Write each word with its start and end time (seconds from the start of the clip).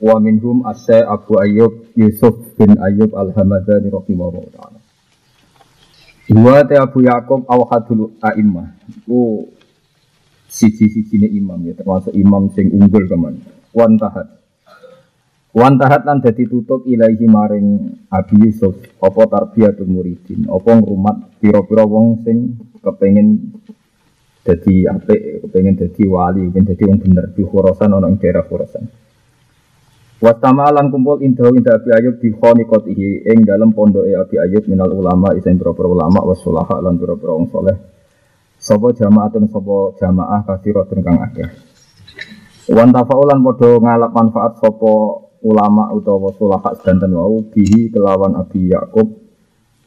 Wa 0.00 0.16
minhum 0.16 0.64
asy 0.64 0.96
Abu 0.96 1.36
Ayyub 1.36 1.92
Yusuf 1.92 2.56
bin 2.56 2.80
Ayyub 2.80 3.12
Al-Hamadani 3.12 3.92
rahimahullah 3.92 4.48
taala. 4.56 4.80
Wa 6.32 6.64
ta 6.64 6.88
Abu 6.88 7.04
Yaqub 7.04 7.44
awhadul 7.44 8.16
a'immah. 8.24 8.80
Iku 8.88 9.44
siji-sijine 10.50 11.30
imam 11.30 11.62
ya 11.68 11.76
termasuk 11.76 12.16
imam 12.16 12.48
sing 12.56 12.72
unggul 12.74 13.06
keman. 13.06 13.44
Wan 13.76 14.00
tahat. 14.00 14.40
Wan 15.52 15.76
tahat 15.76 16.06
lan 16.06 16.22
dadi 16.22 16.46
tutup 16.46 16.86
ilahi 16.86 17.26
maring 17.26 17.68
Abi 18.08 18.38
Yusuf 18.48 18.78
apa 19.02 19.26
tarbiyatul 19.26 19.90
muridin, 19.90 20.46
apa 20.46 20.78
ngrumat 20.78 21.42
pira-pira 21.42 21.82
wong 21.82 22.22
sing 22.22 22.54
kepengin 22.78 23.58
dadi 24.46 24.86
apik, 24.86 25.44
kepengin 25.44 25.74
dadi 25.74 26.02
wali, 26.06 26.46
kepengin 26.48 26.66
dadi 26.70 26.82
wong 26.86 26.98
bener 27.02 27.24
di 27.34 27.42
Khurasan 27.42 27.90
ana 27.90 28.06
ing 28.06 28.16
daerah 28.22 28.46
Khurasan. 28.46 29.09
Wastama 30.20 30.68
lan 30.68 30.92
kumpul 30.92 31.24
indahu 31.24 31.56
indah 31.56 31.80
Abi 31.80 31.96
Ayub 31.96 32.20
di 32.20 32.28
khoniqotihi 32.28 33.24
ing 33.24 33.40
dalam 33.48 33.72
pondoke 33.72 34.12
Abi 34.12 34.36
Ayub 34.36 34.68
minal 34.68 34.92
ulama 34.92 35.32
isen 35.32 35.56
beberapa 35.56 35.88
ulama 35.88 36.20
wasulaha 36.20 36.76
lan 36.84 37.00
beberapa 37.00 37.32
wong 37.32 37.48
soleh. 37.48 37.72
Sopo 38.60 38.92
jamaatun 38.92 39.48
sopo 39.48 39.96
jamaah 39.96 40.44
kasiratun 40.44 41.00
kang 41.00 41.24
akeh. 41.24 41.48
Wan 42.68 42.92
tafaulan 42.92 43.40
podo 43.40 43.80
ngalap 43.80 44.12
manfaat 44.12 44.60
sopo 44.60 45.24
ulama 45.40 45.88
utawa 45.96 46.36
sulaha 46.36 46.76
sedanten 46.76 47.16
wau 47.16 47.40
bihi 47.40 47.88
kelawan 47.88 48.36
Abi 48.36 48.76
Yakub 48.76 49.08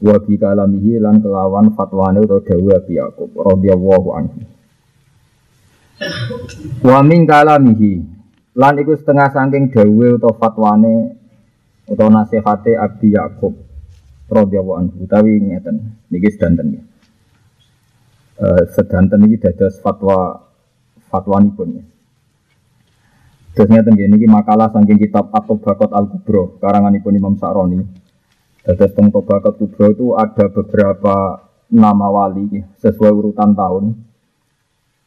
wa 0.02 0.18
bi 0.18 0.34
kalamihi 0.34 0.98
lan 0.98 1.22
kelawan 1.22 1.78
fatwane 1.78 2.26
utawa 2.26 2.42
dawuh 2.42 2.74
Abi 2.74 2.98
Yakub 2.98 3.30
radhiyallahu 3.38 4.08
anhu. 4.18 4.38
Wa 6.82 7.06
min 7.06 7.22
kalamihi 7.22 8.13
Lan 8.54 8.78
iku 8.78 8.94
setengah 8.94 9.34
saking 9.34 9.74
dawe 9.74 10.08
atau 10.14 10.32
fatwane 10.38 11.18
atau 11.90 12.06
nasihate 12.06 12.78
Abi 12.78 13.18
Yakub 13.18 13.58
radhiyallahu 14.30 14.78
anhu 14.78 14.94
utawi 15.04 15.42
ngeten 15.42 15.98
niki 16.06 16.30
sedanten 16.30 16.78
ya. 16.78 16.82
Uh, 18.34 18.62
sedanten 18.70 19.26
iki 19.26 19.42
dados 19.42 19.82
fatwa 19.82 20.38
fatwanipun 21.10 21.82
ya. 21.82 21.84
Terus 23.58 23.68
ngeten 23.74 23.94
nggih 23.98 24.10
niki 24.10 24.26
makalah 24.30 24.70
saking 24.70 25.02
kitab 25.02 25.34
At-Tabaqat 25.34 25.90
Al-Kubra 25.90 26.58
karanganipun 26.62 27.14
Imam 27.14 27.34
Sa'roni. 27.34 27.82
Dados 28.62 28.90
teng 28.94 29.10
Tabaqat 29.10 29.54
Kubra 29.58 29.90
itu 29.90 30.14
ada 30.14 30.46
beberapa 30.46 31.42
nama 31.74 32.06
wali 32.06 32.62
sesuai 32.78 33.10
urutan 33.10 33.50
tahun 33.50 33.98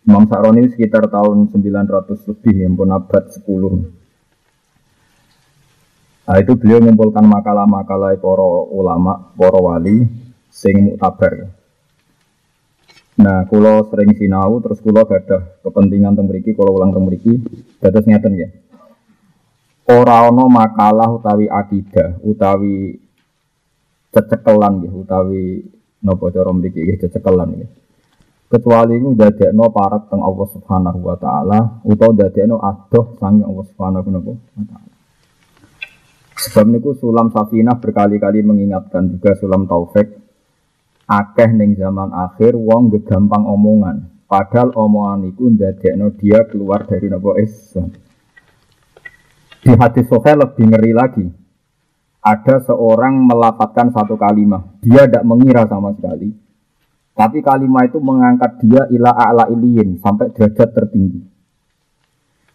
Imam 0.08 0.24
Sa'roni 0.24 0.72
sekitar 0.72 1.12
tahun 1.12 1.52
900 1.52 2.32
lebih, 2.32 2.56
ya 2.64 2.72
pun 2.72 2.88
abad 2.96 3.24
10. 3.28 3.44
Nah, 6.28 6.38
itu 6.40 6.56
beliau 6.56 6.80
mengumpulkan 6.80 7.28
makalah-makalah 7.28 8.16
para 8.16 8.50
ulama, 8.72 9.36
para 9.36 9.60
wali, 9.60 10.08
sing 10.48 10.96
muktabar. 10.96 11.52
Nah, 13.20 13.44
kulo 13.52 13.84
sering 13.92 14.16
sinau, 14.16 14.64
terus 14.64 14.80
kulo 14.80 15.04
ada 15.04 15.60
kepentingan 15.60 16.16
teng 16.16 16.32
mriki, 16.32 16.56
kulo 16.56 16.72
ulang 16.72 16.96
teng 16.96 17.04
mriki, 17.04 17.44
dados 17.84 18.08
ya. 18.08 18.48
Ora 19.92 20.32
makalah 20.32 21.20
utawi 21.20 21.52
akidah, 21.52 22.16
utawi 22.24 22.96
cecekelan 24.16 24.88
ya, 24.88 24.92
utawi 24.92 25.68
napa 26.00 26.32
cara 26.32 26.52
mriki 26.56 26.80
nggih 26.80 27.00
cecekelan 27.04 27.50
ya 27.60 27.68
kecuali 28.48 28.96
itu 28.96 29.12
dadekno 29.12 29.68
parak 29.76 30.08
teng 30.08 30.24
Allah 30.24 30.48
Subhanahu 30.56 31.00
wa 31.04 31.16
taala 31.20 31.60
utawa 31.84 32.16
dadekno 32.16 32.60
adoh 32.64 33.16
sangi 33.20 33.44
Allah 33.44 33.66
Subhanahu 33.68 34.08
wa 34.08 34.64
taala. 34.64 34.92
Sebab 36.38 36.66
niku 36.70 36.96
sulam 36.96 37.34
safinah 37.34 37.82
berkali-kali 37.82 38.46
mengingatkan 38.46 39.10
juga 39.12 39.36
sulam 39.36 39.68
taufik 39.68 40.16
akeh 41.08 41.50
ning 41.56 41.76
zaman 41.76 42.16
akhir 42.16 42.56
wong 42.56 42.92
gampang 43.04 43.44
omongan. 43.44 44.16
Padahal 44.28 44.76
omongan 44.76 45.32
itu 45.32 45.52
dadekno 45.52 46.12
dia 46.16 46.44
keluar 46.48 46.84
dari 46.84 47.08
nopo 47.08 47.36
Islam. 47.40 47.96
Di 49.64 49.72
hadis 49.76 50.08
sahih 50.08 50.36
lebih 50.36 50.66
ngeri 50.68 50.92
lagi. 50.96 51.28
Ada 52.28 52.60
seorang 52.68 53.24
melafatkan 53.24 53.96
satu 53.96 54.20
kalimat, 54.20 54.60
dia 54.84 55.08
tidak 55.08 55.24
mengira 55.24 55.64
sama 55.64 55.96
sekali 55.96 56.47
tapi 57.18 57.42
kalimat 57.42 57.90
itu 57.90 57.98
mengangkat 57.98 58.62
dia 58.62 58.86
ila 58.94 59.10
a'la 59.10 59.50
iliyin 59.50 59.98
sampai 59.98 60.30
derajat 60.38 60.70
tertinggi. 60.70 61.26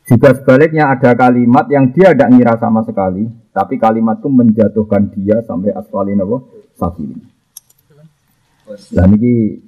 Jika 0.07 0.39
sebaliknya 0.39 0.95
ada 0.95 1.19
kalimat 1.19 1.67
yang 1.67 1.91
dia 1.91 2.15
tidak 2.15 2.31
ngira 2.31 2.55
sama 2.63 2.87
sekali, 2.87 3.27
tapi 3.51 3.75
kalimat 3.83 4.23
itu 4.23 4.31
menjatuhkan 4.31 5.11
dia 5.11 5.43
sampai 5.43 5.75
asfalin 5.75 6.23
apa? 6.23 6.39
Safilin. 6.79 7.19
Lah 8.95 9.07
niki 9.11 9.59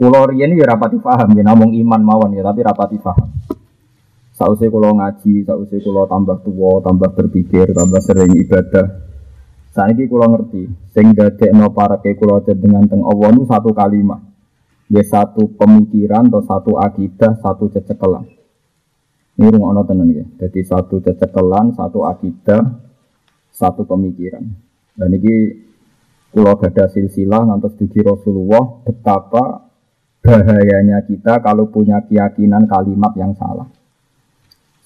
kula 0.00 0.32
riyen 0.32 0.56
ya 0.56 0.64
rapati 0.64 0.96
paham 0.96 1.36
ya 1.36 1.44
namung 1.44 1.76
iman 1.76 2.00
mawon 2.00 2.36
ya 2.36 2.42
tapi 2.44 2.64
rapati 2.64 2.96
paham. 2.96 3.28
Sausé 4.32 4.68
kula 4.72 4.96
ngaji, 4.96 5.44
sausé 5.44 5.80
kula 5.80 6.08
tambah 6.08 6.40
tua, 6.44 6.80
tambah 6.84 7.12
berpikir, 7.16 7.72
tambah 7.72 8.00
sering 8.04 8.32
ibadah, 8.36 9.05
saat 9.76 9.92
ini 9.92 10.08
kulo 10.08 10.24
ngerti, 10.32 10.72
sing 10.96 11.12
no 11.52 11.68
para 11.76 12.00
ke 12.00 12.16
kulo 12.16 12.40
dengan 12.40 12.88
teng 12.88 13.04
Allah 13.04 13.36
satu 13.44 13.76
kalimat, 13.76 14.24
ya 14.88 15.04
satu 15.04 15.52
pemikiran 15.52 16.32
atau 16.32 16.40
satu 16.40 16.72
akidah, 16.80 17.36
satu 17.44 17.68
cecekelan. 17.68 18.24
Ini 19.36 19.52
rumah 19.52 19.76
ono 19.76 19.84
tenan 19.84 20.08
ya. 20.08 20.24
Jadi 20.24 20.64
satu 20.64 21.04
cecekelan, 21.04 21.76
satu 21.76 22.08
akidah, 22.08 22.64
satu 23.52 23.84
pemikiran. 23.84 24.48
Dan 24.96 25.12
ini 25.12 25.52
kulo 26.32 26.56
gada 26.56 26.88
silsilah 26.88 27.44
ngantos 27.44 27.76
dugi 27.76 28.00
Rasulullah 28.00 28.80
betapa 28.80 29.68
bahayanya 30.24 31.04
kita 31.04 31.44
kalau 31.44 31.68
punya 31.68 32.00
keyakinan 32.00 32.64
kalimat 32.64 33.12
yang 33.12 33.36
salah. 33.36 33.68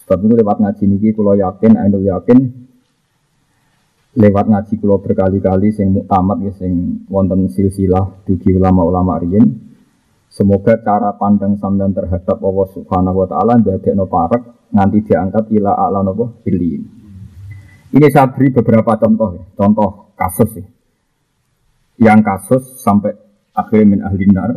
Sebab 0.02 0.18
itu 0.26 0.34
lewat 0.34 0.58
ngaji 0.58 0.84
niki 0.90 1.14
kulo 1.14 1.38
yakin, 1.38 1.78
anu 1.78 2.02
yakin 2.02 2.69
lewat 4.18 4.50
ngaji 4.50 4.74
kulo 4.82 4.98
berkali-kali 4.98 5.70
sing 5.70 5.94
muktamad 5.94 6.42
ya 6.42 6.52
sing 6.58 7.06
wonten 7.06 7.46
silsilah 7.46 8.26
dugi 8.26 8.58
ulama-ulama 8.58 9.22
riyin 9.22 9.70
semoga 10.26 10.82
cara 10.82 11.14
pandang 11.14 11.54
sampean 11.54 11.94
terhadap 11.94 12.42
Allah 12.42 12.66
Subhanahu 12.74 13.22
wa 13.22 13.26
taala 13.30 13.62
ndadekno 13.62 14.10
parek 14.10 14.70
nganti 14.74 14.98
diangkat 15.06 15.44
ila 15.54 15.78
a'la 15.78 16.02
napa 16.02 16.26
ilin 16.46 16.82
ini 17.90 18.06
saya 18.10 18.30
beri 18.30 18.54
beberapa 18.54 18.98
contoh 18.98 19.30
ya. 19.38 19.44
contoh 19.54 20.14
kasus 20.18 20.50
ya. 20.58 20.66
yang 22.10 22.22
kasus 22.26 22.82
sampai 22.82 23.14
akhirnya 23.54 23.86
min 23.94 24.00
ahli 24.02 24.26
nar 24.30 24.50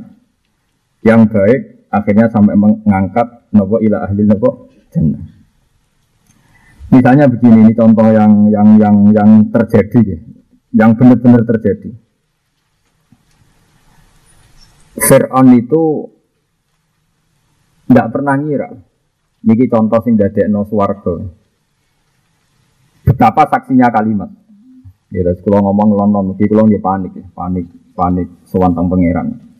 yang 1.05 1.29
baik 1.29 1.89
akhirnya 1.93 2.25
sampai 2.33 2.57
mengangkat 2.57 3.45
nopo 3.53 3.77
ila 3.77 4.01
ahli 4.01 4.25
nopo 4.25 4.73
jannah 4.89 5.42
Misalnya 6.93 7.25
begini, 7.25 7.65
ini 7.65 7.73
contoh 7.73 8.05
yang 8.05 8.53
yang 8.53 8.77
yang 8.77 8.95
yang 9.09 9.29
terjadi, 9.49 9.99
ya. 10.13 10.17
yang 10.77 10.93
benar-benar 10.93 11.41
terjadi. 11.41 11.89
Fir'aun 15.01 15.57
itu 15.57 16.05
tidak 17.89 18.07
pernah 18.13 18.37
ngira. 18.37 18.69
Ini 19.41 19.65
contoh 19.73 19.99
sing 20.05 20.21
no 20.53 20.69
swarga. 20.69 21.17
Betapa 23.03 23.49
saksinya 23.49 23.89
kalimat. 23.89 24.29
Ya, 25.09 25.29
kalau 25.45 25.61
ngomong 25.69 25.93
London, 25.93 26.23
mungkin 26.33 26.47
kalau 26.49 26.65
nggak 26.65 26.81
panik, 26.81 27.13
panik, 27.37 27.65
panik, 27.93 28.27
sewantang 28.49 28.89
pangeran. 28.89 29.52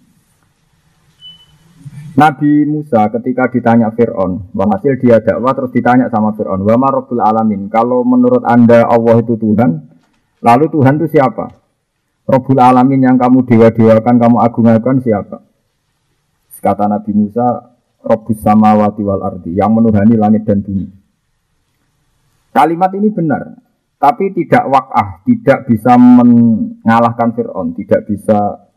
Nabi 2.14 2.70
Musa 2.70 3.10
ketika 3.10 3.50
ditanya 3.50 3.90
Fir'aun, 3.90 4.54
hasil 4.54 5.02
dia 5.02 5.18
dakwah 5.18 5.58
terus 5.58 5.74
ditanya 5.74 6.14
sama 6.14 6.38
Fir'aun, 6.38 6.62
wa 6.62 6.78
Rabbul 6.78 7.18
Alamin, 7.18 7.74
kalau 7.74 8.06
menurut 8.06 8.46
anda 8.46 8.86
Allah 8.86 9.18
itu 9.18 9.34
Tuhan, 9.34 9.82
lalu 10.46 10.66
Tuhan 10.70 11.02
itu 11.02 11.18
siapa? 11.18 11.50
Rabbul 12.30 12.62
Alamin 12.62 13.02
yang 13.02 13.18
kamu 13.18 13.50
dewa-dewakan, 13.50 14.16
kamu 14.22 14.38
agung-agungkan 14.46 15.02
siapa? 15.02 15.42
Kata 16.64 16.88
Nabi 16.88 17.12
Musa, 17.12 17.76
Rabbus 18.06 18.40
Samawati 18.40 19.02
wal 19.04 19.20
Ardi, 19.20 19.52
yang 19.58 19.74
menuhani 19.74 20.16
langit 20.16 20.48
dan 20.48 20.64
bumi. 20.64 20.88
Kalimat 22.54 22.94
ini 22.94 23.10
benar, 23.10 23.58
tapi 23.98 24.32
tidak 24.38 24.70
wakah, 24.70 25.26
tidak 25.26 25.66
bisa 25.66 25.98
mengalahkan 25.98 27.34
Fir'aun, 27.34 27.74
tidak 27.74 28.06
bisa 28.06 28.70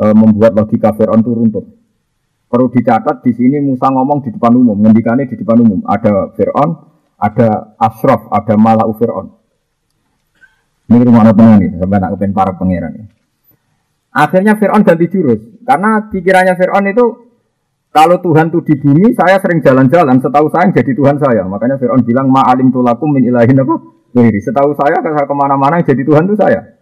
e, 0.00 0.04
membuat 0.16 0.56
logika 0.56 0.96
Fir'aun 0.96 1.20
itu 1.20 1.30
runtuh. 1.36 1.81
Perlu 2.52 2.68
dicatat 2.68 3.24
di 3.24 3.32
sini 3.32 3.64
Musa 3.64 3.88
ngomong 3.88 4.20
di 4.20 4.28
depan 4.28 4.52
umum, 4.52 4.76
ngendikannya 4.76 5.24
di 5.24 5.40
depan 5.40 5.56
umum. 5.64 5.80
Ada 5.88 6.36
Fir'aun, 6.36 6.70
ada 7.16 7.72
Ashraf, 7.80 8.28
ada 8.28 8.60
Malau 8.60 8.92
Fir'aun. 8.92 9.32
Ini 10.92 11.00
rumah 11.08 11.32
tenang 11.32 11.56
nih, 11.64 11.80
sampai 11.80 11.96
nak 11.96 12.12
kepen 12.12 12.36
para 12.36 12.52
pangeran. 12.52 13.08
Akhirnya 14.12 14.60
Fir'aun 14.60 14.84
ganti 14.84 15.08
jurus, 15.08 15.40
karena 15.64 16.12
pikirannya 16.12 16.52
Fir'aun 16.52 16.84
itu 16.92 17.04
kalau 17.88 18.20
Tuhan 18.20 18.52
itu 18.52 18.60
di 18.68 18.74
bumi, 18.76 19.16
saya 19.16 19.40
sering 19.40 19.64
jalan-jalan, 19.64 20.20
setahu 20.20 20.52
saya 20.52 20.68
jadi 20.76 20.92
Tuhan 20.92 21.16
saya. 21.16 21.48
Makanya 21.48 21.80
Fir'aun 21.80 22.04
bilang, 22.04 22.28
ma'alim 22.28 22.68
tulakum 22.68 23.16
min 23.16 23.32
ilahin 23.32 23.56
apa? 23.64 23.80
Setahu 24.12 24.76
saya 24.76 25.00
kalau 25.00 25.24
ke 25.24 25.32
mana-mana 25.32 25.80
jadi 25.80 26.04
Tuhan 26.04 26.28
itu 26.28 26.36
saya. 26.36 26.81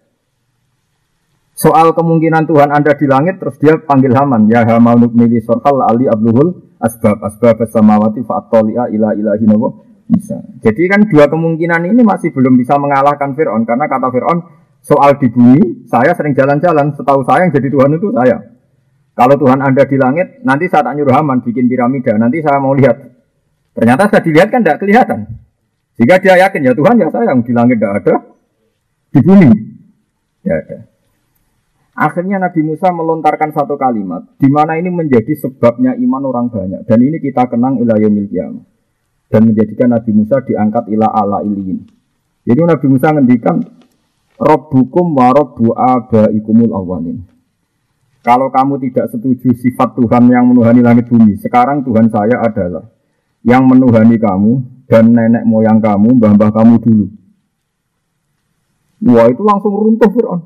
Soal 1.60 1.92
kemungkinan 1.92 2.48
Tuhan 2.48 2.72
Anda 2.72 2.96
di 2.96 3.04
langit, 3.04 3.36
terus 3.36 3.60
dia 3.60 3.76
panggil 3.76 4.16
Haman. 4.16 4.48
Ya 4.48 4.64
Haman 4.64 4.96
nukmili 4.96 5.44
sorkal 5.44 5.84
ali 5.84 6.08
abluhul 6.08 6.56
asbab 6.80 7.20
asbab 7.20 7.60
samawati 7.68 8.24
fa'atoli'a 8.24 8.88
ila 8.88 9.12
ilahi 9.12 9.44
nawa. 9.44 9.68
Bisa. 10.08 10.40
Jadi 10.64 10.88
kan 10.88 11.04
dua 11.04 11.28
kemungkinan 11.28 11.84
ini 11.84 12.00
masih 12.00 12.32
belum 12.32 12.56
bisa 12.56 12.80
mengalahkan 12.80 13.36
Fir'aun. 13.36 13.68
Karena 13.68 13.92
kata 13.92 14.08
Fir'aun, 14.08 14.40
soal 14.80 15.20
di 15.20 15.28
bumi, 15.28 15.84
saya 15.84 16.16
sering 16.16 16.32
jalan-jalan. 16.32 16.96
Setahu 16.96 17.28
saya 17.28 17.44
yang 17.44 17.52
jadi 17.52 17.68
Tuhan 17.68 17.90
itu 17.92 18.08
saya. 18.16 18.40
Kalau 19.12 19.36
Tuhan 19.36 19.60
Anda 19.60 19.84
di 19.84 20.00
langit, 20.00 20.40
nanti 20.40 20.64
saat 20.64 20.88
nyuruh 20.88 21.12
Haman 21.12 21.44
bikin 21.44 21.68
piramida, 21.68 22.16
nanti 22.16 22.40
saya 22.40 22.56
mau 22.56 22.72
lihat. 22.72 23.04
Ternyata 23.76 24.08
saya 24.08 24.24
dilihat 24.24 24.48
kan 24.48 24.64
tidak 24.64 24.80
kelihatan. 24.80 25.28
Jika 26.00 26.24
dia 26.24 26.40
yakin 26.40 26.64
ya 26.64 26.72
Tuhan 26.72 26.96
ya 26.96 27.12
saya 27.12 27.28
yang 27.28 27.44
di 27.44 27.52
langit 27.52 27.76
tidak 27.76 27.92
ada, 28.00 28.14
di 29.12 29.20
bumi 29.20 29.52
ya 30.40 30.56
ada. 30.56 30.89
Akhirnya 31.90 32.38
Nabi 32.38 32.62
Musa 32.62 32.88
melontarkan 32.94 33.50
satu 33.50 33.74
kalimat, 33.74 34.22
di 34.38 34.46
mana 34.46 34.78
ini 34.78 34.88
menjadi 34.88 35.34
sebabnya 35.36 35.98
iman 35.98 36.22
orang 36.30 36.46
banyak. 36.48 36.86
Dan 36.86 36.98
ini 37.02 37.18
kita 37.18 37.50
kenang 37.50 37.82
ilayomil 37.82 38.30
kiamah. 38.30 38.64
Dan 39.30 39.50
menjadikan 39.50 39.94
Nabi 39.94 40.10
Musa 40.14 40.42
diangkat 40.42 40.90
ila 40.90 41.06
ala 41.10 41.42
iliin. 41.46 41.86
Jadi 42.46 42.60
Nabi 42.66 42.86
Musa 42.90 43.14
ngendikan, 43.14 43.62
Robbukum 44.40 45.12
wa 45.12 45.36
robbu 45.36 45.76
abaikumul 45.76 46.72
awalin. 46.72 47.20
Kalau 48.24 48.48
kamu 48.48 48.80
tidak 48.88 49.12
setuju 49.12 49.52
sifat 49.52 49.92
Tuhan 49.92 50.32
yang 50.32 50.48
menuhani 50.48 50.80
langit 50.80 51.12
bumi, 51.12 51.36
sekarang 51.36 51.84
Tuhan 51.84 52.08
saya 52.08 52.40
adalah 52.40 52.88
yang 53.44 53.68
menuhani 53.68 54.16
kamu 54.16 54.52
dan 54.88 55.12
nenek 55.12 55.44
moyang 55.44 55.76
kamu, 55.80 56.16
mbah-mbah 56.16 56.56
kamu 56.56 56.80
dulu. 56.80 57.06
Wah 59.12 59.28
itu 59.28 59.42
langsung 59.44 59.72
runtuh 59.76 60.08
Fir'aun. 60.08 60.40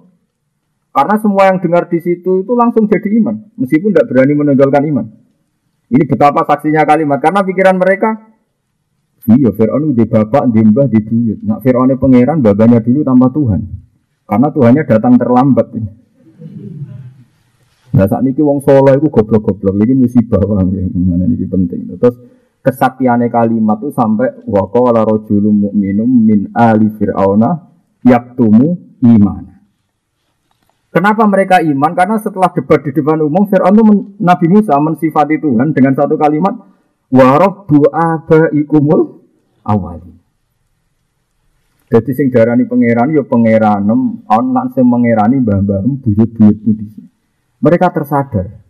Karena 0.94 1.19
semua 1.19 1.50
yang 1.50 1.58
dengar 1.58 1.91
di 1.91 1.99
situ 1.99 2.46
itu 2.46 2.52
langsung 2.55 2.87
jadi 2.87 3.19
iman, 3.19 3.50
meskipun 3.58 3.91
tidak 3.91 4.14
berani 4.14 4.32
menonjolkan 4.38 4.82
iman. 4.94 5.06
Ini 5.91 6.06
betapa 6.06 6.46
saksinya 6.46 6.87
kalimat, 6.87 7.19
karena 7.19 7.43
pikiran 7.43 7.75
mereka, 7.75 8.31
iya 9.26 9.50
Fir'aun 9.50 9.91
di 9.91 10.06
bapak, 10.06 10.55
di 10.55 10.62
mbah, 10.62 10.87
di 10.87 11.02
buyut. 11.02 11.43
Nah 11.43 11.58
Fir'aun 11.58 11.91
pangeran, 11.99 12.38
babanya 12.38 12.79
dulu 12.79 13.02
tanpa 13.02 13.26
Tuhan. 13.35 13.61
Karena 14.23 14.49
Tuhannya 14.55 14.82
datang 14.87 15.14
terlambat. 15.19 15.67
Nah 17.94 18.06
saat 18.06 18.23
ini 18.23 18.38
wong 18.38 18.62
soleh 18.62 18.94
itu 18.94 19.11
goblok-goblok, 19.11 19.75
ini 19.82 19.99
musibah, 19.99 20.46
mana 20.46 21.26
ini 21.26 21.46
penting. 21.46 21.91
Terus 21.99 22.17
kesaktiannya 22.62 23.35
kalimat 23.35 23.82
itu 23.82 23.91
sampai 23.91 24.46
wa 24.46 24.70
qala 24.70 25.02
rajulun 25.02 25.69
mu'minum 25.69 26.06
min 26.06 26.55
ali 26.55 26.87
fir'auna 26.96 27.50
yaktumu 28.06 28.79
iman. 29.02 29.53
Kenapa 30.94 31.26
mereka 31.26 31.58
iman? 31.58 31.91
Karena 31.99 32.23
setelah 32.23 32.55
debat 32.55 32.79
di 32.87 32.94
depan 32.94 33.19
umum 33.19 33.50
Fir'aun 33.50 33.75
itu 33.75 33.94
Nabi 34.23 34.46
Musa 34.46 34.79
mensifati 34.79 35.43
Tuhan 35.43 35.75
dengan 35.75 35.99
satu 35.99 36.14
kalimat 36.14 36.55
wa 37.11 37.29
rabbu 37.35 37.91
abaikumul 37.91 39.26
awali. 39.67 40.14
Jadi 41.91 42.11
sing 42.14 42.31
darani 42.31 42.70
pangeran 42.70 43.11
ya 43.11 43.26
pangeranem, 43.26 44.23
on 44.23 44.44
lan 44.55 44.70
sing 44.70 44.87
mengerani 44.87 45.43
mbah-mbahmu 45.43 45.99
buyut-buyut 45.99 46.62
Mereka 47.58 47.91
tersadar 47.91 48.62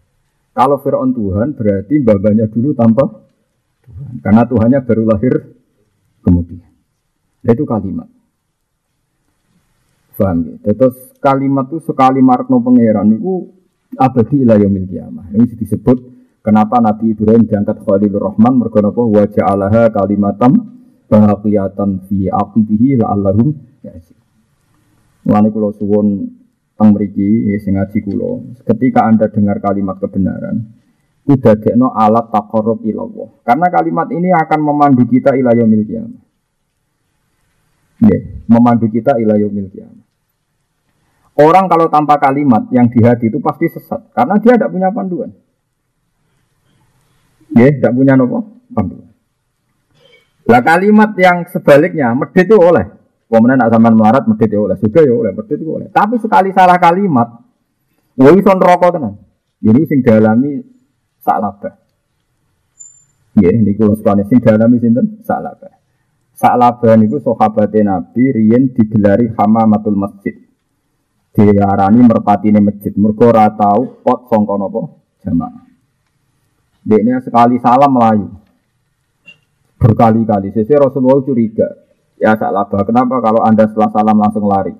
kalau 0.54 0.80
Fir'aun 0.80 1.12
Tuhan 1.12 1.52
berarti 1.58 1.98
mbah-mbahnya 2.00 2.48
dulu 2.48 2.72
tanpa 2.72 3.04
Tuhan. 3.84 4.24
Karena 4.24 4.48
Tuhannya 4.48 4.80
baru 4.86 5.02
lahir 5.02 5.34
kemudian. 6.22 6.72
Itu 7.44 7.68
kalimat. 7.68 8.08
Paham 10.14 10.38
ya? 10.46 10.74
Terus 10.74 10.94
kalimat 11.18 11.66
itu 11.70 11.82
sekali 11.82 12.22
markno 12.22 12.62
pangeran 12.62 13.18
itu 13.18 13.50
abadi 13.98 14.46
ila 14.46 14.54
yaumil 14.58 14.86
kiamah. 14.86 15.26
Ini 15.34 15.58
disebut 15.58 15.98
kenapa 16.42 16.78
Nabi 16.78 17.14
Ibrahim 17.14 17.46
diangkat 17.46 17.82
Khalilur 17.82 18.30
Rahman 18.30 18.58
mergo 18.58 18.78
napa 18.78 19.02
wa 19.02 19.24
ja'alaha 19.26 19.90
kalimatam 19.90 20.52
baqiyatan 21.10 22.06
fi 22.06 22.30
aqibihi 22.30 23.02
la'allahum 23.02 23.54
ya'lamun. 23.82 24.22
Mulane 25.24 25.48
kula 25.48 25.72
suwun 25.72 26.06
teng 26.76 26.92
mriki 26.92 27.56
sing 27.62 27.80
ngaji 27.80 27.98
kula, 28.04 28.44
ketika 28.66 29.08
Anda 29.08 29.32
dengar 29.32 29.56
kalimat 29.62 29.96
kebenaran, 29.96 30.68
no 31.80 31.88
alat 31.96 32.28
takorup 32.28 32.84
ilallah. 32.84 33.40
Karena 33.40 33.72
kalimat 33.72 34.12
ini 34.12 34.28
akan 34.36 34.60
memandu 34.60 35.08
kita 35.08 35.32
ila 35.32 35.56
yaumil. 35.56 35.80
Yeah, 38.04 38.20
memandu 38.50 38.92
kita 38.92 39.16
ila 39.16 39.40
yaumil. 39.40 39.72
Orang 41.34 41.66
kalau 41.66 41.90
tanpa 41.90 42.14
kalimat 42.22 42.70
yang 42.70 42.86
di 42.86 43.02
hati 43.02 43.26
itu 43.26 43.42
pasti 43.42 43.66
sesat 43.66 44.14
karena 44.14 44.38
dia 44.38 44.54
tidak 44.54 44.70
punya 44.70 44.88
panduan. 44.94 45.34
Ya, 47.54 47.74
tidak 47.74 47.90
punya 47.90 48.14
nopo 48.14 48.62
panduan. 48.70 49.10
Lah 50.44 50.62
kalimat 50.62 51.10
yang 51.18 51.42
sebaliknya 51.50 52.14
medit 52.14 52.46
itu 52.46 52.54
oleh. 52.54 52.86
Kemudian 53.26 53.58
nak 53.58 53.72
zaman 53.72 53.98
melarat 53.98 54.30
medit 54.30 54.46
itu 54.46 54.62
oleh, 54.62 54.78
juga 54.78 55.02
ya 55.02 55.10
oleh, 55.10 55.32
medit 55.34 55.58
itu 55.58 55.66
oleh. 55.66 55.88
Tapi 55.90 56.22
sekali 56.22 56.54
salah 56.54 56.78
kalimat, 56.78 57.42
woi 58.14 58.38
son 58.44 58.60
rokok 58.62 58.90
tenan. 58.94 59.18
Jadi 59.58 59.80
sing 59.90 59.98
dalami 60.04 60.60
Sa'labah. 61.24 61.74
Ya, 63.40 63.50
ini 63.50 63.72
kalau 63.74 63.96
sekali 63.96 64.22
sing 64.28 64.38
dalami 64.44 64.76
sinten 64.78 65.18
Sa'labah. 65.24 65.72
Sa'labah 66.36 66.94
niku 67.00 67.18
sahabatnya 67.24 67.96
Nabi 67.96 68.22
riyen 68.28 68.76
digelari 68.76 69.32
hamamatul 69.32 69.96
masjid. 69.96 70.43
Diarani 71.34 72.00
merpatine 72.06 72.62
masjid. 72.62 72.94
Mergo 72.94 73.34
tau 73.34 73.98
pot 74.06 74.30
sangka 74.30 74.54
napa 74.54 74.82
jamaah. 75.26 75.66
Dekne 76.86 77.18
sekali 77.24 77.58
salam 77.58 77.90
melayu. 77.90 78.28
Berkali-kali. 79.80 80.54
Sesi 80.54 80.72
Rasulullah 80.78 81.20
curiga. 81.26 81.68
Ya 82.14 82.38
Sa'labah, 82.38 82.86
kenapa 82.86 83.18
kalau 83.18 83.42
Anda 83.42 83.66
setelah 83.66 83.90
salam 83.90 84.16
langsung 84.16 84.46
lari? 84.46 84.72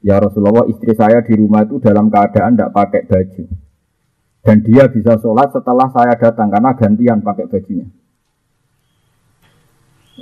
Ya 0.00 0.16
Rasulullah, 0.16 0.64
istri 0.66 0.96
saya 0.96 1.20
di 1.20 1.36
rumah 1.36 1.68
itu 1.68 1.76
dalam 1.78 2.08
keadaan 2.08 2.56
tidak 2.56 2.72
pakai 2.72 3.02
baju. 3.04 3.44
Dan 4.46 4.56
dia 4.62 4.86
bisa 4.86 5.18
sholat 5.18 5.50
setelah 5.50 5.90
saya 5.90 6.14
datang 6.14 6.48
karena 6.48 6.70
gantian 6.78 7.18
pakai 7.20 7.50
bajunya. 7.50 7.86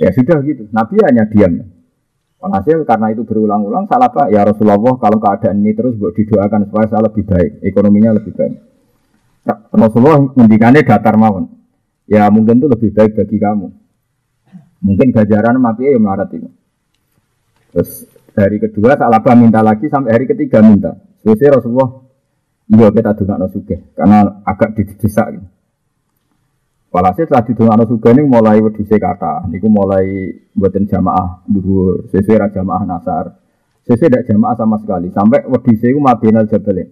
Ya 0.01 0.09
sudah 0.11 0.41
gitu. 0.43 0.65
Nabi 0.73 0.95
hanya 1.05 1.29
diam. 1.29 1.74
Hasil 2.51 2.85
karena 2.85 3.09
itu 3.09 3.25
berulang-ulang 3.25 3.89
salah 3.89 4.11
pak 4.13 4.29
ya 4.29 4.45
Rasulullah 4.45 4.77
kalau 5.01 5.17
keadaan 5.17 5.63
ini 5.65 5.73
terus 5.73 5.97
buat 5.97 6.13
didoakan 6.13 6.69
supaya 6.69 6.85
saya 6.91 7.01
lebih 7.07 7.23
baik, 7.25 7.51
ekonominya 7.65 8.11
lebih 8.17 8.33
baik. 8.35 8.55
Rasulullah 9.73 10.21
ngendikannya 10.33 10.81
datar 10.85 11.15
mawon. 11.17 11.49
Ya 12.05 12.29
mungkin 12.29 12.61
itu 12.61 12.67
lebih 12.69 12.89
baik 12.93 13.17
bagi 13.17 13.37
kamu. 13.41 13.67
Mungkin 14.85 15.07
gajaran 15.09 15.57
mati 15.57 15.89
ya 15.89 15.97
melarat 15.97 16.29
itu. 16.37 16.49
Terus 17.73 18.05
hari 18.37 18.57
kedua 18.61 18.93
Salabah 18.97 19.33
minta 19.33 19.65
lagi 19.65 19.89
sampai 19.89 20.13
hari 20.13 20.25
ketiga 20.29 20.61
minta. 20.61 20.97
Selesai 21.25 21.61
Rasulullah 21.61 22.05
Iya 22.65 22.89
kita 22.89 23.13
no 23.37 23.45
suge 23.53 23.93
karena 23.93 24.41
agak 24.41 24.73
didesak 24.73 25.37
gitu. 25.37 25.45
Walhasil 26.95 27.27
setelah 27.27 27.75
no 27.75 27.83
suge 27.91 28.07
ini 28.15 28.23
mulai 28.23 28.63
wedhuse 28.63 28.95
kata, 28.95 29.51
niku 29.51 29.67
mulai 29.67 30.31
buatin 30.55 30.87
jamaah 30.87 31.43
dulu 31.43 32.07
sesuai 32.07 32.55
jamaah 32.55 32.87
nasar. 32.87 33.35
Sesuai 33.83 34.07
tidak 34.07 34.23
jamaah 34.31 34.55
sama 34.55 34.79
sekali 34.79 35.11
sampai 35.11 35.43
wedhuse 35.43 35.91
iku 35.91 35.99
mabinal 35.99 36.47
jabal. 36.47 36.87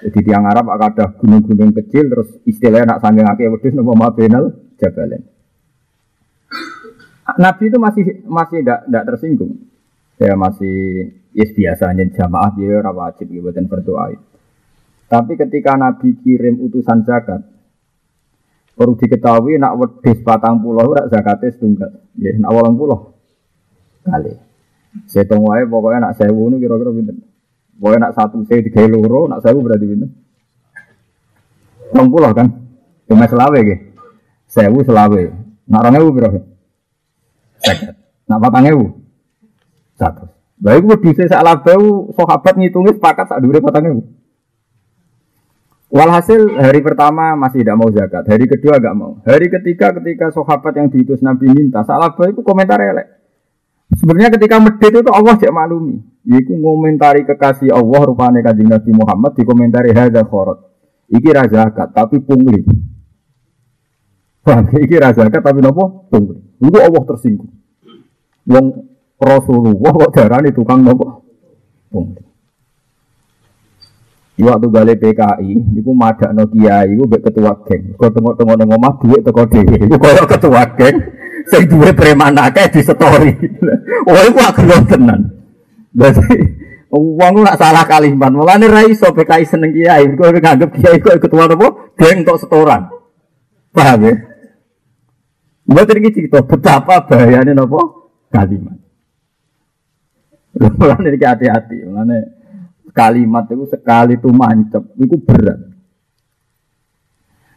Jadi 0.00 0.18
tiang 0.24 0.48
Arab 0.48 0.72
ada 0.72 1.12
gunung-gunung 1.12 1.76
kecil 1.76 2.08
terus 2.08 2.40
istilahnya 2.48 2.96
nak 2.96 3.04
sanggeng 3.04 3.28
akeh 3.28 3.52
wedhus 3.52 3.76
nopo 3.76 3.92
mabinal 3.92 4.56
jabal. 4.80 5.12
Nabi 7.36 7.64
itu 7.68 7.76
masih 7.76 8.24
masih 8.24 8.64
tidak 8.64 9.04
tersinggung. 9.12 9.60
Ya 10.16 10.40
masih 10.40 11.12
yes 11.36 11.52
biasanya 11.52 12.08
jamaah 12.16 12.48
dia 12.56 12.80
wajib 12.80 13.28
buatin 13.28 13.68
berdoa. 13.68 14.16
Tapi 15.12 15.32
ketika 15.36 15.76
Nabi 15.76 16.16
kirim 16.24 16.64
utusan 16.64 17.04
zakat, 17.04 17.44
perlu 18.76 18.92
diketahui 18.94 19.56
nak 19.56 19.74
wedis 19.80 20.20
patang 20.20 20.60
pulau 20.60 20.92
rak 20.92 21.08
zakatnya 21.08 21.48
setunggal. 21.50 21.90
Ya, 22.20 22.36
nak 22.36 22.52
walang 22.52 22.76
pulau 22.76 23.16
kali. 24.06 24.38
Setong 25.10 25.42
wae 25.44 25.66
pokoknya 25.66 26.08
nak 26.08 26.14
sewu 26.16 26.48
nu 26.48 26.56
kira-kira 26.62 26.94
pinten. 26.94 27.16
Pokoknya 27.76 28.08
nak 28.08 28.14
satu 28.16 28.40
saya 28.48 28.64
tiga 28.64 28.88
loro, 28.88 29.28
nak 29.28 29.42
sewu 29.44 29.60
berarti 29.60 29.84
pinten. 29.84 30.10
Rong 31.92 32.08
puluh 32.10 32.32
kan? 32.32 32.48
Cuma 33.06 33.26
selawe 33.30 33.58
ge. 33.62 33.76
Sewu 34.48 34.82
selawe. 34.82 35.22
Nak 35.66 35.82
rong 35.82 35.96
ewu 35.98 36.08
berapa? 36.14 36.40
Seket. 37.62 37.94
Nak 38.26 38.38
patang 38.42 38.64
ewu? 38.70 38.86
Satu. 39.94 40.26
Baik 40.56 40.88
gue 40.88 40.96
bisa 41.04 41.28
salah 41.28 41.60
bau 41.60 42.10
sahabat 42.16 42.56
ngitungnya 42.56 42.96
sepakat 42.96 43.28
sak 43.28 43.40
dure 43.44 43.60
patang 43.60 43.84
ewu. 43.92 44.00
Walhasil 45.86 46.58
hari 46.58 46.82
pertama 46.82 47.38
masih 47.38 47.62
tidak 47.62 47.78
mau 47.78 47.86
zakat, 47.94 48.26
hari 48.26 48.50
kedua 48.50 48.82
agak 48.82 48.94
mau. 48.98 49.22
Hari 49.22 49.46
ketiga 49.46 49.94
ketika 49.94 50.34
sahabat 50.34 50.74
yang 50.74 50.90
diutus 50.90 51.22
Nabi 51.22 51.46
minta, 51.46 51.86
salah 51.86 52.10
itu 52.26 52.42
komentar 52.42 52.82
elek. 52.82 53.06
Sebenarnya 53.94 54.34
ketika 54.34 54.58
medit 54.58 54.90
itu 54.90 55.10
Allah 55.14 55.38
cek 55.38 55.54
maklumi. 55.54 56.02
Iku 56.26 56.58
ngomentari 56.58 57.22
kekasih 57.22 57.70
Allah 57.70 58.02
rupanya 58.02 58.42
kanjeng 58.42 58.66
Nabi 58.66 58.90
Muhammad 58.90 59.38
dikomentari 59.38 59.94
hadza 59.94 60.26
khorot. 60.26 60.58
Iki 61.06 61.30
zakat 61.54 61.94
tapi 61.94 62.18
pungli. 62.18 62.66
Bang, 64.42 64.66
iki 64.74 64.98
zakat 64.98 65.38
tapi 65.38 65.62
nopo 65.62 66.10
pungli. 66.10 66.42
Itu 66.58 66.78
Allah 66.82 67.02
tersinggung. 67.06 67.54
Yang 68.42 68.90
Rasulullah 69.22 69.92
kok 69.94 70.10
darani 70.18 70.50
tukang 70.50 70.82
nopo 70.82 71.22
pungli. 71.94 72.25
Waktu 74.36 74.68
balik 74.68 75.00
PKI, 75.00 75.72
niku 75.72 75.96
madak 75.96 76.36
no 76.36 76.44
kiai, 76.44 76.92
iku 76.92 77.08
bek 77.08 77.24
ketua 77.24 77.56
geng. 77.64 77.96
Kau 77.96 78.12
tengok 78.12 78.36
tengok 78.36 78.56
neng 78.60 78.68
omah 78.68 79.00
duit 79.00 79.24
teko 79.24 79.48
dewi, 79.48 79.88
iku 79.88 79.96
kau 79.96 80.28
ketua 80.28 80.62
geng. 80.76 80.96
Saya 81.48 81.64
duit 81.64 81.96
preman 81.96 82.36
akeh 82.36 82.68
di 82.74 82.80
story. 82.82 83.32
Iku 84.28 84.40
agak 84.42 84.90
tenan. 84.90 85.30
Berarti 85.94 86.42
uang 86.90 87.46
nak 87.46 87.54
salah 87.54 87.86
kalimat. 87.86 88.34
Mulane 88.34 88.66
ra 88.66 88.82
iso 88.82 89.14
PKI 89.14 89.46
seneng 89.46 89.70
kiai, 89.70 90.10
kau 90.18 90.26
nganggep 90.26 90.74
kiai 90.74 90.98
kok 90.98 91.22
ketua 91.22 91.46
nopo 91.46 91.94
geng 91.94 92.26
tok 92.26 92.42
setoran. 92.42 92.90
Paham 93.70 94.10
ya? 94.10 94.14
Buat 95.70 95.90
ini 95.94 96.10
cerita 96.10 96.42
betapa 96.42 97.06
bahayanya 97.06 97.54
nopo 97.54 98.10
kalimat. 98.28 98.76
Mulane 100.58 101.08
iki 101.14 101.24
hati-hati, 101.24 101.86
mulane 101.86 102.35
kalimat 102.96 103.44
itu 103.52 103.68
sekali 103.68 104.16
itu 104.16 104.32
mancep, 104.32 104.96
itu 104.96 105.20
berat. 105.20 105.60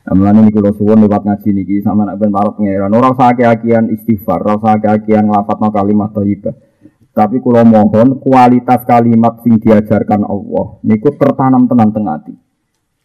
Nah, 0.10 0.34
ini 0.34 0.50
kalau 0.50 0.74
suwon 0.74 1.05
lewat 1.05 1.22
ngaji 1.22 1.50
niki 1.53 1.86
sama 1.86 2.01
nak 2.01 2.17
ben 2.17 2.34
parok 2.34 2.58
ngeran. 2.58 2.89
Orang 2.91 3.13
sakit 3.13 3.46
akian 3.46 3.93
istighfar, 3.93 4.41
orang 4.41 4.58
sakit 4.58 4.89
akian 4.89 5.29
ngelafat 5.29 5.58
no 5.62 5.69
kalimat 5.69 6.10
thayyibah. 6.12 6.55
Tapi 7.13 7.38
kalau 7.46 7.62
mohon 7.62 8.17
kualitas 8.17 8.81
kalimat 8.89 9.38
sing 9.46 9.62
diajarkan 9.62 10.25
Allah 10.25 10.81
niku 10.81 11.13
tertanam 11.13 11.69
tenan 11.69 11.93
teng 11.93 12.10
ati. 12.10 12.34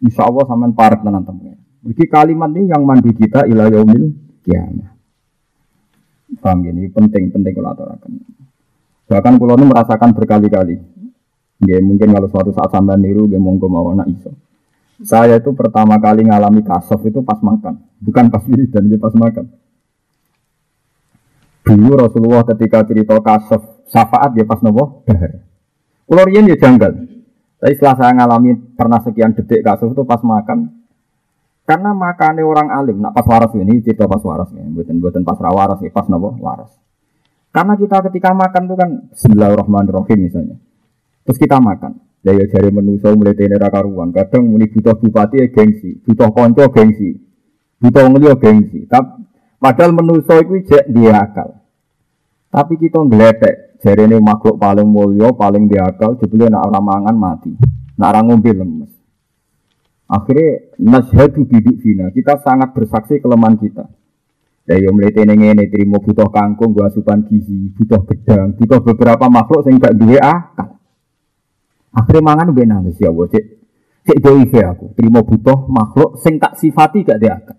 Insya 0.01 0.25
Allah 0.25 0.49
sampean 0.49 0.73
parek 0.73 1.05
tenan 1.05 1.29
temen. 1.29 1.61
Jadi 1.85 2.05
kalimat 2.09 2.49
ini 2.57 2.73
yang 2.73 2.89
mandu 2.89 3.13
kita 3.13 3.45
ila 3.53 3.69
yaumil 3.69 4.09
kiamah. 4.41 4.97
Paham 6.41 6.65
ini 6.65 6.89
penting 6.89 7.29
penting 7.29 7.53
kalau 7.53 7.77
aturakan. 7.77 8.11
Bahkan 9.13 9.33
kalau 9.37 9.55
ini 9.61 9.65
merasakan 9.69 10.11
berkali-kali. 10.17 10.77
Ya 11.63 11.79
mungkin 11.79 12.11
kalau 12.11 12.27
suatu 12.27 12.51
saat 12.51 12.75
sampai 12.75 12.99
niru, 12.99 13.31
ya 13.31 13.39
monggo 13.39 13.71
mau 13.71 13.95
anak 13.95 14.11
iso. 14.11 14.35
Saya 15.03 15.39
itu 15.39 15.51
pertama 15.55 15.99
kali 15.99 16.27
ngalami 16.27 16.63
kasof 16.63 17.03
itu 17.07 17.23
pas 17.23 17.39
makan, 17.43 17.83
bukan 17.99 18.31
pas 18.31 18.43
wiridan, 18.47 18.87
ya 18.91 18.99
pas 18.99 19.15
makan. 19.15 19.47
Dulu 21.65 21.93
Rasulullah 21.99 22.47
ketika 22.47 22.87
cerita 22.87 23.19
kasof 23.19 23.63
syafaat 23.91 24.35
ya 24.39 24.47
pas 24.47 24.63
nopo 24.63 25.03
dahar. 25.07 25.43
Kalau 26.05 26.27
ya 26.31 26.57
janggal. 26.59 26.93
Tapi 27.59 27.73
setelah 27.81 27.97
saya 27.97 28.13
ngalami 28.13 28.51
pernah 28.77 29.01
sekian 29.03 29.35
detik 29.35 29.65
kasof 29.67 29.95
itu 29.95 30.05
pas 30.07 30.21
makan, 30.23 30.85
karena 31.65 31.91
makannya 31.97 32.45
orang 32.45 32.69
alim, 32.69 33.01
nak 33.01 33.17
pas 33.17 33.25
waras 33.25 33.51
ini 33.57 33.81
cerita 33.81 34.05
pas 34.05 34.21
waras 34.21 34.53
ya, 34.53 34.63
buatan 34.63 35.01
buatan 35.01 35.23
pas 35.25 35.39
rawaras 35.41 35.81
ya, 35.81 35.91
pas 35.91 36.07
nopo 36.07 36.37
waras. 36.39 36.71
Karena 37.51 37.75
kita 37.79 38.05
ketika 38.11 38.31
makan 38.35 38.63
itu 38.67 38.75
kan 38.77 38.91
Bismillahirrahmanirrahim 39.15 40.19
misalnya. 40.23 40.57
Terus 41.25 41.39
kita 41.41 41.57
makan. 41.59 42.05
Daya 42.25 42.49
jari 42.49 42.73
menuso 42.73 43.13
mulai 43.13 43.37
tene 43.37 43.61
karuan. 43.61 44.09
Kadang 44.09 44.49
muni 44.49 44.65
butuh 44.73 44.97
bupati 44.97 45.45
ya 45.45 45.47
gengsi, 45.53 46.01
butuh 46.01 46.33
konco 46.33 46.65
gengsi, 46.73 47.21
butuh 47.77 48.09
ngeli 48.09 48.33
ya 48.33 48.37
gengsi. 48.41 48.89
Tapi 48.89 49.29
padahal 49.61 49.93
menuso 49.93 50.33
itu 50.41 50.65
jek 50.65 50.89
dia 50.89 51.21
akal. 51.21 51.61
Tapi 52.49 52.81
kita 52.81 52.97
ngeletek, 53.03 53.83
jari 53.83 54.09
ini 54.09 54.17
makhluk 54.25 54.57
paling 54.57 54.89
mulia, 54.89 55.37
paling 55.37 55.69
dia 55.69 55.85
akal, 55.85 56.17
jebule 56.17 56.49
nak 56.49 56.71
orang 56.71 56.85
mangan 56.87 57.17
mati, 57.19 57.53
nak 57.99 58.15
orang 58.15 58.25
ngombe 58.31 58.53
lemes. 58.55 58.93
Akhirnya 60.07 60.71
nashadu 60.79 61.45
biduk 61.45 61.83
fina, 61.83 62.09
kita 62.15 62.41
sangat 62.41 62.73
bersaksi 62.73 63.19
kelemahan 63.19 63.59
kita. 63.59 63.85
Ya 64.65 64.81
yo 64.81 64.97
mulai 64.97 65.13
tene 65.13 65.37
ngene 65.37 65.69
terima 65.69 66.01
butuh 66.01 66.33
kangkung, 66.33 66.73
gua 66.73 66.89
asupan 66.89 67.27
gizi, 67.29 67.69
butuh 67.75 68.01
gedang, 68.09 68.57
butuh 68.57 68.81
beberapa 68.81 69.29
makhluk 69.29 69.67
sing 69.67 69.77
gak 69.77 69.93
duwe 69.93 70.17
akal. 70.17 70.81
Akhirnya 71.95 72.23
mangan 72.27 72.51
gue 72.51 72.67
nangis 72.67 72.99
ya 72.99 73.15
Allah, 73.15 73.31
cek 73.31 73.45
cek 74.05 74.67
aku, 74.67 74.93
terima 74.99 75.23
butuh 75.23 75.71
makhluk 75.71 76.19
sing 76.21 76.43
tak 76.43 76.59
sifati 76.59 77.07
gak 77.07 77.23
dia 77.23 77.39
akal. 77.39 77.57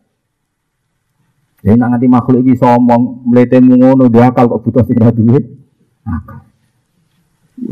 Jadi 1.65 1.81
nak 1.81 1.95
nganti 1.95 2.07
makhluk 2.11 2.45
ini 2.45 2.53
somong, 2.59 3.25
melete 3.25 3.57
ngono 3.63 4.11
dia 4.11 4.29
akal 4.29 4.51
kok 4.51 4.61
butuh 4.61 4.83
sing 4.85 4.99
duit, 4.99 5.45
akal. 6.03 6.45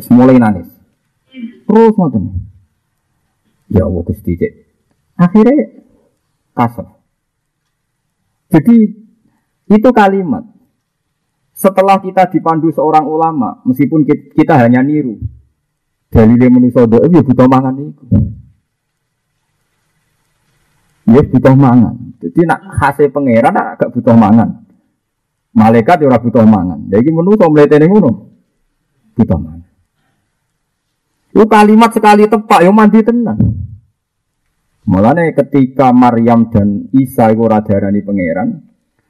Mulai 0.10 0.40
nangis. 0.40 0.72
Terus 1.68 1.94
ngoten. 2.00 2.48
Ya 3.70 3.84
Allah 3.86 4.02
Gusti 4.02 4.34
cek. 4.40 4.54
Akhirnya 5.20 5.84
kasar. 6.58 6.88
Jadi 8.50 8.78
itu 9.70 9.90
kalimat. 9.94 10.46
Setelah 11.54 12.02
kita 12.02 12.30
dipandu 12.34 12.74
seorang 12.74 13.06
ulama, 13.06 13.62
meskipun 13.62 14.10
kita 14.10 14.58
hanya 14.58 14.82
niru, 14.82 15.22
dalile 16.14 16.46
manusa 16.54 16.86
doa 16.86 17.10
ya 17.10 17.26
butuh 17.26 17.48
mangan 17.50 17.74
iku. 17.82 18.06
Ya 21.10 21.22
butuh 21.26 21.56
mangan. 21.58 21.96
Jadi 22.22 22.40
nak 22.46 22.62
hasil 22.78 23.10
pangeran 23.10 23.58
agak 23.58 23.90
butuh 23.90 24.14
mangan. 24.14 24.62
Malaikat 25.58 26.06
ya 26.06 26.08
ora 26.08 26.22
butuh 26.22 26.46
mangan. 26.46 26.86
Lha 26.88 27.02
iki 27.02 27.10
manusa 27.10 27.50
mletene 27.50 27.90
ngono. 27.90 28.12
Butuh 29.18 29.40
mangan. 29.42 29.70
Itu 31.34 31.50
kalimat 31.50 31.90
sekali 31.90 32.30
tepak 32.30 32.62
ya 32.62 32.70
mandi 32.70 33.02
tenang. 33.02 33.42
Mulane 34.86 35.34
ketika 35.34 35.90
Maryam 35.90 36.54
dan 36.54 36.92
Isa 36.94 37.32
iku 37.34 37.48
radarani 37.50 38.04
pangeran, 38.06 38.50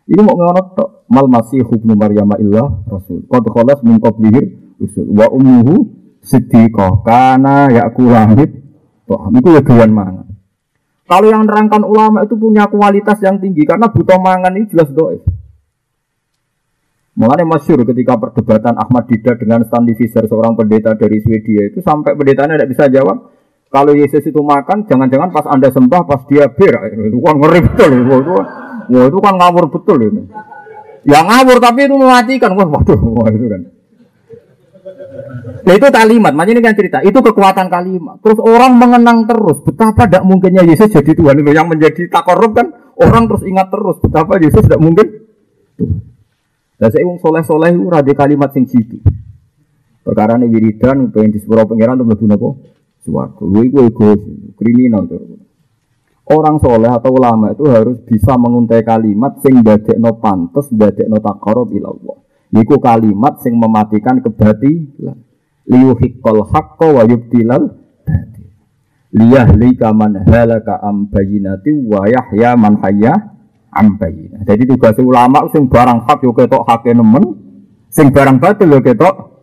ini 0.07 0.21
mau 0.23 0.39
ngono 0.39 0.61
tok. 0.71 0.89
Mal 1.11 1.27
masih 1.29 1.67
ibnu 1.67 1.93
Maryam 1.93 2.31
illah 2.39 2.87
rasul. 2.89 3.27
Qad 3.29 3.43
khalas 3.51 3.83
min 3.85 3.99
rusul 3.99 5.07
wa 5.13 5.29
ummuhu 5.29 6.02
sedekah 6.23 7.03
karena 7.03 7.67
ya 7.69 7.91
kulahit 7.91 8.49
toh 9.03 9.27
itu 9.35 9.49
ya 9.51 9.61
doyan 9.61 9.91
mangan. 9.91 10.27
Kalau 11.03 11.27
yang 11.27 11.43
nerangkan 11.43 11.83
ulama 11.83 12.23
itu 12.23 12.39
punya 12.39 12.65
kualitas 12.71 13.19
yang 13.19 13.37
tinggi 13.37 13.67
karena 13.67 13.91
butuh 13.91 14.17
mangan 14.23 14.55
ini 14.55 14.71
jelas 14.71 14.87
doa 14.95 15.19
Mulanya 17.13 17.45
masyur 17.45 17.85
ketika 17.85 18.17
perdebatan 18.17 18.73
Ahmad 18.73 19.05
Dida 19.05 19.37
dengan 19.37 19.61
Stanley 19.69 19.93
Fisher 19.93 20.25
seorang 20.25 20.57
pendeta 20.57 20.97
dari 20.97 21.21
Swedia 21.21 21.69
itu 21.69 21.77
sampai 21.85 22.17
pendetanya 22.17 22.57
tidak 22.57 22.73
bisa 22.73 22.89
jawab 22.89 23.29
kalau 23.69 23.93
Yesus 23.93 24.25
itu 24.25 24.41
makan 24.41 24.89
jangan-jangan 24.89 25.29
pas 25.29 25.45
anda 25.45 25.69
sembah 25.69 26.09
pas 26.09 26.25
dia 26.25 26.49
bir. 26.49 26.73
Itu 26.89 27.21
kan 27.21 27.35
ngeri 27.37 27.59
betul 27.69 27.89
itu, 28.01 28.13
itu, 28.17 28.33
wah, 28.33 29.05
itu 29.05 29.19
kan 29.21 29.33
ngawur 29.37 29.65
betul 29.69 29.97
ini 30.01 30.23
ya 31.05 31.19
ngawur 31.21 31.57
tapi 31.59 31.85
itu 31.85 31.95
mematikan. 31.95 32.51
Wah 32.55 32.67
waduh 32.67 32.97
itu 33.29 33.45
kan 33.51 33.61
Nah 35.63 35.73
itu 35.73 35.87
kalimat, 35.87 36.31
makanya 36.35 36.59
ini 36.59 36.61
kan 36.63 36.75
cerita. 36.75 36.97
Itu 37.03 37.19
kekuatan 37.23 37.67
kalimat. 37.71 38.19
Terus 38.19 38.39
orang 38.43 38.75
mengenang 38.75 39.29
terus 39.29 39.63
betapa 39.63 40.09
tidak 40.09 40.23
mungkinnya 40.27 40.63
Yesus 40.67 40.91
jadi 40.91 41.11
Tuhan. 41.15 41.39
Itu 41.39 41.51
yang 41.53 41.67
menjadi 41.71 42.09
tak 42.11 42.27
korup 42.27 42.51
kan 42.57 42.67
orang 42.99 43.29
terus 43.31 43.43
ingat 43.47 43.67
terus 43.71 43.97
betapa 44.01 44.39
Yesus 44.41 44.63
tidak 44.65 44.81
mungkin. 44.81 45.07
Dan 46.77 46.87
saya 46.91 47.01
ingin 47.05 47.17
soleh 47.21 47.43
soleh 47.47 47.69
itu 47.71 47.87
rada 47.87 48.13
kalimat 48.13 48.49
sing 48.51 48.67
situ. 48.67 48.99
Perkara 50.03 50.35
ini 50.35 50.51
wiridan, 50.51 51.15
pengen 51.15 51.31
di 51.31 51.39
sebuah 51.39 51.63
pengiran 51.63 51.95
untuk 51.95 52.11
melebu 52.11 52.25
nopo 52.27 52.49
suwargo. 53.03 53.47
Lu 53.47 53.63
itu 53.63 53.79
egois, 53.79 54.19
kriminal 54.59 55.07
tuh. 55.07 55.39
Orang 56.23 56.59
soleh 56.59 56.87
atau 56.87 57.11
ulama 57.11 57.51
itu 57.51 57.67
harus 57.67 57.99
bisa 58.03 58.39
menguntai 58.39 58.83
kalimat 58.83 59.43
sing 59.43 59.59
dadek 59.59 59.99
no 59.99 60.19
pantes, 60.19 60.71
dadek 60.71 61.11
no 61.11 61.19
takarub 61.19 61.71
ilallah. 61.71 62.22
Iku 62.53 62.77
kalimat 62.77 63.41
sing 63.41 63.57
mematikan 63.57 64.21
kebatilan. 64.21 65.17
Liyuhiqqal 65.65 66.43
haqqo 66.53 67.01
wa 67.01 67.03
yubtilal 67.07 67.71
batil. 68.05 68.47
Liyahlika 69.13 69.89
man 69.89 70.21
halaka 70.27 70.77
am 70.85 71.09
bayinati 71.09 71.71
wa 71.87 72.05
yahya 72.05 72.53
man 72.53 72.77
hayya 72.83 73.13
am. 73.73 73.97
Jadi 74.45 74.69
tugas 74.69 74.99
ulama 75.01 75.49
sing 75.49 75.65
barang 75.65 76.05
hak 76.05 76.19
yo 76.21 76.35
ketok 76.35 76.61
hake 76.67 76.93
nemen, 76.93 77.25
sing 77.89 78.13
barang 78.13 78.37
batil 78.37 78.69
yo 78.69 78.81
ketok 78.83 79.33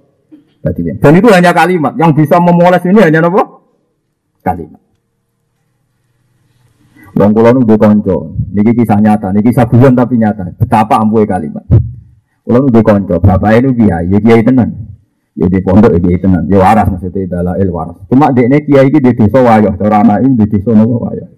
Dan 1.00 1.17
itu 1.17 1.29
hanya 1.33 1.57
kalimat. 1.57 1.97
Yang 1.97 2.21
bisa 2.21 2.37
memoles 2.37 2.85
ini 2.85 3.00
hanya 3.00 3.25
apa? 3.25 3.64
Kalimat. 4.45 4.81
Wong 7.17 7.31
kula 7.35 7.50
nu 7.57 7.64
kanca, 7.64 8.17
niki 8.55 8.76
kisah 8.76 9.00
nyata, 9.02 9.35
niki 9.35 9.50
kisah 9.50 9.67
bulan 9.67 9.99
tapi 9.99 10.21
nyata. 10.21 10.52
Betapa 10.55 11.00
ampuhe 11.00 11.25
kalimat. 11.26 11.64
Kula 12.40 12.59
nu 12.64 12.80
kanca, 12.80 13.20
bapak 13.20 13.61
itu 13.61 13.85
kiai, 13.85 14.09
ya 14.09 14.18
kiai 14.18 14.42
tenan. 14.42 14.70
Ya 15.37 15.47
di 15.47 15.61
pondok 15.61 15.92
ya 15.94 16.00
kiai 16.00 16.18
tenan, 16.18 16.49
ya 16.49 16.59
waras 16.59 16.88
maksudnya 16.88 17.40
dalail 17.40 17.68
waras. 17.68 17.99
Cuma 18.09 18.32
dekne 18.32 18.64
kiai 18.64 18.88
iki 18.88 18.99
di 18.99 19.12
desa 19.14 19.38
wayah, 19.44 19.76
cara 19.76 20.00
anak 20.00 20.25
ini 20.25 20.40
di 20.40 20.47
desa 20.49 20.73
nopo 20.73 21.04
wayah. 21.04 21.28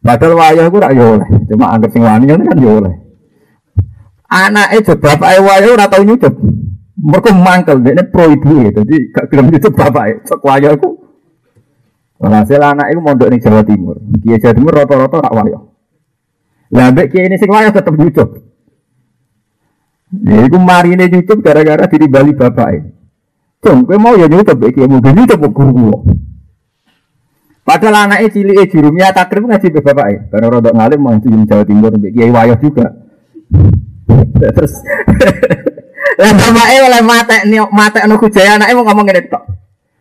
Padahal 0.00 0.34
wayah 0.40 0.64
ku 0.72 0.76
rak 0.80 0.92
oleh, 0.96 1.28
cuma 1.44 1.76
anggere 1.76 1.92
sing 1.92 2.02
wani 2.02 2.24
kan 2.24 2.56
yo 2.56 2.80
oleh. 2.80 2.94
Anake 4.32 4.80
je 4.80 4.94
bapake 4.96 5.38
wayah 5.44 5.68
ora 5.76 5.86
tau 5.92 6.02
nyucup. 6.02 6.34
Mergo 7.00 7.30
mangkel 7.36 7.84
dekne 7.84 8.02
pro 8.08 8.24
ibu 8.32 8.64
ya, 8.64 8.70
dadi 8.72 8.96
gak 9.12 9.28
gelem 9.28 9.52
nyucup 9.52 9.72
bapake. 9.76 10.24
Cok 10.24 10.40
wayah 10.40 10.72
ku 10.80 11.00
Walhasil 12.20 12.60
anak 12.60 12.92
itu 12.92 13.00
mondok 13.00 13.32
di 13.32 13.40
Jawa 13.40 13.64
Timur. 13.64 13.96
Kiai 14.20 14.36
Jawa 14.36 14.52
Timur 14.52 14.76
rata-rata 14.76 15.24
rak 15.24 15.32
wayo. 15.32 15.72
Lah 16.68 16.92
kiai 16.92 17.32
ini 17.32 17.40
sing 17.40 17.48
wayo 17.48 17.72
tetep 17.72 17.96
nyucup. 17.96 18.49
Ya 20.10 20.42
iku 20.42 20.58
marine 20.58 21.06
nyucup 21.06 21.38
gara-gara 21.38 21.86
diri 21.86 22.10
Bali 22.10 22.34
bapake. 22.34 22.82
Cung, 23.62 23.86
kowe 23.86 23.94
mau 24.00 24.18
ya 24.18 24.26
mbek 24.26 24.74
kiai 24.74 24.90
mau 24.90 24.98
nyucup 24.98 25.38
guru 25.54 25.70
guru. 25.70 25.98
Padahal 27.62 28.10
anaknya 28.10 28.34
cilik 28.34 28.66
jurumnya 28.66 29.14
takrib 29.14 29.46
ngaji 29.46 29.70
be 29.70 29.78
bapake. 29.78 30.26
Karena 30.34 30.46
rodok 30.50 30.74
ngalim 30.74 30.98
mau 30.98 31.14
di 31.14 31.30
Jawa 31.46 31.62
Timur 31.62 31.94
mbek 31.94 32.10
kiai 32.10 32.34
wayo 32.34 32.58
juga. 32.58 32.90
Terus 34.40 34.74
Lah 36.20 36.32
bapake 36.34 36.76
oleh 36.82 37.00
mate 37.06 37.36
mate 37.70 37.98
anu 38.02 38.18
kujaya 38.18 38.58
anake 38.58 38.74
mau 38.74 38.82
ngomong 38.82 39.06
ngene 39.06 39.22
tok. 39.30 39.44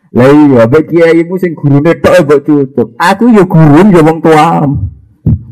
Lah 0.10 0.26
iya, 0.26 0.66
mbek 0.66 0.84
kiai 0.90 1.22
ibu 1.22 1.38
sing 1.38 1.54
gurune 1.54 1.94
tok 2.02 2.18
e 2.18 2.22
mbok 2.26 2.40
cucup. 2.42 2.88
Aku 2.98 3.30
ya 3.30 3.46
gurun 3.46 3.94
ya 3.94 4.02
wong 4.02 4.18
tuam. 4.26 4.90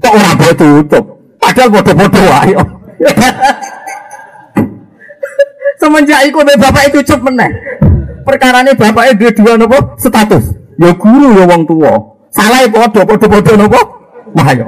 Kok 0.01 0.13
ora 0.17 0.31
mbok 0.33 0.53
cucup? 0.57 1.03
Padahal 1.37 1.69
padha-padha 1.69 2.21
wae. 2.33 2.53
Semenjak 5.77 6.25
iku 6.25 6.41
bapak 6.41 6.89
itu 6.89 7.05
cucup 7.05 7.29
meneh. 7.29 7.51
Perkarane 8.25 8.73
bapake 8.73 9.15
duwe 9.15 9.31
dua 9.31 9.53
napa? 9.55 9.77
Status. 10.01 10.51
Ya 10.81 10.91
guru 10.93 11.37
ya 11.37 11.45
wong 11.45 11.63
tua. 11.69 11.93
Salah 12.33 12.65
padha 12.67 13.01
padha-padha 13.05 13.53
napa? 13.55 13.81
Wah 14.33 14.49
ya. 14.51 14.67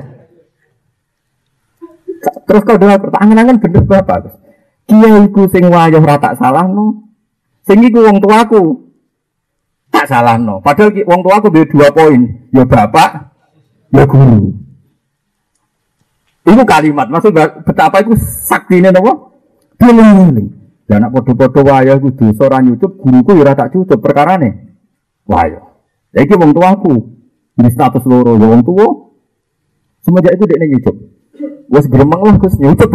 Terus 2.19 2.61
kau 2.65 2.77
dengar 2.77 3.01
pertanyaan 3.01 3.57
bener 3.57 3.83
bapak. 3.83 4.37
Kiai 4.89 5.27
iku 5.27 5.49
sing 5.49 5.65
wayah 5.67 5.99
ora 5.99 6.17
tak 6.21 6.37
salahno. 6.37 7.09
Sing 7.65 7.81
iku 7.83 8.05
wong 8.05 8.21
tuaku 8.21 8.89
tak 9.89 10.05
salah 10.05 10.37
no. 10.37 10.61
Padahal 10.61 10.93
wong 10.93 11.19
tua 11.25 11.35
aku 11.41 11.49
dua 11.49 11.89
poin, 11.89 12.21
ya 12.53 12.63
bapak, 12.63 13.33
ya 13.89 14.05
guru. 14.05 14.53
Itu 16.45 16.63
kalimat, 16.65 17.09
maksud 17.09 17.33
betapa 17.65 18.01
itu 18.01 18.17
sakti 18.17 18.81
ini 18.81 18.89
nopo? 18.89 19.37
Pilih 19.77 20.58
Dan 20.89 21.05
anak 21.05 21.22
podo-podo 21.22 21.62
waya 21.69 22.01
aku 22.01 22.10
dosa 22.17 22.50
ora 22.50 22.65
nyucup, 22.65 22.98
guruku 22.98 23.38
ya 23.38 23.53
tak 23.53 23.77
cucup 23.77 24.01
perkara 24.01 24.41
nih. 24.41 24.74
Waya. 25.29 25.62
Iki 26.17 26.34
wong 26.34 26.58
tuaku. 26.58 27.13
Ini 27.62 27.69
status 27.69 28.01
loro 28.10 28.34
wong 28.34 28.65
tua. 28.65 29.13
Semenjak 30.01 30.34
itu 30.34 30.50
dia 30.50 30.65
nyucup. 30.65 30.98
Wes 31.69 31.86
gremeng 31.86 32.22
lah 32.25 32.36
Gus 32.41 32.58
nyucup 32.58 32.89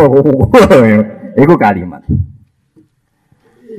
Iku 1.46 1.54
kalimat. 1.54 2.02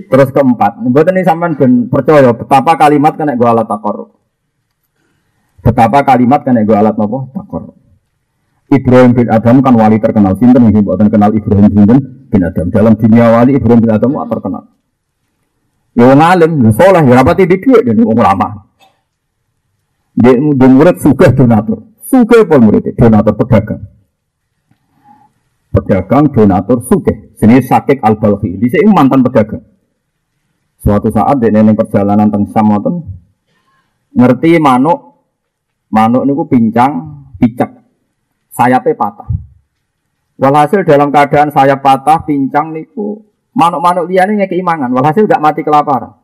Terus 0.07 0.29
keempat, 0.31 0.79
buat 0.91 1.07
ini 1.11 1.23
sampean 1.23 1.59
ben 1.59 1.71
percaya 1.91 2.31
betapa 2.31 2.75
kalimat 2.79 3.15
kena 3.19 3.35
gue 3.35 3.47
alat 3.47 3.67
takor. 3.67 4.15
Betapa 5.59 6.07
kalimat 6.07 6.43
kena 6.43 6.63
gue 6.63 6.75
alat 6.75 6.95
nopo 6.95 7.31
takor. 7.35 7.74
Ibrahim 8.65 9.13
bin 9.13 9.27
Adam 9.29 9.61
kan 9.61 9.73
wali 9.77 10.01
terkenal 10.01 10.33
sinten 10.41 10.65
nih 10.65 10.81
buatan 10.81 11.13
kenal 11.13 11.29
Ibrahim 11.29 11.69
bin, 11.69 11.99
bin 12.33 12.41
Adam 12.41 12.73
dalam 12.73 12.97
dunia 12.97 13.29
wali 13.29 13.53
Ibrahim 13.53 13.81
bin 13.85 13.91
Adam 13.93 14.11
terkenal. 14.25 14.63
Ya 15.95 16.11
wong 16.11 16.19
alim, 16.19 16.51
ya 16.65 16.71
soleh, 16.75 17.03
ya 17.07 17.13
rapati 17.21 17.45
di 17.47 17.55
duit 17.61 17.85
dan 17.85 18.01
wong 18.01 18.19
lama. 18.19 18.67
Dia, 20.17 20.33
dia 20.35 20.67
murid 20.67 20.97
suka 20.99 21.31
donatur, 21.31 21.87
suka 22.09 22.43
pun 22.43 22.67
murid 22.67 22.97
donatur 22.97 23.37
pedagang. 23.37 23.85
Pedagang 25.71 26.25
donatur 26.33 26.83
suka, 26.83 27.13
sini 27.37 27.63
sakit 27.63 28.03
al 28.03 28.19
balfi, 28.19 28.59
di 28.59 28.67
sini 28.67 28.91
mantan 28.91 29.23
pedagang. 29.23 29.63
Suatu 30.81 31.13
saat 31.13 31.39
di 31.39 31.47
neneng 31.53 31.77
perjalanan 31.77 32.27
teng 32.27 32.49
Samoten 32.49 33.01
ngerti 34.13 34.61
manuk 34.61 35.21
manuk 35.89 36.23
niku 36.27 36.43
pincang 36.45 37.25
picek 37.41 37.84
sayapnya 38.55 38.95
patah. 38.95 39.27
Walhasil 40.39 40.87
dalam 40.87 41.11
keadaan 41.11 41.51
sayap 41.51 41.83
patah 41.83 42.23
pincang 42.23 42.71
niku 42.71 43.23
manuk-manuk 43.55 44.07
liane 44.07 44.39
ngekei 44.39 44.63
mangan. 44.63 44.91
Walhasil 44.91 45.27
gak 45.27 45.43
mati 45.43 45.63
kelaparan. 45.63 46.15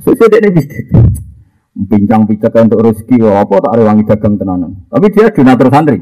Susu 0.00 0.28
dek 0.28 0.44
bisnis. 0.52 0.86
Pincang 1.74 2.22
picek 2.30 2.54
untuk 2.54 2.86
rezeki 2.86 3.18
apa 3.26 3.54
tak 3.58 3.74
rewangi 3.74 4.06
dagang 4.06 4.38
tenanan. 4.38 4.86
Tapi 4.86 5.06
dia 5.10 5.26
donatur 5.34 5.68
santri. 5.74 5.98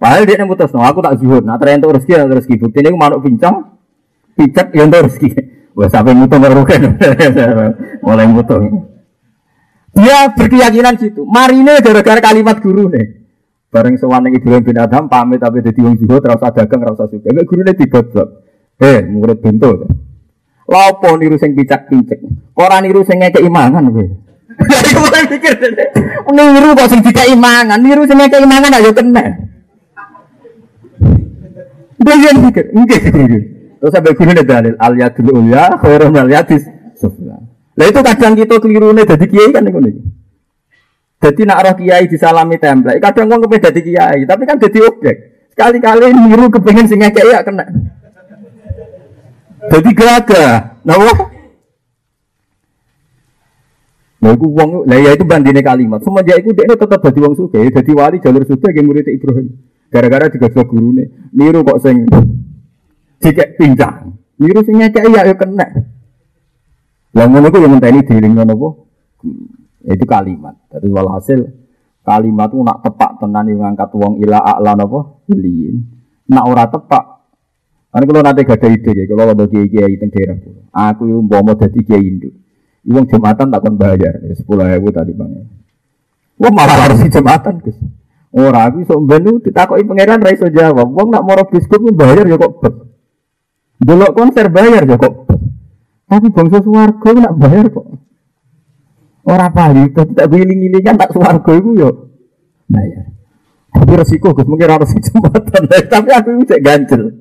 Padahal 0.00 0.24
dia 0.24 0.48
mutus, 0.48 0.72
no, 0.72 0.80
aku 0.80 1.04
tak 1.04 1.20
zuhud. 1.20 1.44
Nah, 1.44 1.60
ternyata 1.60 1.92
rezeki, 1.92 2.24
rezeki. 2.24 2.54
Bukti 2.56 2.80
ini 2.80 2.96
manuk 2.96 3.20
pincang, 3.20 3.76
picek 4.32 4.72
yang 4.72 4.88
untuk 4.88 5.12
rezeki. 5.12 5.30
Wah 5.76 5.92
sampai 5.92 6.16
mutung 6.16 6.40
kan, 6.40 6.82
mulai 8.04 8.26
mutung. 8.26 8.88
Dia 9.92 10.32
berkeyakinan 10.32 10.96
gitu. 10.96 11.28
Marine 11.28 11.84
gara-gara 11.84 12.20
kalimat 12.24 12.56
guru 12.64 12.88
nih. 12.88 13.19
Bareng 13.70 13.94
sewan 13.94 14.26
yang 14.26 14.34
Ibrahim 14.34 14.66
bin 14.66 14.78
Adam 14.82 15.06
pamit 15.06 15.38
tapi 15.38 15.62
jadi 15.62 15.78
wong 15.78 15.94
terus 16.02 16.42
dagang 16.42 16.80
terus 16.82 16.98
suka. 17.06 17.30
Mek 17.30 17.46
guru 17.46 17.62
nih 17.62 17.74
tiga 17.78 18.02
Eh 18.82 19.06
murid 19.06 19.38
pintu. 19.38 19.86
Lapo 20.66 21.10
niru 21.14 21.38
sing 21.38 21.54
picak-picak. 21.54 22.18
Ora 22.58 22.82
niru 22.82 23.06
sing 23.06 23.22
ngekek 23.22 23.46
imangan 23.46 23.94
kowe. 23.94 24.06
Mulai 25.00 25.24
pikir 25.30 25.54
niru 26.34 26.68
kok 26.74 26.90
sing 26.90 27.00
dikek 27.00 27.30
imangan, 27.30 27.78
niru 27.78 28.02
sing 28.10 28.18
ngekek 28.18 28.42
imangan 28.42 28.74
ayo 28.74 28.90
kena. 28.90 29.24
Dia 32.00 32.32
pikir, 32.32 32.64
enggak 32.74 33.00
Terus 33.80 33.92
sampai 33.96 34.12
guru 34.12 34.30
nih 34.34 34.44
dalil 34.44 34.74
al 34.76 34.94
yadul 34.98 35.30
ulya 35.30 35.78
khairum 35.80 36.12
al 36.18 36.28
yadis. 36.28 36.66
Lah 37.78 37.86
itu 37.88 38.00
kadang 38.04 38.34
kita 38.36 38.60
keliru 38.60 38.92
nih 38.92 39.08
jadi 39.08 39.26
kiai 39.30 39.50
kan 39.54 39.64
nih. 39.64 39.94
Jadi 41.20 41.40
nak 41.44 41.60
roh 41.68 41.74
kiai 41.76 42.08
disalami 42.08 42.56
template. 42.56 42.96
Kadang 42.96 43.28
uang 43.28 43.44
kepengen 43.44 43.64
jadi 43.68 43.80
kiai, 43.84 44.20
tapi 44.24 44.42
kan 44.48 44.56
jadi 44.56 44.78
objek. 44.88 45.16
Sekali-kali 45.52 46.16
niru 46.16 46.48
kepengen 46.48 46.88
sing 46.88 47.04
kiai 47.04 47.28
ya 47.28 47.44
kena. 47.44 47.68
Jadi 49.68 49.90
geraga, 49.92 50.80
nawa. 50.80 51.12
Nah, 54.20 54.36
itu 54.36 54.46
uang, 54.48 54.84
lah 54.84 55.00
ya 55.00 55.16
itu 55.16 55.24
bandingnya 55.24 55.64
kalimat. 55.64 56.00
Semenjak 56.00 56.40
itu 56.40 56.52
dia 56.56 56.72
tetap 56.72 57.00
jadi 57.04 57.18
uang 57.24 57.34
suka, 57.36 57.60
jadi 57.68 57.90
wali 57.92 58.16
jalur 58.20 58.44
suka 58.48 58.72
yang 58.72 58.88
murid 58.88 59.04
Ibrahim. 59.08 59.60
Gara-gara 59.92 60.32
juga 60.32 60.64
guru 60.64 60.96
nih, 60.96 61.08
niru 61.36 61.60
kok 61.64 61.80
sing 61.84 62.08
jika 63.20 63.44
pincang. 63.60 64.16
Niru 64.40 64.64
sing 64.64 64.80
ya 64.80 64.88
ya 64.88 65.36
kena. 65.36 65.68
Lah 67.12 67.26
ngono 67.28 67.52
ku 67.52 67.58
yang 67.60 67.76
ngenteni 67.76 68.00
diringno 68.06 68.42
napa? 68.46 68.68
Itu 69.84 70.04
kalimat. 70.04 70.56
Dadi 70.68 70.88
walhasil 70.92 71.40
kalimat 72.04 72.48
itu 72.52 72.60
nak 72.64 72.84
tepak 72.84 73.20
tenan 73.20 73.44
yang 73.48 73.64
ngangkat 73.64 73.90
wong 73.96 74.20
ila 74.20 74.38
a'la 74.40 74.76
napa? 74.76 75.24
Iliin. 75.28 75.76
Nak 76.30 76.44
ora 76.46 76.64
tepak 76.68 77.20
Kan 77.90 78.06
kalau 78.06 78.22
nanti 78.22 78.46
gak 78.46 78.62
ada 78.62 78.70
ide, 78.70 79.02
kalau 79.10 79.34
ada 79.34 79.44
kiai 79.50 79.66
kiai 79.66 79.98
teng 79.98 80.14
daerah 80.14 80.38
aku 80.70 81.10
yang 81.10 81.26
mau 81.26 81.42
jadi 81.58 81.80
kiai 81.82 82.06
induk. 82.06 82.30
Uang 82.86 83.02
jumatan 83.10 83.50
tak 83.50 83.60
akan 83.66 83.74
bayar, 83.74 84.14
ya, 84.22 84.30
sepuluh 84.38 84.62
ribu 84.62 84.94
tadi 84.94 85.10
bang. 85.10 85.42
Wah 86.38 86.52
malah 86.54 86.86
harus 86.86 87.02
jumatan 87.10 87.58
gus. 87.58 87.74
Orang 88.30 88.62
aku 88.62 88.78
sombenu 88.86 89.42
ditakoi 89.42 89.82
pangeran 89.82 90.22
raiso 90.22 90.46
jawab. 90.54 90.86
Wong 90.86 91.10
nak 91.10 91.26
moro 91.26 91.42
biskut 91.50 91.82
bayar 91.98 92.30
ya 92.30 92.38
kok 92.38 92.62
Delok 93.82 94.14
konser 94.14 94.46
bayar 94.54 94.86
ya 94.86 94.94
kok. 94.94 95.14
Tapi 96.06 96.30
bangsa 96.30 96.62
suwargo 96.62 97.10
nak 97.18 97.34
bayar 97.42 97.66
kok. 97.74 97.86
Orang 99.20 99.52
pahli, 99.52 99.92
tidak 99.92 100.26
giling 100.32 100.80
kan 100.80 100.96
tak 100.96 101.12
suwargo 101.12 101.52
itu 101.52 101.70
yo 101.76 101.90
bayar. 102.70 103.04
Tapi 103.70 103.92
resiko 103.94 104.34
gus 104.34 104.48
mungkin 104.48 104.70
harus 104.70 104.90
jembatan. 104.90 105.62
Tapi 105.66 106.08
aku 106.10 106.28
bisa 106.42 106.56
ganjel. 106.58 107.14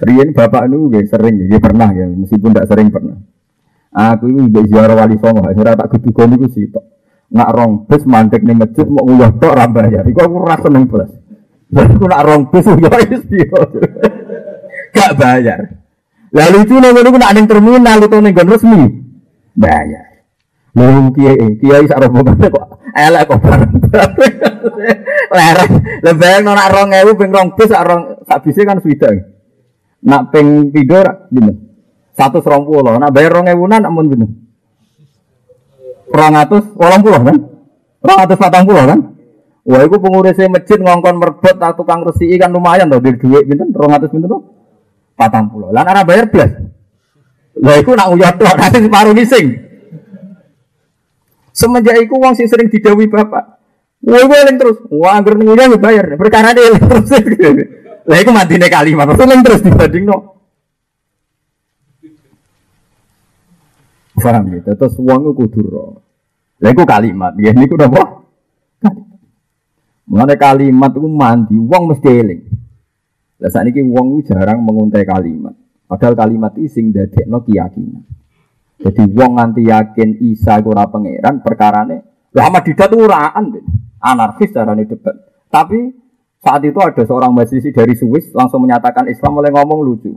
Rian 0.00 0.32
bapak 0.32 0.64
nu 0.72 0.88
sering, 1.04 1.44
dia 1.44 1.60
pernah 1.60 1.92
ya, 1.92 2.08
meskipun 2.08 2.56
tidak 2.56 2.68
sering 2.72 2.88
pernah. 2.88 3.20
Aku 3.90 4.32
ini 4.32 4.48
di 4.48 4.70
ziarah 4.70 4.96
wali 4.96 5.20
songo, 5.20 5.44
saya 5.44 5.76
tak 5.76 5.92
keduga 5.92 6.24
sih 6.48 6.72
tok. 6.72 6.84
Nak 7.30 7.50
rong 7.52 7.72
bus 7.86 8.02
mandek 8.08 8.42
nih 8.42 8.56
masjid 8.58 8.86
mau 8.88 9.06
nguyah 9.06 9.30
tok 9.38 9.54
rambayar. 9.54 10.02
Iku 10.02 10.18
aku 10.18 10.36
rasa 10.42 10.66
seneng 10.66 10.88
plus. 10.88 11.10
Aku 11.70 12.06
nak 12.10 12.22
rong 12.26 12.42
bis 12.50 12.66
ya 12.82 12.90
wis 13.06 13.22
Gak 14.90 15.12
bayar. 15.14 15.79
Lalu 16.30 16.62
lucu 16.62 16.74
nih 16.78 16.90
niku 16.94 17.18
nak 17.18 17.32
ning 17.34 17.46
terminal 17.50 17.98
utawa 18.06 18.22
ning 18.22 18.34
resmi. 18.34 18.80
Bayar. 19.58 20.06
Lalu 20.78 21.10
kiai 21.18 21.46
kiai 21.58 21.84
sak 21.90 21.98
rombongan 21.98 22.38
kok 22.38 22.66
elek 22.94 23.22
kok 23.26 23.38
bareng. 23.42 23.72
Lereng. 25.36 25.72
Lah 26.06 26.14
bayang 26.14 26.42
nak 26.46 26.70
2000 26.70 27.18
ping 27.18 27.30
2 27.34 27.58
bis 27.58 27.70
rong 27.74 28.02
sak 28.26 28.38
bise 28.46 28.62
kan 28.62 28.78
swida. 28.78 29.10
Nak 30.06 30.30
ping 30.30 30.70
3 30.70 31.34
pinten? 31.34 31.56
120. 32.14 33.02
Nak 33.02 33.10
bayar 33.10 33.30
2000-an 33.42 33.82
amun 33.90 34.06
pinten? 34.06 34.30
200 36.14 36.78
80 36.78 37.26
kan? 37.26 37.36
240 38.02 38.90
kan? 38.90 39.00
Wah, 39.60 39.84
itu 39.84 39.96
pengurusnya 40.00 40.48
masjid 40.50 40.80
ngongkon 40.80 41.20
merbot 41.20 41.56
atau 41.60 41.84
tukang 41.84 42.00
resi 42.02 42.32
kan 42.40 42.50
lumayan 42.50 42.88
tuh 42.90 42.98
di 42.98 43.12
duit 43.18 43.44
pinten 43.46 43.70
200 43.74 44.10
pinten 44.10 44.30
tuh. 44.30 44.59
Patang 45.20 45.52
pulau. 45.52 45.68
Lan 45.68 45.84
arah 45.84 46.00
bayar 46.00 46.32
belas. 46.32 46.48
Lah 47.60 47.76
iku 47.76 47.92
nak 47.92 48.16
uyat 48.16 48.40
tuh 48.40 48.48
nanti 48.48 48.80
separuh 48.80 49.12
ngising. 49.12 49.46
Semenjak 51.52 52.00
iku 52.00 52.16
wong 52.16 52.32
sing 52.32 52.48
sering 52.48 52.72
didawi 52.72 53.04
bapak. 53.04 53.60
Gue 54.00 54.16
eling 54.16 54.56
terus. 54.56 54.80
Wah, 54.88 55.20
anggar 55.20 55.36
nguyah 55.36 55.76
bayar. 55.76 56.16
Perkara 56.16 56.56
dia 56.56 56.72
terus. 56.72 57.12
Lah 58.08 58.16
iku 58.16 58.32
mantine 58.32 58.64
kalimat. 58.72 59.12
Eling 59.12 59.44
terus 59.44 59.60
dibanding 59.60 60.08
no. 60.08 60.40
Paham 64.16 64.48
gitu. 64.56 64.72
Terus 64.72 64.94
wong 64.96 65.20
iku 65.28 65.32
kudu. 65.44 65.64
Lah 66.64 66.70
iku 66.72 66.88
kalimat. 66.88 67.36
Ya 67.36 67.52
niku 67.52 67.76
napa? 67.76 68.24
Mengenai 70.10 70.34
kalimat 70.34 70.90
itu 70.90 71.06
mandi, 71.06 71.54
wong 71.54 71.94
mesti 71.94 72.08
eling. 72.10 72.42
Lah 73.40 73.48
saat 73.48 73.66
ini 73.72 73.80
wong 73.88 74.20
jarang 74.28 74.60
menguntai 74.60 75.08
kalimat. 75.08 75.56
Padahal 75.88 76.14
kalimat 76.14 76.52
itu 76.60 76.70
sing 76.70 76.92
no 77.26 77.40
keyakinan. 77.40 78.04
Jadi 78.80 79.02
wong 79.12 79.36
nganti 79.36 79.68
yakin 79.68 80.20
Isa 80.24 80.60
ora 80.64 80.88
pangeran 80.88 81.44
perkarane 81.44 82.28
lama 82.32 82.58
didat 82.62 82.92
uraan 82.92 83.44
anarkis 84.00 84.52
carane 84.52 84.84
debat. 84.88 85.16
Tapi 85.48 85.92
saat 86.40 86.64
itu 86.64 86.78
ada 86.80 87.02
seorang 87.04 87.36
mahasiswa 87.36 87.68
dari 87.68 87.92
Swiss 87.92 88.32
langsung 88.32 88.64
menyatakan 88.64 89.08
Islam 89.12 89.36
mulai 89.36 89.52
ngomong 89.52 89.80
lucu. 89.84 90.16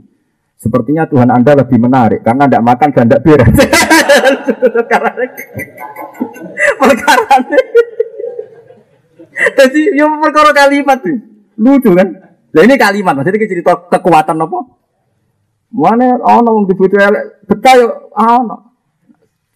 Sepertinya 0.56 1.04
Tuhan 1.04 1.28
Anda 1.28 1.60
lebih 1.60 1.76
menarik 1.76 2.24
karena 2.24 2.48
tidak 2.48 2.64
makan 2.64 2.88
dan 2.94 3.04
tidak 3.10 3.20
beres. 3.26 3.52
perkara 6.80 7.36
Jadi 9.34 9.80
yang 9.98 10.22
perkara 10.22 10.54
kalimat 10.56 11.02
tuh 11.04 11.18
lucu 11.60 11.92
kan? 11.92 12.23
Lah 12.54 12.62
ini 12.62 12.74
kalimat, 12.78 13.18
maksudnya 13.18 13.42
kita 13.42 13.50
cerita 13.50 13.72
kekuatan 13.90 14.38
apa? 14.38 14.58
Mana 15.74 16.14
ono 16.22 16.48
wong 16.54 16.64
dibutuh 16.70 17.02
elek, 17.02 17.50
betah 17.50 17.74
yo 17.74 17.86
ono. 18.14 18.78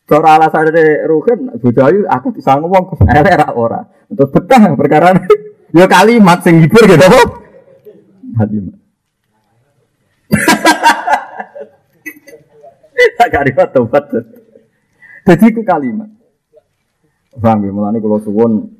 Cara 0.08 0.40
alasan 0.40 0.72
dari 0.72 1.04
Ruhin, 1.06 1.52
bojo 1.62 1.80
ayu 1.84 2.02
aku 2.10 2.34
bisa 2.34 2.58
ngomong 2.58 2.98
elek 3.22 3.38
ra 3.38 3.54
ora. 3.54 3.86
Terus 4.10 4.30
betah 4.34 4.74
perkara 4.74 5.14
yo 5.78 5.86
kalimat 5.86 6.42
sing 6.42 6.58
hibur 6.58 6.82
gitu 6.90 7.06
apa? 7.06 7.22
Kalimat. 8.42 8.76
Tak 12.98 13.30
kalimat 13.30 13.70
tobat. 13.70 14.10
Jadi 15.22 15.44
itu 15.54 15.62
kalimat. 15.62 16.10
Ya, 17.38 17.54
mulane 17.54 18.02
kalau 18.02 18.18
suwun 18.18 18.77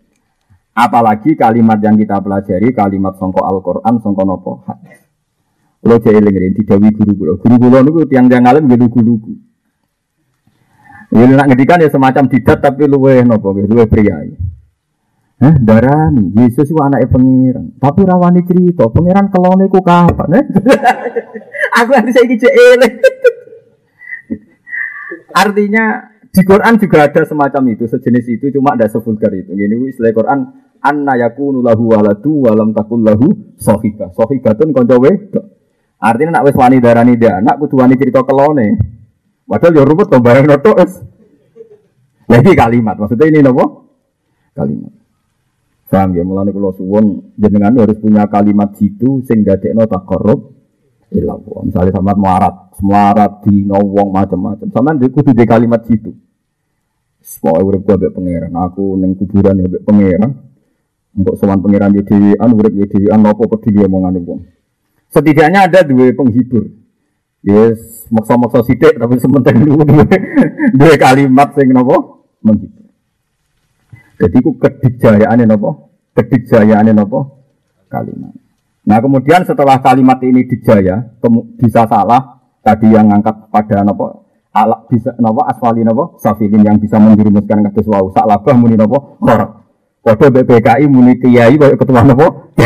Apalagi 0.78 1.34
kalimat 1.34 1.82
yang 1.82 1.98
kita 1.98 2.22
pelajari, 2.22 2.70
kalimat 2.70 3.18
songko 3.18 3.42
Al-Quran, 3.42 3.98
songko 3.98 4.22
nopo 4.22 4.52
Lo 5.82 5.98
jadi 5.98 6.22
lengerin, 6.22 6.54
didawi 6.54 6.94
guru 6.94 7.12
guru. 7.18 7.32
Guru 7.42 7.54
guru 7.58 7.98
itu 7.98 8.14
tiang-tiang 8.14 8.46
alim 8.46 8.70
gitu 8.70 8.86
guru 8.86 9.14
guru. 9.18 9.38
Ini 11.08 11.34
nak 11.34 11.50
ngedikan 11.50 11.82
ya 11.82 11.90
semacam 11.90 12.30
didat 12.30 12.62
tapi 12.62 12.86
luwe 12.86 13.26
nopo, 13.26 13.50
luwe 13.54 13.90
priai. 13.90 14.38
Eh, 15.38 15.54
darah 15.62 16.10
nih, 16.10 16.34
Yesus 16.34 16.66
itu 16.66 16.82
anaknya 16.82 17.14
pangeran. 17.14 17.70
Tapi 17.78 18.00
rawani 18.02 18.42
cerita, 18.42 18.90
pangeran 18.90 19.30
kelone 19.30 19.70
ku 19.70 19.78
kapan? 19.78 20.34
Eh? 20.34 20.44
Aku 21.78 21.94
nanti 21.94 22.10
saya 22.10 22.50
elek. 22.74 22.98
Artinya 25.46 26.10
di 26.34 26.42
Quran 26.42 26.74
juga 26.82 27.06
ada 27.06 27.22
semacam 27.22 27.62
itu, 27.70 27.86
sejenis 27.86 28.26
itu, 28.34 28.50
cuma 28.50 28.74
ada 28.74 28.90
sevulgar 28.90 29.30
itu. 29.30 29.54
Ini 29.54 29.78
istilah 29.86 30.10
Quran, 30.10 30.58
anna 30.82 31.14
yakunu 31.18 31.62
lahu 31.62 31.94
waladu 31.94 32.46
walam 32.46 32.74
takul 32.74 33.02
lahu 33.02 33.54
sohiba. 33.58 34.10
Sohibatun 34.14 34.70
konco 34.72 34.96
wedok. 34.98 35.44
Artinya 35.98 36.38
nak 36.38 36.44
wis 36.46 36.54
wani 36.54 36.78
darani 36.78 37.18
dia 37.18 37.42
anak 37.42 37.58
kudu 37.58 37.82
wani 37.82 37.98
cerita 37.98 38.22
kelone. 38.22 38.78
Padahal 39.48 39.74
ya 39.74 39.82
rumput 39.82 40.06
to 40.12 40.18
bareng 40.22 40.46
noto 40.46 40.70
wis. 40.78 40.92
Lagi 42.28 42.52
kalimat, 42.52 43.00
maksudnya 43.00 43.24
ini 43.32 43.40
nopo? 43.40 43.64
Kalimat. 44.52 44.92
Paham 45.88 46.12
ya, 46.12 46.20
mulane 46.20 46.52
kula 46.52 46.76
suwun 46.76 47.32
jenengan 47.40 47.72
harus 47.80 47.96
punya 47.96 48.28
kalimat 48.28 48.76
jitu 48.76 49.24
sing 49.24 49.40
dadekno 49.40 49.88
takarrub 49.88 50.52
ila 51.16 51.32
Allah. 51.40 51.58
Misalnya 51.64 51.92
sama 51.96 52.12
muarat, 52.12 52.76
muarat 52.84 53.48
di 53.48 53.64
wong 53.64 54.12
macam-macam. 54.12 54.68
Dia 55.00 55.08
kudu 55.08 55.32
di 55.32 55.44
kalimat 55.48 55.80
jitu. 55.88 56.12
Pokoknya 57.18 57.64
urip 57.64 57.80
gua 57.84 57.96
mbek 57.96 58.12
pangeran, 58.14 58.52
aku 58.56 58.84
neng 59.00 59.10
kuburan 59.16 59.60
ya 59.60 59.66
mbek 59.66 59.82
pangeran. 59.88 60.30
Untuk 61.18 61.35
sowan 61.35 61.59
pangeran 61.59 61.98
yo 61.98 62.02
dhewean 62.07 62.50
urip 62.54 62.72
yo 62.78 62.87
dhewean 62.87 63.26
apa 63.26 63.42
peduli 63.42 63.83
omongane 63.83 64.22
wong. 64.22 64.40
Setidaknya 65.11 65.66
ada 65.66 65.83
dua 65.83 66.14
penghibur. 66.14 66.70
Yes, 67.42 68.07
maksa-maksa 68.11 68.62
sidik 68.66 68.94
tapi 68.98 69.18
sementing 69.18 69.62
dulu 69.62 69.83
dua, 70.78 70.94
kalimat 70.94 71.50
sing 71.59 71.74
napa 71.74 72.22
menghibur. 72.38 72.87
Jadi 74.18 74.37
ku 74.38 74.54
kedikjayaane 74.59 75.42
napa? 75.42 75.90
Kedikjayaane 76.14 76.94
napa? 76.94 77.20
Kalimat. 77.90 78.35
Nah 78.87 78.98
kemudian 79.02 79.42
setelah 79.42 79.83
kalimat 79.83 80.22
ini 80.22 80.46
dijaya, 80.46 81.02
bisa 81.59 81.83
salah 81.90 82.38
tadi 82.62 82.94
yang 82.94 83.11
ngangkat 83.11 83.50
pada 83.50 83.83
napa 83.83 84.28
ala 84.52 84.76
bisa 84.90 85.14
napa 85.20 85.46
asfali 85.48 85.85
napa 85.87 86.18
safilin 86.18 86.64
yang 86.64 86.76
bisa 86.76 86.98
menjerumuskan 86.98 87.68
kados 87.70 87.87
wau 87.88 88.11
sak 88.11 88.26
labah 88.26 88.54
muni 88.59 88.74
napa 88.74 88.98
khorok 89.20 89.50
Padha 90.09 90.33
BPKI 90.33 90.85
muni 90.88 91.12
kiai 91.21 91.55
kaya 91.61 91.77
ketua 91.77 92.01
nopo? 92.01 92.57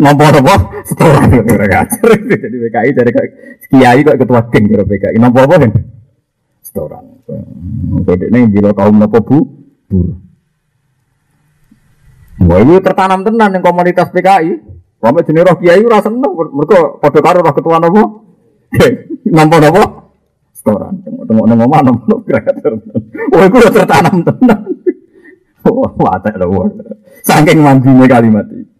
Nompo 0.00 0.24
nopo? 0.26 0.54
Setelah 0.82 1.22
ora 1.30 1.66
ngajar. 1.70 1.86
Jadi 2.18 2.56
BPKI 2.58 2.90
dari 2.90 3.10
kiai 3.70 4.00
kaya 4.02 4.18
ketua 4.18 4.40
geng 4.50 4.64
karo 4.66 4.82
BPKI. 4.82 5.16
Nompo 5.22 5.38
apa 5.38 5.54
kan? 5.54 5.70
Setoran. 6.66 7.04
Jadi 8.02 8.26
ini 8.34 8.50
bila 8.50 8.74
kaum 8.74 8.98
nopo 8.98 9.22
bu, 9.22 9.38
buru. 9.86 10.18
Wah 12.40 12.58
ini 12.58 12.82
tertanam 12.82 13.22
tenan 13.22 13.54
yang 13.54 13.62
komunitas 13.62 14.10
PKI. 14.10 14.58
Wama 14.98 15.22
jenis 15.22 15.46
roh 15.46 15.56
kiai 15.62 15.86
ora 15.86 16.02
seneng. 16.02 16.32
Mereka 16.34 16.98
pada 16.98 17.18
karo 17.22 17.38
roh 17.46 17.54
ketua 17.54 17.78
nopo? 17.78 18.02
Nompo 19.38 19.56
nopo? 19.62 19.82
Setoran. 20.58 20.98
Tengok-tengok 21.06 21.44
nang 21.46 21.62
omah 21.62 21.80
nompo. 21.86 22.26
Wah 23.30 23.44
itu 23.46 23.58
tertanam 23.70 24.26
tenan. 24.26 24.60
Wah, 26.00 26.16
tak 26.20 26.40
lho. 26.40 26.68
Saking 27.24 27.60
mandinya 27.60 28.06
kalimat 28.08 28.48
itu. 28.48 28.70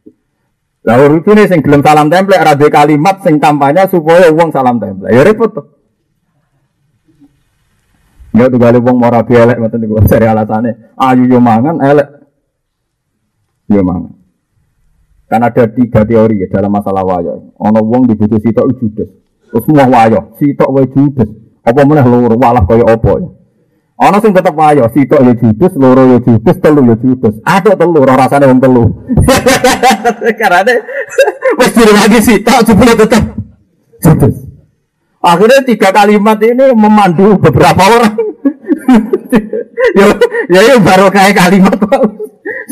Lah 0.81 0.97
urutine 0.97 1.45
sing 1.45 1.61
gelem 1.61 1.85
salam 1.85 2.09
template 2.09 2.41
ora 2.41 2.57
kalimat 2.57 3.21
sing 3.21 3.37
tampaknya 3.37 3.85
supaya 3.85 4.33
wong 4.33 4.49
salam 4.49 4.81
template. 4.81 5.13
Ya 5.13 5.21
repot 5.21 5.53
tuh. 5.53 5.67
Ya 8.33 8.49
tuh 8.49 8.57
kali 8.57 8.81
wong 8.81 8.97
mau 8.97 9.13
rapi 9.13 9.37
elek 9.37 9.61
ngoten 9.61 9.79
niku 9.85 10.01
seri 10.09 10.25
alasane. 10.25 10.97
Ayu 10.97 11.29
yo 11.29 11.37
mangan 11.37 11.85
elek. 11.85 12.09
Yo 13.69 13.85
mangan. 13.85 14.17
Kan 15.29 15.45
ada 15.45 15.69
tiga 15.69 16.03
teori 16.09 16.43
ya 16.43 16.47
dalam 16.49 16.73
masalah 16.73 17.05
wayo. 17.05 17.53
Ono 17.61 17.81
wong 17.85 18.09
dibutuh 18.09 18.41
sitok 18.41 18.73
judes. 18.81 19.11
Terus 19.53 19.63
semua 19.67 19.85
wayo, 19.85 20.33
sitok 20.41 20.71
wae 20.73 20.89
judes. 20.89 21.29
Apa 21.61 21.85
meneh 21.85 22.07
loro 22.09 22.41
walah 22.41 22.65
kaya 22.65 22.89
apa 22.89 23.13
ya. 23.21 23.29
Ana 24.01 24.17
sing 24.17 24.33
tetep 24.33 24.57
ayo, 24.57 24.89
sitok 24.89 25.21
ya 25.21 25.33
judes, 25.37 25.77
loro 25.77 26.09
ya 26.09 26.19
judes, 26.25 26.57
telu 26.65 26.81
ya 26.89 26.97
judes. 26.97 27.37
Aduk 27.45 27.77
telu 27.77 28.01
ora 28.01 28.17
rasane 28.17 28.49
wong 28.49 28.57
telu. 28.57 28.85
Karane 30.41 30.75
wis 31.61 31.71
diri 31.77 31.93
lagi 31.93 32.19
sitok 32.25 32.65
jebule 32.65 32.97
tetep 32.97 33.21
judes. 34.01 34.49
Akhirnya 35.21 35.61
tiga 35.69 35.93
kalimat 35.93 36.41
ini 36.41 36.73
memandu 36.73 37.37
beberapa 37.45 37.77
orang. 37.77 38.17
ya, 40.01 40.07
ya, 40.49 40.61
ya 40.65 40.75
baru 40.81 41.13
kayak 41.13 41.37
kalimat 41.37 41.77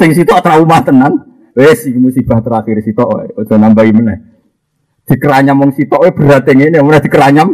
sing 0.00 0.16
sitok 0.16 0.40
trauma 0.40 0.80
tenan. 0.80 1.12
Wes 1.52 1.84
iki 1.84 2.00
musibah 2.00 2.40
terakhir 2.40 2.80
sitok 2.80 3.36
aja 3.36 3.60
nambahi 3.60 3.92
meneh. 3.92 4.18
Dikeranyam 5.04 5.60
wong 5.60 5.76
sitok 5.76 6.08
berat 6.16 6.48
ngene, 6.48 6.80
mulai 6.80 7.04
dikeranyam 7.04 7.52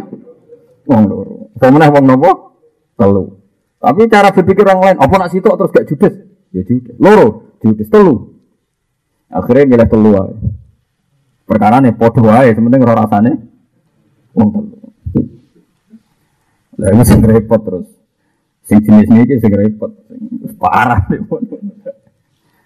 wong 0.87 1.03
loro. 1.11 1.51
Apa 1.59 1.75
meneh 1.75 1.91
wong 1.91 2.05
nopo? 2.07 2.31
Telu. 2.95 3.44
Tapi 3.85 4.09
cara 4.09 4.33
berpikir 4.33 4.65
orang 4.65 4.81
lain, 4.81 4.97
apa 4.97 5.15
nak 5.21 5.29
sitok 5.29 5.61
terus 5.61 5.73
gak 5.77 5.87
judes? 5.93 6.15
Ya 6.57 6.65
judes. 6.65 6.97
Loro, 6.97 7.53
judes 7.61 7.93
telu. 7.93 8.33
Akhirnya 9.29 9.69
milih 9.69 9.89
telu 9.93 10.11
aja. 10.17 10.37
Perkara 11.45 11.85
nih 11.85 11.93
podo 11.93 12.25
aja, 12.33 12.57
sementing 12.57 12.81
roh 12.81 12.97
rasane 12.97 13.33
wong 14.33 14.49
telu. 14.57 14.77
Lah 16.81 16.89
ini 16.97 17.05
sing 17.05 17.21
repot 17.21 17.61
terus. 17.61 17.89
Sing 18.65 18.81
jenis 18.81 19.13
ini 19.13 19.37
sing 19.37 19.53
repot. 19.53 19.93
Parah 20.57 21.05
nih. 21.13 21.21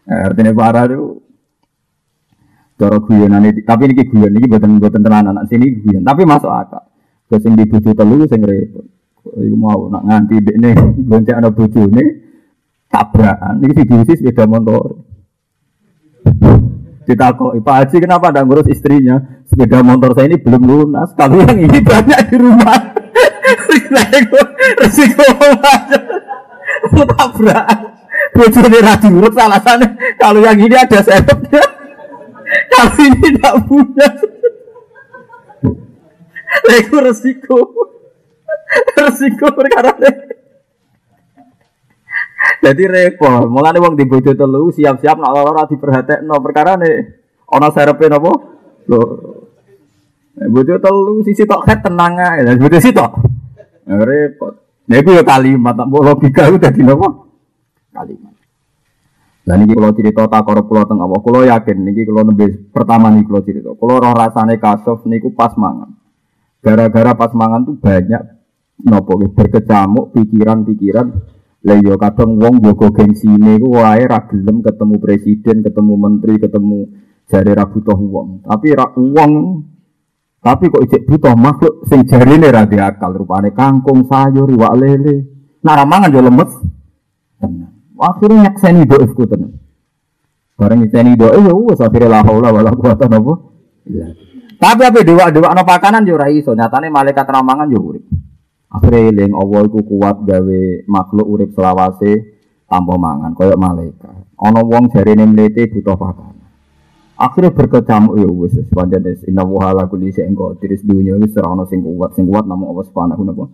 Artinya 0.07 0.55
parah 0.55 0.87
itu 0.87 1.19
cara 2.79 2.97
guyonan 3.03 3.43
ini, 3.43 3.67
tapi 3.67 3.91
ini 3.91 4.07
guyon 4.07 4.39
ini 4.39 4.47
buatan 4.47 4.79
buatan 4.79 5.03
tenan 5.03 5.35
anak 5.35 5.51
sini 5.51 5.83
guyon, 5.83 6.07
tapi 6.07 6.23
masuk 6.23 6.47
akal. 6.47 6.87
Terus 7.27 7.43
sing 7.43 7.59
dibujuk 7.59 7.99
telu 7.99 8.23
sing 8.31 8.39
repot. 8.47 8.87
Iku 9.37 9.57
mau 9.57 9.93
nak 9.93 10.03
nganti 10.07 10.37
dekne 10.41 10.71
gonceng 11.05 11.37
ana 11.43 11.51
bojone 11.53 12.05
tabrakan. 12.89 13.61
Iki 13.65 13.83
diusi 13.85 14.13
sepeda 14.17 14.49
motor. 14.49 15.05
Ditakoki, 17.09 17.65
Pak 17.65 17.77
Haji 17.89 17.97
kenapa 18.05 18.29
ada 18.29 18.45
ngurus 18.45 18.69
istrinya? 18.69 19.41
Sepeda 19.49 19.81
motor 19.81 20.13
saya 20.13 20.29
ini 20.29 20.37
belum 20.37 20.63
lunas. 20.65 21.17
Kalau 21.17 21.41
yang 21.41 21.57
ini 21.57 21.81
banyak 21.81 22.21
di 22.29 22.37
rumah. 22.37 22.79
Resiko, 23.89 24.39
resiko 24.79 25.25
tabrakan. 27.17 27.79
Bojone 28.39 28.79
ra 28.79 28.95
diurut 29.01 29.35
alasannya 29.35 30.15
kalau 30.21 30.45
yang 30.45 30.59
ini 30.61 30.77
ada 30.79 31.03
serepnya. 31.03 31.63
Kalau 32.73 32.97
ini 32.97 33.29
tidak 33.29 33.55
punya. 33.69 34.09
Lego 36.65 36.97
resiko. 37.05 37.61
Resiko 38.99 39.47
perkara 39.55 39.93
Jadi 42.59 42.83
repot. 42.85 43.47
Mulane 43.47 43.79
wong 43.79 43.95
di 43.95 44.05
bojo 44.05 44.35
telu 44.35 44.71
siap-siap 44.75 45.17
nak 45.19 45.33
lara 45.33 45.65
diperhatekno 45.67 46.35
perkara 46.43 46.75
ne 46.79 46.91
ana 47.47 47.69
serepe 47.71 48.07
napa? 48.11 48.33
Lho. 48.91 49.01
Bojo 50.49 50.75
telu 50.79 51.23
sisi 51.23 51.47
tok 51.47 51.67
het 51.67 51.81
tenang 51.83 52.19
ae. 52.19 52.57
Bojo 52.59 52.77
sisi 52.79 52.95
tok. 52.95 53.13
Repot. 53.89 54.55
Nah 54.89 54.97
itu 54.97 55.11
ya 55.13 55.21
kalimat, 55.21 55.77
tak 55.77 55.85
logika 55.93 56.49
itu 56.49 56.57
jadi 56.57 56.81
apa? 56.97 57.09
Kalimat. 57.93 58.35
Dan 59.45 59.65
ini 59.65 59.73
kalau 59.77 59.93
cerita 59.93 60.25
tak 60.29 60.45
korup 60.45 60.65
pulau 60.65 60.85
tengah, 60.89 61.09
kalau 61.09 61.45
yakin 61.45 61.77
ini 61.89 62.05
kalau 62.09 62.25
lebih 62.25 62.73
pertama 62.73 63.13
nih 63.13 63.25
kalau 63.25 63.41
cerita, 63.45 63.69
kalau 63.77 63.97
roh 63.97 64.13
rasane 64.17 64.57
kasof 64.57 65.05
niku 65.05 65.33
pas 65.33 65.53
mangan. 65.57 65.93
Gara-gara 66.65 67.13
pas 67.17 67.33
mangan 67.37 67.65
tuh 67.69 67.77
banyak 67.81 68.38
nopo 68.85 69.19
berkecamuk 69.35 70.15
pikiran-pikiran. 70.15 71.09
Lah 71.67 71.79
yo 71.83 71.99
kadang 71.99 72.39
wong 72.39 72.63
jogo 72.63 72.95
gengsine 72.95 73.59
iku 73.59 73.83
wae 73.83 74.07
ra 74.07 74.31
gelem 74.31 74.63
ketemu 74.63 74.95
presiden, 75.03 75.57
ketemu 75.67 75.95
menteri, 75.99 76.39
ketemu 76.39 76.87
jare 77.27 77.53
ra 77.59 77.67
butuh 77.67 77.99
wong. 77.99 78.47
Tapi 78.47 78.69
ra 78.79 78.87
wong 78.95 79.33
tapi 80.39 80.71
kok 80.71 80.87
ijek 80.87 81.03
butuh 81.11 81.35
makhluk 81.35 81.83
sing 81.91 82.07
jarine 82.07 82.47
ra 82.47 82.63
akal 82.63 83.11
rupane 83.11 83.51
kangkung, 83.51 84.07
sayur, 84.07 84.47
iwak 84.47 84.75
lele. 84.79 85.27
Nah 85.67 85.75
ra 85.75 85.85
mangan 85.85 86.15
yo 86.15 86.23
lemes. 86.23 86.53
Tenang. 87.43 87.75
Akhirnya 87.99 88.47
nyakseni 88.47 88.87
doifku 88.87 89.27
tenan. 89.27 89.59
Bareng 90.55 90.87
nyakseni 90.87 91.19
doif 91.19 91.43
ya 91.43 91.55
wis 91.55 91.83
akhirnya 91.83 92.19
la 92.19 92.21
haula 92.23 92.55
wala 92.55 92.71
quwata 92.71 93.11
apa. 93.11 93.35
Tapi 94.59 94.83
apa 94.87 94.99
dewa-dewa 95.03 95.51
ana 95.51 95.67
pakanan 95.67 96.07
yo 96.07 96.15
ora 96.15 96.31
iso. 96.31 96.55
Nyatane 96.55 96.87
malaikat 96.87 97.27
ramangan 97.27 97.67
yo 97.67 97.83
urip. 97.83 98.07
Akhirnya 98.69 99.09
eling 99.09 99.33
Allah 99.33 99.65
iku 99.65 99.81
kuat 99.81 100.29
gawe 100.29 100.61
makhluk 100.85 101.27
urip 101.27 101.51
selawase 101.57 102.37
tanpa 102.69 102.95
mangan 103.01 103.33
koyo 103.33 103.57
malaikat. 103.57 104.29
Ana 104.37 104.61
wong 104.61 104.93
jarene 104.93 105.25
mlete 105.25 105.73
butuh 105.73 105.97
pakanan. 105.97 106.37
Akhirnya 107.19 107.51
berkecamuk 107.51 108.15
ya 108.15 108.29
wis 108.31 108.55
sepanjang 108.55 109.03
des 109.03 109.25
inna 109.27 109.43
wa 109.43 109.73
ala 109.73 109.91
kulli 109.91 110.15
syai'in 110.15 110.39
qadir 110.39 110.79
dunya 110.87 111.19
wis 111.19 111.35
ora 111.35 111.51
ana 111.51 111.65
sing 111.67 111.83
kuat 111.83 112.15
sing 112.15 112.31
kuat 112.31 112.47
namung 112.47 112.71
Allah 112.71 112.87
Subhanahu 112.87 113.27
wa 113.27 113.49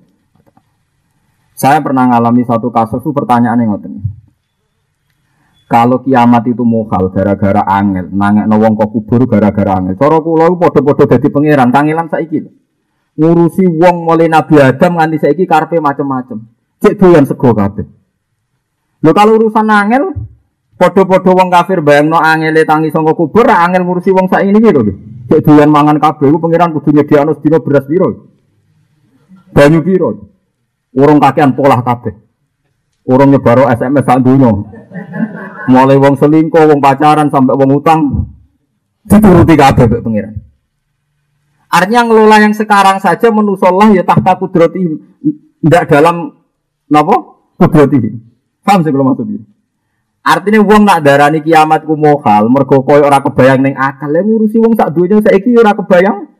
Saya 1.54 1.80
pernah 1.80 2.10
ngalami 2.10 2.44
satu 2.44 2.68
kasus 2.68 3.00
itu 3.00 3.14
pertanyaan 3.14 3.62
yang 3.62 3.72
ngoten. 3.72 4.02
Kalau 5.64 6.02
kiamat 6.04 6.44
itu 6.44 6.60
mokal 6.60 7.08
gara-gara 7.08 7.64
angel, 7.64 8.12
nangek 8.12 8.50
wong 8.52 8.76
kok 8.76 8.90
kubur 8.92 9.24
gara-gara 9.24 9.80
angel. 9.80 9.96
Cara 9.96 10.20
kula 10.20 10.50
iku 10.50 10.56
padha-padha 10.60 11.16
dadi 11.16 11.28
pangeran, 11.32 11.72
kangelan 11.72 12.10
saiki. 12.12 12.44
Ngurusi 13.14 13.62
wong 13.70 14.02
mulai 14.02 14.26
Nabi 14.26 14.58
Adam 14.58 14.98
nganti 14.98 15.22
saiki 15.22 15.46
karepe 15.46 15.78
macem-macem. 15.78 16.42
Cek 16.82 16.98
doyan 16.98 17.24
sego 17.30 17.54
kabeh. 17.54 17.86
Lho 19.06 19.10
kalau 19.14 19.38
urusan 19.38 19.70
angel, 19.70 20.18
padha-padha 20.74 21.30
wong 21.30 21.48
kafir 21.52 21.78
bayangno 21.78 22.18
angele 22.18 22.66
tangi 22.66 22.90
saka 22.90 23.14
kubur, 23.14 23.46
angel 23.46 23.86
ngurusi 23.86 24.10
wong 24.10 24.26
saiki 24.26 24.50
niki 24.50 24.74
lho. 24.74 24.82
Cek 25.30 25.46
doyan 25.46 25.70
mangan 25.70 26.02
kabeh 26.02 26.26
iku 26.26 26.42
pangeran 26.42 26.74
kudu 26.74 26.90
nyediakno 26.90 27.38
sedina 27.38 27.62
beras 27.62 27.86
piro. 27.86 28.28
Banyu 29.54 29.80
piro. 29.86 30.08
Urung 30.94 31.22
kakean 31.22 31.54
polah 31.54 31.86
kabeh. 31.86 32.14
Urung 33.06 33.30
nyebaro 33.30 33.70
SMS 33.70 34.04
sak 34.04 34.26
dunya. 34.26 34.50
Mulai 35.70 35.96
wong 35.96 36.18
selingkuh, 36.18 36.66
wong 36.66 36.82
pacaran 36.82 37.30
sampai 37.30 37.56
wong 37.56 37.70
utang 37.78 38.00
dituruti 39.06 39.54
kabeh 39.54 39.86
mek 39.86 40.02
pangeran. 40.02 40.34
Artinya 41.74 42.06
ngelola 42.06 42.38
yang 42.38 42.54
sekarang 42.54 43.02
saja 43.02 43.34
menusollah 43.34 43.90
ya 43.90 44.06
tahta 44.06 44.38
kudrati 44.38 44.94
tidak 45.58 45.90
dalam 45.90 46.38
napa 46.86 47.34
kudrati. 47.58 48.14
Paham 48.62 48.86
sih 48.86 48.94
kalau 48.94 49.10
maksudnya? 49.10 49.42
Artinya 50.24 50.62
wong 50.62 50.86
nak 50.86 51.02
darani 51.02 51.42
kiamat 51.42 51.82
ku 51.82 51.98
mohal, 51.98 52.46
mergo 52.48 52.80
koyo 52.80 53.04
ora 53.04 53.20
kebayang 53.20 53.60
ning 53.60 53.74
akal, 53.76 54.08
yang 54.08 54.24
ngurusi 54.24 54.56
wong 54.56 54.72
sak 54.72 54.94
dunya 54.94 55.20
saiki 55.20 55.52
ora 55.58 55.76
kebayang. 55.76 56.30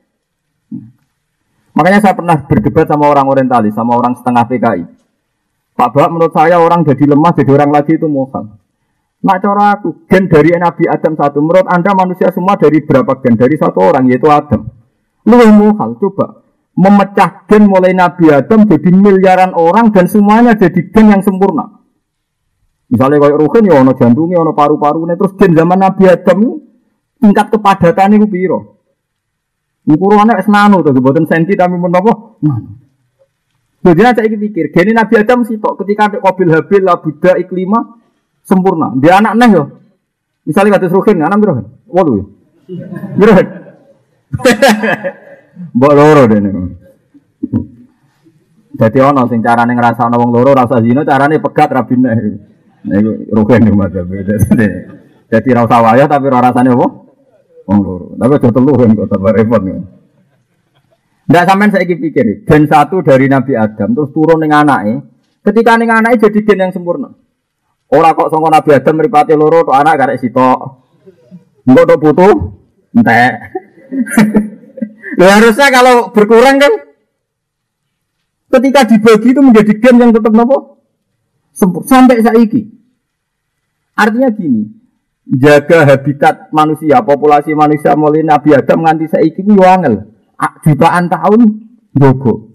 Makanya 1.75 2.01
saya 2.01 2.15
pernah 2.15 2.39
berdebat 2.39 2.87
sama 2.87 3.11
orang 3.11 3.27
orientalis, 3.27 3.75
sama 3.75 3.99
orang 3.99 4.15
setengah 4.15 4.47
PKI. 4.47 4.83
Pak 5.75 5.91
Bak, 5.91 6.09
menurut 6.15 6.31
saya 6.31 6.63
orang 6.63 6.87
jadi 6.87 7.11
lemah, 7.11 7.35
jadi 7.35 7.51
orang 7.51 7.71
lagi 7.75 7.99
itu 7.99 8.07
mohal. 8.07 8.57
Nak 9.21 9.39
cara 9.43 9.75
aku, 9.75 10.07
gen 10.07 10.31
dari 10.31 10.55
Nabi 10.55 10.87
Adam 10.87 11.19
satu. 11.19 11.43
Menurut 11.43 11.67
Anda 11.67 11.91
manusia 11.99 12.31
semua 12.31 12.55
dari 12.55 12.79
berapa 12.79 13.19
gen? 13.19 13.35
Dari 13.35 13.59
satu 13.59 13.83
orang, 13.83 14.07
yaitu 14.07 14.31
Adam. 14.31 14.84
Lu 15.25 15.73
hal 15.75 15.91
coba. 15.97 16.45
Memecah 16.75 17.47
gen 17.47 17.71
mulai 17.71 17.95
Nabi 17.95 18.35
Adam 18.35 18.67
jadi 18.67 18.91
miliaran 18.91 19.55
orang 19.55 19.95
dan 19.95 20.11
semuanya 20.11 20.59
jadi 20.59 20.91
gen 20.91 21.07
yang 21.07 21.23
sempurna. 21.23 21.71
Misalnya 22.91 23.23
kayak 23.23 23.39
Ruhin 23.41 23.65
ya 23.71 23.79
ono 23.79 23.95
jantungnya, 23.95 24.43
ono 24.43 24.53
paru-paru, 24.53 25.07
terus 25.15 25.39
gen 25.39 25.55
zaman 25.55 25.79
Nabi 25.81 26.05
Adam 26.11 26.61
tingkat 27.23 27.47
kepadatan 27.55 28.19
itu 28.19 28.27
piro. 28.27 28.83
Ukurannya 29.87 30.41
es 30.41 30.49
nano 30.51 30.83
tuh, 30.83 30.97
buatan 30.97 31.31
senti 31.31 31.55
tapi 31.55 31.79
menapa? 31.79 32.41
Nano. 32.43 32.83
Jadi 33.85 34.01
saya 34.01 34.29
pikir, 34.29 34.73
gini 34.73 34.97
Nabi 34.97 35.15
Adam 35.21 35.45
sih 35.45 35.61
kok 35.61 35.77
ketika 35.85 36.09
ada 36.09 36.19
kobil 36.19 36.49
habil, 36.49 36.83
buddha 36.89 37.37
iklima, 37.37 38.01
sempurna. 38.43 38.97
Dia 38.97 39.21
anak 39.23 39.33
neh 39.39 39.51
yo. 39.53 39.65
Misalnya 40.43 40.81
kata 40.81 40.91
Ruhin, 40.91 41.23
anak 41.23 41.39
berapa? 41.39 41.63
Waduh. 41.87 42.27
Berapa? 43.15 43.64
Mbok 45.77 45.93
loro 45.95 46.23
dene. 46.27 46.51
Dadi 48.75 48.99
ana 48.99 49.23
sing 49.31 49.39
carane 49.39 49.71
ngrasakno 49.75 50.19
wong 50.19 50.31
loro 50.35 50.51
rasa 50.51 50.83
zina 50.83 51.07
carane 51.07 51.39
pegat 51.39 51.71
rabine. 51.71 52.13
Nah 52.85 52.97
iku 52.99 53.13
Ruhin 53.31 53.71
yo 53.71 53.75
madzhab. 53.79 54.11
Dadi 55.31 55.49
ra 55.55 55.63
usah 55.63 55.81
wayah 55.83 56.07
tapi 56.11 56.27
ora 56.27 56.51
rasane 56.51 56.75
apa? 56.75 56.87
Wong 57.71 57.79
loro. 57.81 58.07
Tapi 58.19 58.33
aja 58.35 58.49
telu 58.51 58.73
kan 58.75 58.91
kok 58.99 59.09
tambah 59.09 59.33
repot. 59.33 59.63
Ndak 61.25 61.45
sampean 61.49 61.73
saiki 61.73 61.97
pikir, 61.97 62.45
gen 62.45 62.69
satu 62.69 63.01
dari 63.01 63.33
Nabi 63.33 63.57
Adam 63.57 63.97
terus 63.97 64.13
turun 64.13 64.37
ning 64.45 64.53
anake. 64.53 65.01
Ketika 65.41 65.81
ning 65.81 65.89
anake 65.89 66.21
jadi 66.29 66.39
gen 66.45 66.63
yang 66.69 66.73
sempurna. 66.75 67.15
Ora 67.89 68.13
kok 68.13 68.29
sangka 68.29 68.51
Nabi 68.53 68.71
Adam 68.75 68.95
mripate 68.99 69.33
loro 69.39 69.65
tok 69.65 69.79
anak 69.79 69.97
karek 69.97 70.21
sitok. 70.21 70.59
Engko 71.65 71.83
tok 71.89 72.01
putu 72.03 72.29
entek. 72.93 73.54
Loh, 75.19 75.31
harusnya 75.31 75.69
kalau 75.71 76.11
berkurang 76.11 76.59
kan 76.59 76.73
ketika 78.59 78.81
dibagi 78.87 79.35
itu 79.35 79.41
menjadi 79.43 79.73
gen 79.79 79.97
yang 79.99 80.11
tetap 80.15 80.33
nopo 80.35 80.83
sampai 81.87 82.23
saiki. 82.23 82.67
Artinya 83.95 84.31
gini, 84.35 84.67
jaga 85.23 85.87
habitat 85.87 86.51
manusia, 86.51 86.99
populasi 86.99 87.55
manusia 87.55 87.95
mulai 87.95 88.27
Nabi 88.27 88.59
Adam 88.59 88.83
nganti 88.83 89.07
saiki 89.07 89.47
ku 89.47 89.63
angel. 89.63 90.11
Jutaan 90.67 91.07
tahun 91.07 91.41
dogo. 91.95 92.51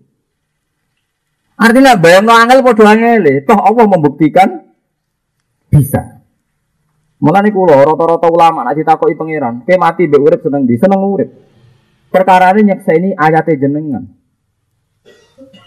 Artinya 1.55 1.95
bayang 1.95 2.27
angel 2.27 2.59
padha 2.59 2.91
angel, 2.91 3.43
toh 3.47 3.55
Allah 3.55 3.85
membuktikan 3.87 4.67
bisa. 5.71 6.18
Mulane 7.19 7.51
kula 7.51 7.83
rata-rata 7.83 8.31
ulama 8.31 8.63
nek 8.63 8.79
ditakoki 8.79 9.19
pangeran, 9.19 9.67
"Kowe 9.67 9.75
mati 9.75 10.07
mbek 10.07 10.21
urip 10.23 10.39
seneng 10.39 10.63
di, 10.63 10.79
seneng 10.79 11.03
urip." 11.03 11.29
Perkara 12.07 12.55
ini 12.55 12.71
nyekseni 12.71 13.11
ayate 13.11 13.59
jenengan. 13.59 14.07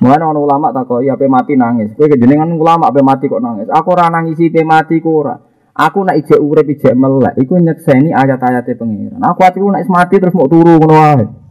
Mulane 0.00 0.24
ana 0.24 0.40
ulama 0.40 0.72
takoki 0.72 1.12
ape 1.12 1.28
mati 1.28 1.52
nangis. 1.54 1.92
Kowe 1.92 2.08
jenengan 2.08 2.48
ulama 2.56 2.88
ape 2.88 3.04
mati 3.04 3.28
kok 3.28 3.44
nangis. 3.44 3.68
Aku 3.68 3.92
ora 3.92 4.08
nangisi 4.08 4.48
pe 4.48 4.64
mati 4.64 4.96
ku 5.04 5.20
ora. 5.20 5.36
Aku 5.72 6.04
nak 6.04 6.20
ijek 6.20 6.40
urip 6.40 6.68
ijek 6.68 6.92
melek 6.92 7.36
iku 7.40 7.56
nyekseni 7.56 8.12
ayat-ayate 8.12 8.76
pangeran. 8.76 9.20
Aku 9.20 9.40
atiku 9.44 9.68
nek 9.72 9.84
mati 9.92 10.20
terus 10.20 10.36
mau 10.36 10.48
turu 10.48 10.80
ngono. 10.80 11.41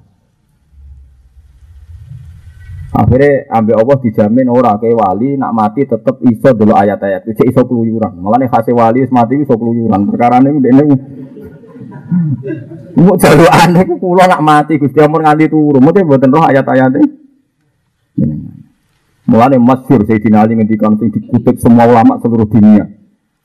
Akhirnya 2.92 3.48
ambil 3.48 3.80
Allah 3.80 3.98
dijamin 4.04 4.52
ora 4.52 4.76
kayak 4.76 5.00
wali 5.00 5.40
nak 5.40 5.56
mati 5.56 5.88
tetep 5.88 6.20
iso 6.28 6.52
dulu 6.52 6.76
ayat-ayat. 6.76 7.24
Cek 7.24 7.48
iso 7.48 7.64
keluyuran. 7.64 8.20
Malah 8.20 8.44
nih 8.44 8.52
hasil 8.52 8.76
wali 8.76 9.08
mati 9.08 9.40
iso 9.40 9.56
keluyuran. 9.56 10.12
Perkara 10.12 10.44
ini 10.44 10.52
udah 10.52 10.72
ini 10.76 10.96
Mau 13.00 13.16
jalur 13.16 13.48
aneh 13.48 13.88
pulau 13.96 14.28
nak 14.28 14.44
mati 14.44 14.76
Gusti 14.76 15.00
Amor 15.00 15.24
nganti 15.24 15.48
turu. 15.48 15.80
Mungkin 15.80 16.04
buatan 16.04 16.36
roh 16.36 16.44
ayat-ayatnya. 16.44 17.08
Mulane 19.32 19.56
masyhur 19.56 20.04
Sayyidina 20.04 20.44
Ali 20.44 20.60
ngendikan 20.60 21.00
sing 21.00 21.08
dikutip 21.08 21.64
semua 21.64 21.88
ulama 21.88 22.20
seluruh 22.20 22.52
dunia. 22.52 22.92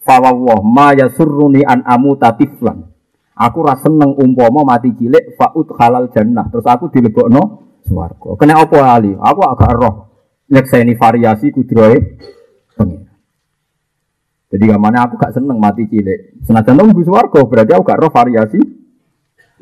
Fawwah 0.02 0.58
ma 0.66 0.90
yasurruni 0.98 1.62
an 1.62 1.86
amu 1.86 2.18
tatiflan. 2.18 2.90
Aku 3.38 3.62
rasa 3.62 3.86
seneng 3.86 4.18
umpama 4.18 4.66
mati 4.66 4.90
cilik 4.98 5.38
faut 5.38 5.70
halal 5.78 6.10
jannah. 6.10 6.50
Terus 6.50 6.66
aku 6.66 6.90
dilebokno 6.90 7.65
swarga. 7.86 8.34
Kena 8.34 8.60
apa 8.60 8.78
ali? 8.98 9.14
Aku 9.14 9.40
agak 9.46 9.72
roh 9.78 9.94
nyekseni 10.50 10.98
variasi 10.98 11.54
kudrohe 11.54 12.18
pengen. 12.74 13.06
Jadi 14.46 14.64
gamane 14.66 14.98
aku 14.98 15.14
gak 15.18 15.34
seneng 15.34 15.58
mati 15.58 15.86
cilik. 15.86 16.42
Senajan 16.46 16.78
nunggu 16.78 17.02
swarga 17.06 17.40
berarti 17.46 17.72
aku 17.74 17.84
gak 17.86 18.00
roh 18.02 18.10
variasi 18.10 18.60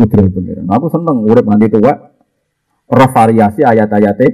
kudrohe 0.01 0.29
pengen. 0.33 0.67
Aku 0.73 0.89
seneng 0.89 1.23
urip 1.25 1.45
nganti 1.45 1.69
tua 1.69 1.93
roh 2.85 3.11
variasi 3.13 3.61
ayat-ayate 3.65 4.27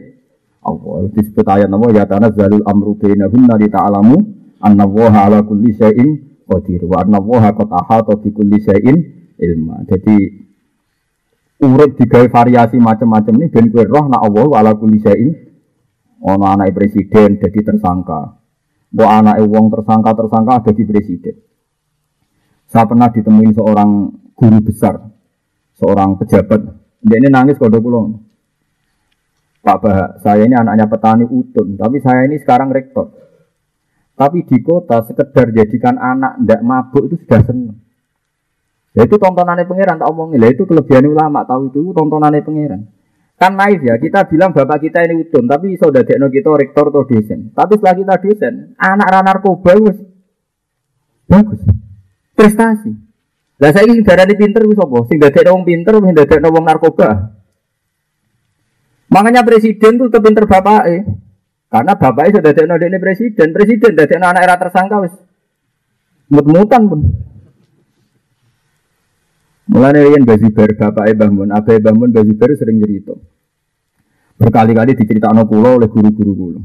Allah 0.60 1.08
disebut 1.16 1.46
ayat 1.48 1.72
nama 1.72 1.88
ya 1.88 2.04
tanazzalul 2.04 2.60
amru 2.68 2.92
bainahunna 3.00 3.56
li 3.56 3.68
ta'lamu 3.72 4.16
anna 4.60 4.84
Allaha 4.84 5.18
ala 5.32 5.38
kulli 5.40 5.72
syai'in 5.72 6.44
qadir 6.44 6.84
wa 6.84 7.00
anna 7.00 7.16
Allaha 7.16 7.56
qad 7.56 7.68
ahata 7.72 8.20
bi 8.20 8.28
kulli 8.28 8.60
syai'in 8.60 8.96
ilma. 9.40 9.80
Jadi 9.88 10.16
urip 11.60 12.00
digawe 12.00 12.26
variasi 12.32 12.80
macam-macam 12.80 13.34
ini 13.36 13.46
ben 13.52 13.68
kowe 13.68 13.84
roh 13.84 14.08
nak 14.08 14.24
Allah 14.24 14.46
ala 14.56 14.72
kulli 14.76 14.96
syai'in 15.00 15.32
ono 16.20 16.44
anak 16.44 16.72
presiden 16.72 17.40
jadi 17.40 17.60
tersangka. 17.64 18.40
Mbok 18.90 19.10
anak 19.10 19.36
wong 19.46 19.66
tersangka 19.70 20.10
tersangka 20.16 20.52
ada 20.60 20.72
di 20.74 20.84
presiden. 20.84 21.36
Saya 22.70 22.86
pernah 22.86 23.10
ditemuin 23.10 23.54
seorang 23.54 23.90
guru 24.34 24.58
besar, 24.62 24.98
seorang 25.74 26.18
pejabat. 26.18 26.60
Dia 27.02 27.16
ini 27.18 27.28
nangis 27.30 27.58
kalau 27.58 27.82
pulang. 27.82 28.08
Pak 29.60 29.76
Bah, 29.76 30.16
saya 30.24 30.48
ini 30.48 30.56
anaknya 30.56 30.88
petani 30.88 31.28
utun, 31.28 31.76
tapi 31.76 32.00
saya 32.00 32.24
ini 32.24 32.40
sekarang 32.40 32.72
rektor. 32.72 33.12
Tapi 34.16 34.44
di 34.44 34.60
kota 34.64 35.04
sekedar 35.04 35.52
jadikan 35.52 35.96
anak 35.96 36.40
ndak 36.44 36.60
mabuk 36.64 37.08
itu 37.08 37.16
sudah 37.24 37.40
senang. 37.44 37.79
Ya 38.90 39.06
itu 39.06 39.16
tontonannya 39.22 39.70
pangeran 39.70 40.02
tak 40.02 40.10
omongin. 40.10 40.42
Lah 40.42 40.50
itu 40.50 40.66
kelebihan 40.66 41.06
ulama 41.06 41.46
tahu 41.46 41.70
itu 41.70 41.94
tontonannya 41.94 42.42
pangeran. 42.42 42.90
Kan 43.40 43.56
naif 43.56 43.80
ya, 43.80 43.96
kita 43.96 44.28
bilang 44.28 44.52
bapak 44.52 44.84
kita 44.84 45.00
ini 45.08 45.24
utun, 45.24 45.48
tapi 45.48 45.72
iso 45.72 45.88
dadekno 45.88 46.28
kita 46.28 46.52
rektor 46.60 46.92
atau 46.92 47.08
dosen. 47.08 47.56
Tapi 47.56 47.72
setelah 47.80 47.96
kita 47.96 48.14
dosen, 48.20 48.76
anak 48.76 49.06
anak 49.08 49.22
narkoba 49.24 49.72
wis 49.80 49.96
bagus. 51.24 51.62
Prestasi. 52.36 52.92
Lah 53.56 53.72
saya 53.72 53.88
ingin 53.88 54.04
darah 54.04 54.28
pinter 54.28 54.60
wis 54.68 54.76
apa? 54.76 54.98
Sing 55.08 55.16
dadekno 55.16 55.56
wong 55.56 55.64
pinter, 55.64 55.94
sing 56.04 56.12
dadekno 56.12 56.48
wong 56.52 56.64
narkoba. 56.68 57.08
Makanya 59.08 59.40
presiden 59.40 59.96
tuh 59.96 60.12
terpinter 60.12 60.44
bapak 60.44 60.82
eh. 60.92 61.02
Karena 61.72 61.96
bapak 61.96 62.36
sudah 62.36 62.44
dadekno 62.44 62.76
ini 62.76 62.98
presiden, 63.00 63.56
presiden 63.56 63.96
dadekno 63.96 64.26
anak 64.28 64.42
era 64.44 64.60
tersangka 64.60 65.00
wis 65.00 65.14
mut-mutan 66.28 66.92
pun. 66.92 67.29
Mulane 69.70 70.02
riyen 70.02 70.26
Bazibar 70.26 70.74
bapake 70.74 71.14
Mbah 71.14 71.30
Mun, 71.30 71.48
abahe 71.54 71.78
Mbah 71.78 71.94
Mun 71.94 72.10
Bazibar 72.10 72.50
sering 72.58 72.82
cerita. 72.82 73.14
Berkali-kali 74.34 74.98
diceritakno 74.98 75.46
kula 75.46 75.78
oleh 75.78 75.86
guru-guru 75.86 76.32
kula. 76.34 76.60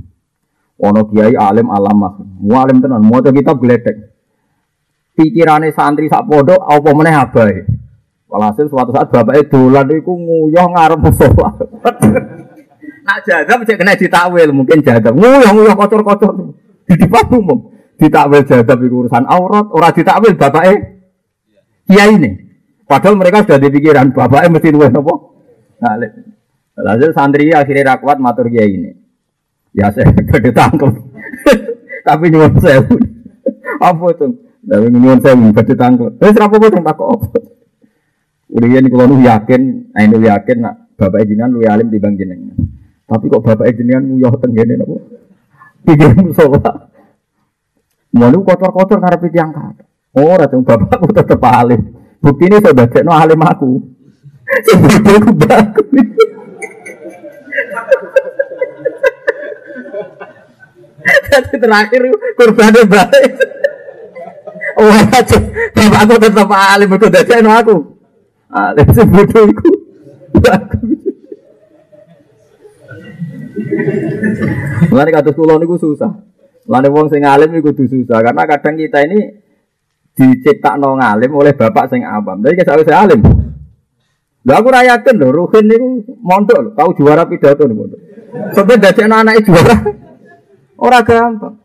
Ono 0.90 1.02
kiai 1.14 1.38
alim 1.38 1.70
alamah, 1.70 2.18
mualim 2.42 2.82
tenan, 2.82 3.06
maca 3.06 3.30
kitab 3.30 3.62
gledek. 3.62 4.10
Pikirane 5.16 5.70
santri 5.72 6.10
sak 6.10 6.26
pondok 6.26 6.60
apa 6.60 6.90
meneh 6.92 7.16
abahe. 7.16 7.58
Walhasil 8.26 8.68
suatu 8.68 8.92
saat 8.92 9.08
bapaknya 9.14 9.48
dolan 9.48 9.88
iku 9.96 10.12
nguyah 10.18 10.66
ngarep 10.66 11.00
musola. 11.00 11.50
Nak 13.06 13.22
jadab 13.22 13.62
cek 13.70 13.78
kena 13.78 13.94
ditakwil, 13.94 14.50
mungkin 14.50 14.82
jadab. 14.82 15.14
Nguyah-nguyah 15.14 15.78
kotor-kotor. 15.78 16.58
Di 16.90 16.98
depan 16.98 17.30
umum. 17.38 17.70
Ditakwil 18.02 18.44
jadab 18.50 18.82
iku 18.82 19.06
urusan 19.06 19.30
aurat, 19.30 19.70
ora 19.70 19.94
ditakwil 19.94 20.34
bapaknya 20.34 20.74
kiai 21.86 22.18
ini. 22.18 22.45
Padahal 22.86 23.18
mereka 23.18 23.42
sudah 23.42 23.58
dipikiran 23.58 24.14
bapaknya 24.14 24.54
mesti 24.54 24.70
luwes 24.70 24.94
nopo. 24.94 25.42
Nah, 25.82 25.98
Lalu 26.76 27.16
santri 27.16 27.56
akhirnya 27.56 27.96
rakwat 27.96 28.20
matur 28.20 28.52
kiai 28.52 28.68
ini. 28.68 28.92
Ya 29.72 29.92
saya 29.92 30.12
gede 30.32 30.52
tangkel. 30.52 30.92
Tapi 32.08 32.24
nyuwun 32.32 32.60
saya. 32.60 32.84
Apa 33.80 34.06
itu? 34.12 34.28
Tapi 34.68 34.86
nyuwun 34.92 35.20
saya 35.24 35.36
gede 35.40 35.76
tangkel. 35.80 36.12
Terus 36.20 36.36
apa 36.36 36.56
kok 36.60 36.72
tak 36.76 36.96
kok? 37.00 37.22
Udah 38.56 38.68
ini 38.72 38.88
kalau 38.88 39.10
nu 39.10 39.20
yakin, 39.20 39.92
nah 39.92 40.02
ini 40.06 40.32
yakin 40.32 40.58
nak 40.64 40.76
bapak 40.96 41.28
jenengan 41.28 41.52
lu 41.52 41.66
alim 41.68 41.92
di 41.92 42.00
bang 42.00 42.16
jenengan. 42.16 42.56
Tapi 43.04 43.26
kok 43.28 43.44
bapak 43.44 43.68
jenengan 43.76 44.04
nguyah 44.06 44.36
tenggene 44.40 44.74
nopo? 44.80 44.96
Pikir 45.84 46.12
musola. 46.18 46.92
Mau 48.16 48.32
kotor-kotor 48.32 49.04
ngarep 49.04 49.28
tiang 49.28 49.52
kata. 49.52 49.84
Oh, 50.16 50.40
racun 50.40 50.64
bapakku 50.64 51.12
tetep 51.12 51.42
alim. 51.44 52.05
Bukti 52.26 52.50
ini 52.50 52.58
sudah 52.58 52.90
cek 52.90 53.06
no 53.06 53.14
alim 53.14 53.38
aku. 53.38 53.86
Sebut 54.66 54.98
aku 55.06 55.32
bagus. 55.38 56.10
Tapi 61.06 61.56
terakhir 61.62 62.02
kurbannya 62.34 62.82
baik. 62.90 63.32
Oh, 64.82 64.90
aja. 64.90 65.38
Bapak 65.78 66.00
aku 66.02 66.14
tetap 66.18 66.50
alim 66.50 66.90
itu 66.98 67.06
udah 67.06 67.24
cek 67.30 67.40
no 67.46 67.52
aku. 67.54 67.76
Alim 68.50 68.88
sebut 68.90 69.30
aku 69.30 69.70
bagus. 70.42 71.02
Mulane 74.90 75.10
kados 75.14 75.38
kula 75.38 75.62
niku 75.62 75.78
susah. 75.78 76.10
Mulane 76.66 76.90
wong 76.90 77.06
sing 77.14 77.22
alim 77.22 77.54
kudu 77.62 77.86
susah 77.86 78.18
karena 78.26 78.50
kadang 78.50 78.82
kita 78.82 79.06
ini 79.06 79.45
diciptakno 80.16 80.96
ngalim 80.96 81.32
oleh 81.36 81.54
bapak 81.54 81.92
sing 81.92 82.08
awam. 82.08 82.40
Tapi 82.40 82.56
kisah 82.56 82.80
saya 82.82 83.04
alim. 83.04 83.20
Lah 84.46 84.62
aku 84.62 84.70
ra 84.70 84.86
yakin 84.86 85.16
lho, 85.20 85.28
Ruhin 85.34 85.66
niku 85.68 85.88
mondok 86.22 86.60
lho, 86.62 86.70
tau 86.78 86.94
juara 86.96 87.28
pidato 87.28 87.68
niku. 87.68 87.92
Sampai 88.56 88.80
dadekno 88.80 89.16
anake 89.20 89.44
juara. 89.44 89.76
Ora 90.86 91.00
gampang. 91.04 91.56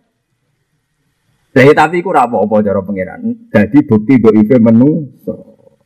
Jadi 1.50 1.74
tapi 1.74 1.98
ku 1.98 2.14
ora 2.14 2.30
apa-apa 2.30 2.62
cara 2.62 2.78
pangeran. 2.78 3.50
Jadi 3.50 3.82
bukti 3.82 4.22
ife 4.22 4.56
menu. 4.62 5.10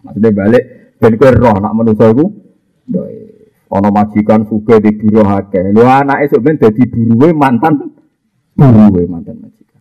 Maksudnya 0.04 0.28
balik 0.36 0.64
ben 1.00 1.16
kowe 1.16 1.32
roh 1.32 1.56
nak 1.56 1.72
manusa 1.72 2.12
iku 2.12 2.28
ana 3.72 3.88
majikan 3.88 4.44
suge 4.44 4.76
di 4.84 4.92
buruh 4.92 5.24
akeh. 5.24 5.72
Lho 5.72 5.88
anake 5.88 6.28
sok 6.28 6.44
ben 6.44 6.60
dadi 6.60 6.84
buruhe 6.84 7.32
mantan 7.32 7.80
buruhe 8.52 9.08
mantan 9.08 9.40
majikan. 9.40 9.80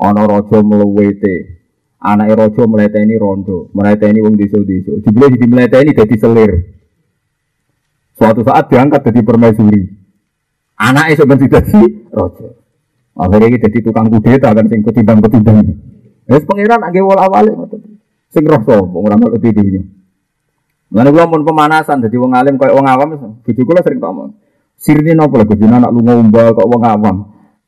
Ana 0.00 0.24
raja 0.24 0.58
mluwete 0.64 1.61
anak 2.02 2.34
rojo 2.34 2.66
meleteni 2.66 3.14
rondo, 3.14 3.70
meleteni 3.70 4.18
wong 4.18 4.34
desa-desa. 4.34 4.98
Dibeli 5.06 5.38
di 5.38 5.46
meleteni 5.46 5.94
jadi 5.94 6.16
selir. 6.18 6.52
Suatu 8.18 8.42
saat 8.42 8.66
diangkat 8.66 9.06
jadi 9.06 9.20
permaisuri. 9.22 9.82
Anak 10.82 11.14
itu 11.14 11.22
sebenarnya 11.22 11.62
jadi 11.62 11.80
rojo. 12.10 12.58
Akhirnya 13.12 13.46
ini 13.54 13.58
jadi 13.60 13.78
tukang 13.84 14.08
kudeta 14.08 14.50
kan 14.50 14.66
sing 14.66 14.82
ketimbang 14.82 15.20
ketimbang. 15.22 15.62
Wes 16.26 16.42
pangeran 16.48 16.80
agak 16.80 17.04
wal 17.04 17.20
awal 17.20 17.44
sing 18.32 18.42
roh 18.48 18.62
sapa 18.64 18.96
ora 18.96 19.20
ono 19.20 19.36
videonya. 19.36 19.84
Lan 20.92 21.08
kula 21.12 21.28
mun 21.28 21.44
pemanasan 21.44 22.00
dadi 22.00 22.16
wong 22.16 22.32
alim 22.32 22.56
koyo 22.56 22.80
wong 22.80 22.88
awam 22.88 23.08
bojo 23.44 23.62
kula 23.68 23.84
sering 23.84 24.00
ngomong. 24.00 24.32
Sirine 24.80 25.12
napa 25.12 25.44
lho 25.44 25.54
anak 25.68 25.92
lunga 25.92 26.12
umbal 26.16 26.56
kok 26.56 26.68
wong 26.68 26.82
awam. 26.88 27.16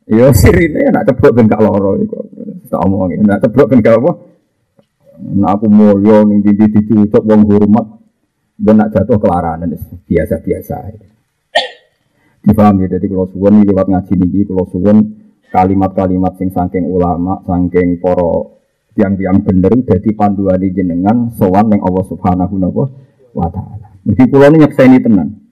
Ya 0.08 0.32
sirine 0.32 0.88
nak 0.88 1.04
ceblok 1.12 1.36
ben 1.36 1.48
gak 1.48 1.60
loro 1.60 2.00
iku. 2.00 2.24
Tak 2.74 2.82
omongin, 2.90 3.22
nak 3.22 3.38
ceblok 3.38 3.70
ben 3.70 3.78
gak 3.86 4.02
apa. 4.02 4.12
Nak 5.14 5.50
aku 5.62 5.70
mulya 5.70 6.26
ning 6.26 6.42
ndi 6.42 6.58
dicucuk 6.58 7.22
wong 7.22 7.46
hormat 7.46 7.86
dan 8.58 8.82
nak 8.82 8.90
jatuh 8.90 9.14
kelaranan 9.22 9.70
biasa-biasa. 10.10 10.90
Dipaham 12.42 12.82
ya, 12.82 12.98
jadi 12.98 13.06
kalau 13.06 13.30
suwon 13.30 13.62
lewat 13.62 13.86
ngaji 13.86 14.14
niki, 14.20 14.50
kalau 14.50 14.66
suwon 14.74 15.22
kalimat-kalimat 15.54 16.34
sing 16.34 16.50
saking 16.50 16.90
ulama, 16.90 17.38
saking 17.46 18.02
poro 18.02 18.58
tiang-tiang 18.98 19.38
bener 19.46 19.70
jadi 19.86 20.10
panduan 20.18 20.58
di 20.58 20.74
jenengan 20.74 21.30
sowan 21.30 21.70
yang 21.70 21.86
Allah 21.86 22.04
Subhanahu 22.10 22.58
wa 23.38 23.48
taala. 23.54 23.86
Mesti 24.02 24.26
kula 24.26 24.50
ini 24.50 24.66
nyekseni 24.66 24.98
tenan. 24.98 25.46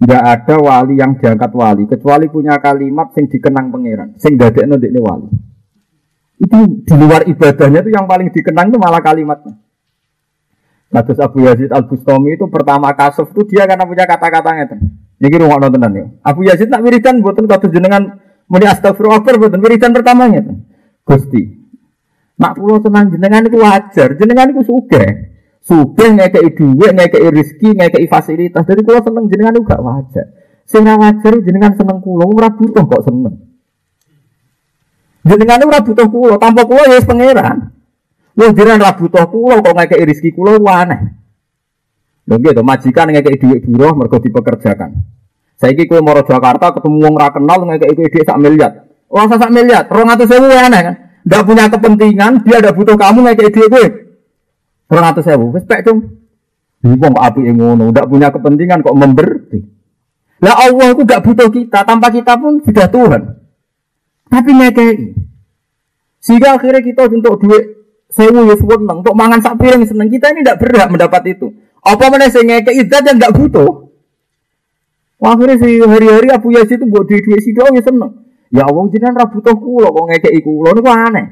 Tidak 0.00 0.22
ada 0.22 0.54
wali 0.54 1.02
yang 1.02 1.18
diangkat 1.18 1.50
wali 1.50 1.84
kecuali 1.90 2.30
punya 2.30 2.62
kalimat 2.62 3.10
sing 3.10 3.26
dikenang 3.26 3.74
pangeran, 3.74 4.14
sing 4.22 4.38
dadekno 4.38 4.78
ndekne 4.78 5.00
wali. 5.02 5.49
Itu 6.40 6.58
di 6.80 6.94
luar 6.96 7.28
ibadahnya 7.28 7.84
itu 7.84 7.92
yang 7.92 8.08
paling 8.08 8.32
dikenang 8.32 8.72
itu 8.72 8.80
malah 8.80 9.04
kalimatnya. 9.04 9.60
Kasus 10.90 11.20
Abu 11.22 11.44
Yazid 11.44 11.70
Al 11.70 11.86
Bustami 11.86 12.34
itu 12.34 12.48
pertama 12.50 12.90
kasus 12.96 13.28
itu 13.30 13.46
dia 13.54 13.68
karena 13.68 13.84
punya 13.84 14.08
kata-katanya 14.08 14.72
itu. 14.72 14.76
Niki 15.20 15.36
rungokno 15.36 15.68
tenan 15.68 15.92
ya. 15.92 16.06
Abu 16.24 16.48
Yazid 16.48 16.72
nak 16.72 16.80
wiridan 16.80 17.20
mboten 17.20 17.44
kados 17.44 17.70
jenengan 17.70 18.18
muni 18.48 18.66
astagfirullah 18.66 19.20
mboten 19.20 19.60
wiridan 19.60 19.92
pertamanya. 19.92 20.42
Gusti. 21.04 21.60
Nak 22.40 22.56
pulau 22.56 22.80
tenang 22.80 23.12
jenengan 23.12 23.44
itu 23.44 23.60
wajar, 23.60 24.16
jenengan 24.16 24.48
itu 24.48 24.64
sugih. 24.64 25.28
Sugih 25.60 26.08
ngekei 26.16 26.56
dhuwit, 26.56 26.96
ngekei 26.96 27.28
rezeki, 27.28 27.68
ngekei 27.76 28.08
fasilitas. 28.08 28.64
Jadi 28.64 28.80
pulau 28.80 29.04
seneng 29.04 29.28
jenengan 29.28 29.60
itu 29.60 29.68
gak 29.68 29.84
wajar. 29.84 30.26
Sing 30.64 30.88
wajar 30.88 31.32
jenengan 31.44 31.76
seneng 31.76 32.00
pulau, 32.00 32.32
ora 32.32 32.48
butuh 32.48 32.80
kok 32.88 33.04
seneng. 33.04 33.49
Jenengan 35.20 35.68
ora 35.68 35.84
butuh 35.84 36.08
pulau, 36.08 36.36
tanpa 36.40 36.64
pulau 36.64 36.88
ya 36.88 37.00
pangeran. 37.04 37.76
Wong 38.36 38.50
jenengan 38.56 38.88
ora 38.88 38.92
butuh 38.96 39.24
pulau 39.28 39.60
kok 39.60 39.74
ngekei 39.76 40.08
rezeki 40.08 40.30
kula 40.32 40.56
aneh. 40.56 41.00
Lho 42.24 42.38
gitu, 42.40 42.62
majikan 42.64 43.10
ngekei 43.12 43.36
duit 43.36 43.62
buruh 43.68 43.92
mergo 43.92 44.16
dipekerjakan. 44.22 45.02
Saiki 45.60 45.84
kowe 45.84 46.00
moro 46.00 46.24
Jakarta 46.24 46.72
ketemu 46.72 47.04
wong 47.04 47.14
kenal 47.20 47.58
ngekei 47.68 47.92
kowe 47.92 48.06
dhuwit 48.08 48.24
sak 48.24 48.40
miliar. 48.40 48.72
Ora 49.12 49.36
sak 49.36 49.52
miliar, 49.52 49.84
200.000 49.90 50.64
aneh 50.70 50.80
kan. 50.80 50.94
Ndak 51.20 51.42
punya 51.44 51.64
kepentingan, 51.68 52.32
dia 52.48 52.56
ada 52.64 52.72
butuh 52.72 52.96
kamu 52.96 53.18
ngekei 53.28 53.52
dhuwit 53.52 53.68
kowe. 53.68 53.86
200.000 54.88 55.52
wis 55.52 55.64
pek 55.68 55.84
dong. 55.84 56.00
Wong 56.80 57.12
kok 57.12 57.24
apike 57.28 57.52
ngono, 57.52 57.92
ndak 57.92 58.08
punya 58.08 58.32
kepentingan 58.32 58.80
kok 58.80 58.96
memberi. 58.96 59.60
Lah 60.40 60.56
Allah 60.64 60.96
itu 60.96 61.04
gak 61.04 61.20
butuh 61.20 61.52
kita, 61.52 61.84
tanpa 61.84 62.08
kita 62.08 62.40
pun 62.40 62.64
sudah 62.64 62.88
Tuhan. 62.88 63.39
Tapi 64.30 64.50
ngekei. 64.54 64.94
Sehingga 66.22 66.54
akhirnya 66.54 66.80
kita 66.80 67.10
untuk 67.10 67.42
duit 67.42 67.64
sewu 68.10 68.46
ya 68.46 68.54
seneng, 68.54 69.02
untuk 69.02 69.14
mangan 69.18 69.42
sak 69.42 69.58
piring 69.58 69.82
seneng. 69.84 70.06
Kita 70.06 70.30
ini 70.30 70.46
tidak 70.46 70.62
berhak 70.62 70.88
mendapat 70.88 71.22
itu. 71.34 71.50
Apa 71.82 72.12
mana 72.12 72.30
sing 72.30 72.46
ngeke 72.46 72.70
idat 72.76 73.02
yang 73.08 73.16
nggak 73.18 73.34
butuh? 73.34 73.90
Wah, 75.20 75.36
akhirnya 75.36 75.56
si 75.60 75.80
hari-hari 75.80 76.28
Abu 76.32 76.48
Yazid 76.52 76.80
itu 76.80 76.86
buat 76.88 77.04
duit 77.04 77.20
duit 77.24 77.40
si 77.44 77.52
doang 77.52 77.76
ya 77.76 77.84
seneng. 77.84 78.24
Ya 78.50 78.64
Allah 78.64 78.84
jenengan 78.88 79.20
ra 79.20 79.26
butuh 79.28 79.56
kula 79.56 79.88
kok 79.92 80.04
ngeke 80.10 80.28
kula 80.44 80.70
niku 80.76 80.90
aneh. 80.90 81.26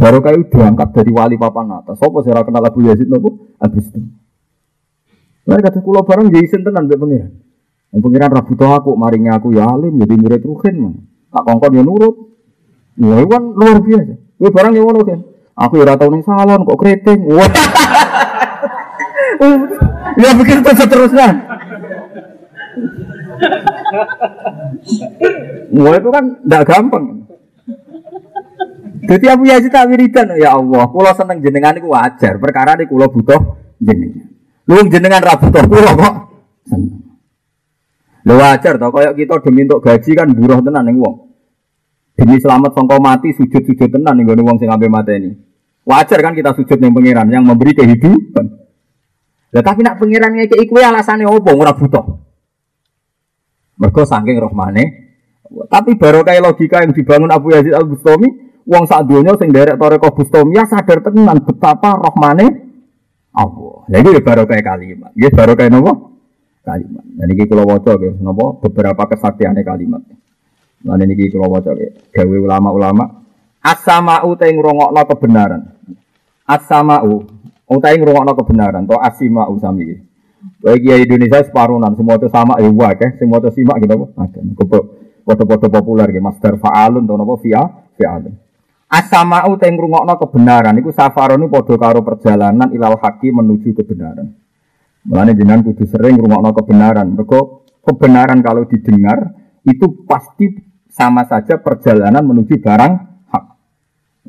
Baru 0.00 0.24
kayu 0.24 0.48
diangkat 0.48 0.88
dari 0.96 1.12
wali 1.12 1.36
papan 1.36 1.76
atas. 1.76 2.00
Sopo 2.00 2.24
sih 2.24 2.32
kenal 2.32 2.64
Abu 2.64 2.80
Yazid 2.88 3.08
nopo? 3.08 3.52
Habis 3.60 3.92
itu. 3.92 4.00
Mereka 5.44 5.72
kata 5.72 5.78
kula 5.84 6.00
bareng 6.04 6.32
jadi 6.32 6.44
isin 6.46 6.64
tenan 6.64 6.88
mbek 6.88 6.96
pengiran. 6.96 7.32
Wong 7.90 8.00
pengiran 8.06 8.30
ra 8.32 8.42
butuh 8.46 8.70
aku, 8.80 8.94
maringnya 8.94 9.36
aku 9.36 9.50
ya 9.50 9.66
alim, 9.66 9.98
jadi 9.98 10.14
murid 10.14 10.42
ruhin 10.46 10.76
mah. 10.78 10.94
Tak 11.30 11.42
kongkon 11.46 11.78
ya 11.78 11.82
nurut. 11.86 12.14
Ya 12.98 13.22
kan 13.24 13.42
luar 13.54 13.78
biasa. 13.80 14.14
Kowe 14.36 14.50
barang 14.50 14.72
yang 14.74 14.84
ngono 14.84 15.00
kan. 15.06 15.20
Aku 15.60 15.78
ya 15.78 15.94
tau 15.94 16.10
ning 16.10 16.22
salon 16.26 16.66
kok 16.66 16.78
keriting. 16.80 17.20
Wah. 17.30 17.46
ya 20.20 20.28
terus 20.34 20.78
seterusnya. 20.78 21.28
Wah 25.70 25.94
itu 25.96 26.08
kan 26.10 26.24
tidak 26.44 26.62
gampang. 26.66 27.04
Jadi 29.00 29.26
Abu 29.26 29.48
Yazid 29.48 29.72
tak 29.72 29.88
wiridan, 29.90 30.38
ya 30.38 30.54
Allah, 30.54 30.86
kulo 30.86 31.10
seneng 31.16 31.40
jenengan 31.40 31.74
itu 31.74 31.88
wajar, 31.88 32.36
perkara 32.36 32.78
ini 32.78 32.84
kulo 32.84 33.08
butuh 33.08 33.58
jenengan. 33.80 34.28
Lu 34.68 34.86
jenengan 34.86 35.24
ra 35.24 35.34
butuh 35.40 35.64
kulo 35.66 35.90
kok 35.98 36.14
seneng. 36.68 36.99
Lu 38.28 38.36
wajar 38.36 38.76
toh, 38.76 38.92
kayak 38.92 39.16
kita 39.16 39.40
demi 39.40 39.64
untuk 39.64 39.80
gaji 39.80 40.10
kan 40.12 40.28
buruh 40.28 40.60
tenan 40.60 40.84
ning 40.84 41.00
wong. 41.00 41.32
Demi 42.12 42.36
selamat 42.36 42.76
songko 42.76 43.00
mati 43.00 43.32
sujud-sujud 43.32 43.88
tenan 43.88 44.12
ning 44.20 44.28
gone 44.28 44.44
wong 44.44 44.60
sing 44.60 44.68
ampe 44.68 44.88
ini. 45.16 45.32
Wajar 45.88 46.20
kan 46.20 46.36
kita 46.36 46.52
sujud 46.52 46.76
ning 46.76 46.92
pangeran 46.92 47.32
yang 47.32 47.48
memberi 47.48 47.72
kehidupan. 47.72 48.46
Lah 49.56 49.62
tapi 49.64 49.80
nak 49.80 49.96
pangeran 49.96 50.36
ngekeki 50.36 50.68
kuwi 50.68 50.84
alasane 50.84 51.24
opo 51.24 51.50
ora 51.56 51.72
butuh. 51.72 52.04
Mergo 53.80 54.02
saking 54.04 54.36
rohmane. 54.36 54.84
Tapi 55.48 55.96
baru 55.96 56.20
kayak 56.20 56.44
logika 56.44 56.84
yang 56.84 56.92
dibangun 56.92 57.32
Abu 57.32 57.50
Yazid 57.50 57.74
Al 57.74 57.88
Bustami, 57.88 58.28
uang 58.68 58.84
saat 58.86 59.02
dunia 59.08 59.34
sing 59.34 59.50
derek 59.50 59.80
Toreko 59.80 60.12
Bustami 60.12 60.60
ya 60.60 60.68
sadar 60.68 61.00
tenan 61.00 61.40
betapa 61.40 61.96
rohmane 61.96 62.46
Allah. 63.32 63.88
Jadi 63.88 64.20
baru 64.20 64.44
kayak 64.44 64.64
kalimat. 64.68 65.10
Ya 65.16 65.32
baru 65.32 65.56
kayak 65.56 65.72
nopo 65.72 66.09
kalimat. 66.62 67.04
Dan 67.04 67.26
ini 67.30 67.44
kalau 67.48 67.64
wajah 67.68 67.94
guys, 67.96 68.16
nopo 68.20 68.60
beberapa 68.64 69.02
kesaktiannya 69.08 69.62
kalimat. 69.64 70.02
Nah 70.86 70.96
ini 71.00 71.16
kalau 71.28 71.52
wajah 71.56 71.72
guys, 71.76 71.94
gawe 72.12 72.36
ulama-ulama. 72.36 73.04
As-sama'u 73.60 74.32
te 74.40 74.48
ngrungokno 74.52 75.02
kebenaran. 75.04 75.62
As-sama'u 76.48 77.40
Utai 77.70 78.02
ngrungokno 78.02 78.34
kebenaran, 78.34 78.82
to 78.82 78.98
asima 78.98 79.46
usami. 79.46 79.94
Bagi 80.58 80.90
Indonesia 81.06 81.46
separuhan, 81.46 81.94
semua 81.94 82.18
itu 82.18 82.26
sama 82.26 82.58
ya 82.58 82.66
wae, 82.66 83.14
semua 83.14 83.38
itu 83.38 83.62
simak 83.62 83.78
gitu 83.78 83.94
apa? 83.94 84.26
Ada. 84.26 84.42
Foto-foto 85.22 85.70
populer 85.70 86.10
gitu, 86.10 86.18
master 86.18 86.58
fa'alun 86.58 87.06
to 87.06 87.14
napa 87.14 87.38
fi'a 87.38 87.62
fi'alun. 87.94 88.34
Asama 88.90 89.46
utai 89.46 89.70
ngrungokno 89.70 90.18
kebenaran 90.18 90.74
iku 90.82 90.90
safarone 90.90 91.46
padha 91.46 91.78
karo 91.78 92.02
perjalanan 92.02 92.74
ilal 92.74 92.98
haki 92.98 93.30
menuju 93.30 93.70
kebenaran. 93.70 94.34
Mulane 95.08 95.32
jenengan 95.32 95.64
kudu 95.64 95.84
sering 95.88 96.20
ngrungokno 96.20 96.50
kebenaran. 96.52 97.16
Mergo 97.16 97.64
kebenaran 97.80 98.44
kalau 98.44 98.68
didengar 98.68 99.32
itu 99.64 100.04
pasti 100.04 100.52
sama 100.92 101.24
saja 101.24 101.56
perjalanan 101.60 102.20
menuju 102.20 102.60
barang 102.60 102.92
hak. 103.32 103.44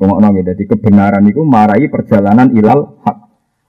Rungokno 0.00 0.28
jadi 0.40 0.64
kebenaran 0.64 1.24
itu 1.28 1.44
marai 1.44 1.88
perjalanan 1.92 2.48
ilal 2.56 3.02
hak. 3.04 3.16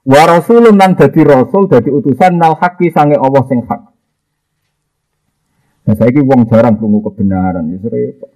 Wa 0.04 0.22
rasulun 0.28 0.76
nan 0.76 1.00
dadi 1.00 1.24
rasul 1.24 1.72
dadi 1.72 1.88
utusan 1.92 2.36
nal 2.36 2.60
haki 2.60 2.92
sange 2.92 3.16
Allah 3.16 3.44
sing 3.48 3.64
hak. 3.64 3.82
Nah, 5.84 5.96
saya 6.00 6.16
wong 6.16 6.48
jarang 6.48 6.80
krungu 6.80 7.04
kebenaran, 7.12 7.68
ya 7.68 7.76
repot. 7.92 8.32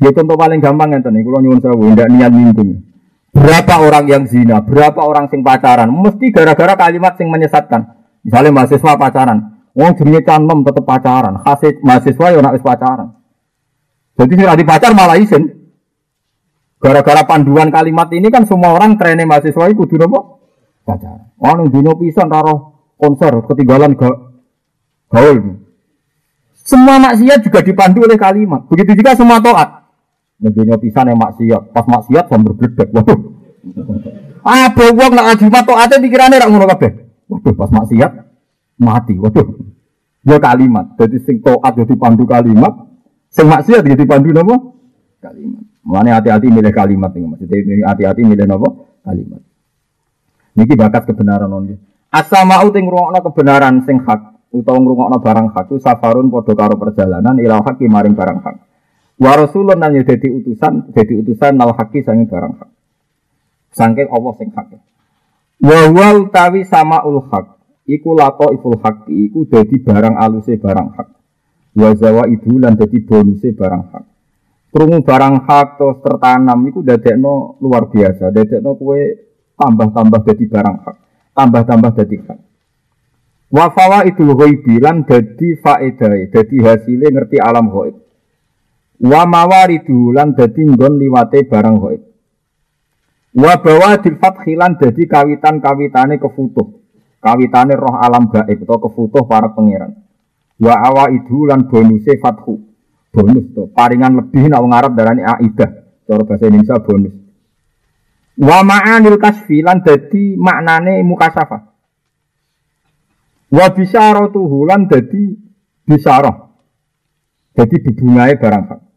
Ya 0.00 0.08
contoh 0.16 0.32
paling 0.32 0.64
gampang 0.64 0.96
ngeten 0.96 1.12
iki 1.12 1.28
kula 1.28 1.44
nyuwun 1.44 1.60
sewu 1.60 1.84
ndak 1.92 2.08
niat 2.08 2.32
nyinggung. 2.32 2.89
Berapa 3.30 3.78
orang 3.78 4.10
yang 4.10 4.24
zina, 4.26 4.58
berapa 4.58 4.98
orang 4.98 5.30
sing 5.30 5.46
pacaran, 5.46 5.86
mesti 5.86 6.34
gara-gara 6.34 6.74
kalimat 6.74 7.14
sing 7.14 7.30
menyesatkan. 7.30 7.86
Misalnya 8.26 8.50
mahasiswa 8.50 8.98
pacaran, 8.98 9.38
wong 9.70 9.94
jenenge 9.94 10.26
canem 10.26 10.66
tetep 10.66 10.82
pacaran, 10.82 11.38
hasil 11.46 11.78
mahasiswa 11.80 12.26
yo 12.34 12.42
nak 12.42 12.58
pacaran. 12.58 13.14
Jadi 14.18 14.32
sing 14.34 14.66
pacar 14.66 14.90
malah 14.92 15.16
izin. 15.16 15.46
Gara-gara 16.80 17.22
panduan 17.28 17.70
kalimat 17.70 18.08
ini 18.10 18.32
kan 18.32 18.48
semua 18.48 18.74
orang 18.74 18.96
trennya 18.98 19.28
mahasiswa 19.28 19.68
itu 19.70 19.78
kudu 19.78 20.00
nopo 20.00 20.42
pacaran. 20.82 21.30
Oh 21.38 21.68
dino 21.70 21.94
pisan 21.96 22.26
karo 22.26 22.82
konser 22.98 23.32
ketinggalan 23.46 23.94
gak 23.94 24.16
gaul. 25.08 25.38
Semua 26.66 27.00
maksiat 27.00 27.46
juga 27.46 27.64
dipandu 27.64 28.04
oleh 28.04 28.20
kalimat. 28.20 28.66
Begitu 28.68 29.00
juga 29.00 29.16
semua 29.16 29.40
toat. 29.40 29.79
Dino 30.40 30.80
pisan 30.80 31.12
yang 31.12 31.20
maksiat, 31.20 31.76
pas 31.76 31.84
maksiat 31.84 32.32
sambil 32.32 32.56
berdebat. 32.56 32.88
Waduh. 32.96 33.18
Ah, 34.40 34.72
wong 34.72 35.12
nak 35.12 35.36
ajimat 35.36 35.68
toate 35.68 36.00
pikirane 36.00 36.40
rak 36.40 36.48
ngono 36.48 36.64
kabeh. 36.64 36.90
Waduh, 37.28 37.52
pas 37.52 37.68
maksiat 37.68 38.12
mati. 38.80 39.20
Waduh. 39.20 39.46
Ya 40.24 40.40
kalimat. 40.40 40.96
Jadi 40.96 41.20
sing 41.28 41.44
toat 41.44 41.76
jadi 41.76 41.92
pandu 42.00 42.24
kalimat, 42.24 42.72
sing 43.28 43.52
maksiat 43.52 43.84
jadi 43.84 44.04
pandu 44.08 44.32
nopo? 44.32 44.80
Kalimat. 45.20 45.60
Mulanya 45.84 46.20
hati-hati 46.20 46.48
milih 46.48 46.72
kalimat 46.72 47.12
nih, 47.12 47.24
maksudnya 47.24 47.88
hati-hati 47.92 48.24
milih 48.24 48.48
nopo 48.48 48.96
kalimat. 49.04 49.44
Niki 50.56 50.72
bakat 50.72 51.04
kebenaran 51.04 51.52
nongi. 51.52 51.76
Asama 52.08 52.64
uting 52.64 52.88
rungokno 52.88 53.20
kebenaran 53.22 53.84
sing 53.84 54.02
hak 54.02 54.50
utawa 54.50 54.82
ngrungokno 54.82 55.22
barang 55.22 55.46
hak 55.54 55.70
itu 55.70 55.78
safarun 55.78 56.26
padha 56.26 56.52
karo 56.58 56.74
perjalanan 56.74 57.38
ila 57.38 57.62
haki 57.62 57.86
maring 57.86 58.18
barang 58.18 58.38
hak. 58.42 58.56
Wa 59.20 59.36
rasulun 59.36 59.76
nan 59.76 59.92
dadi 60.00 60.28
utusan, 60.32 60.96
dadi 60.96 61.12
utusan 61.20 61.52
nal 61.60 61.76
haki 61.76 62.00
sanging 62.00 62.24
barang 62.24 62.54
hak. 62.56 62.70
Sangking 63.76 64.08
Allah 64.08 64.32
sing 64.40 64.48
hak. 64.50 64.80
Wa 65.60 65.80
wal 65.92 66.32
tawi 66.32 66.64
sama 66.64 67.04
ul 67.04 67.20
hak. 67.28 67.60
Iku 67.84 68.16
lato 68.16 68.48
iful 68.56 68.80
hak, 68.80 69.12
iku 69.12 69.44
dadi 69.44 69.76
barang 69.76 70.16
aluse 70.16 70.56
barang 70.56 70.88
hak. 70.96 71.08
Wa 71.76 71.92
zawa 71.94 72.24
idu 72.32 72.56
lan 72.56 72.80
dadi 72.80 72.98
bonuse 73.04 73.52
barang 73.52 73.84
hak 73.92 74.04
krungu 74.70 75.02
barang 75.02 75.36
hak 75.44 75.68
terus 75.76 75.98
tertanam 75.98 76.58
itu 76.70 76.80
dadekno 76.80 77.58
luar 77.58 77.90
biasa 77.90 78.30
dadekno 78.30 78.78
kue 78.78 79.02
tambah-tambah 79.58 80.20
jadi 80.30 80.44
barang 80.46 80.76
hak 80.86 80.96
tambah-tambah 81.34 81.90
jadi 81.98 82.16
hak 82.30 82.38
wa 83.50 83.66
fawaidul 83.74 84.32
ghaibi 84.38 84.78
lan 84.78 85.02
dadi 85.02 85.58
faedah 85.58 86.30
dadi 86.30 86.56
hasilnya 86.62 87.10
ngerti 87.10 87.36
alam 87.42 87.66
ghaib 87.66 87.98
wa 89.00 89.22
mawaridu 89.24 90.12
lan 90.12 90.36
dadi 90.36 90.68
nggon 90.68 91.00
liwate 91.00 91.48
barang 91.48 91.76
ghaib 91.80 92.02
wa 93.36 93.54
bawadil 93.62 94.18
fathi 94.18 94.58
lan 94.58 94.74
dadi 94.74 95.06
kawitan-kawitane 95.06 96.18
kefutuh. 96.18 96.82
Kawitane 97.20 97.76
roh 97.76 98.00
alam 98.00 98.32
gaib 98.32 98.64
atau 98.64 98.80
kefutuh 98.80 99.28
para 99.28 99.52
pangeran. 99.52 99.92
Wa 100.56 100.74
awaidu 100.88 101.52
lan 101.52 101.68
bonuse 101.68 102.16
fathu. 102.16 102.56
Bonus 103.10 103.50
tuh 103.50 103.66
paringan 103.74 104.22
lebih 104.22 104.46
nak 104.46 104.62
wong 104.62 104.70
Arab 104.70 104.94
darani 104.94 105.26
aidah 105.26 105.70
cara 106.06 106.22
bahasa 106.22 106.46
Indonesia 106.46 106.78
bonus. 106.78 107.14
Wa 108.38 108.62
ma'anil 108.62 109.18
kasfi 109.18 109.66
lan 109.66 109.82
dadi 109.82 110.38
maknane 110.38 111.02
mukasafa 111.02 111.58
Wa 113.50 113.66
bisyaratuhu 113.74 114.58
lan 114.62 114.86
dadi 114.86 115.34
bisyarah. 115.82 116.54
Dadi 117.50 117.76
bebungahe 117.82 118.38
barang. 118.38 118.89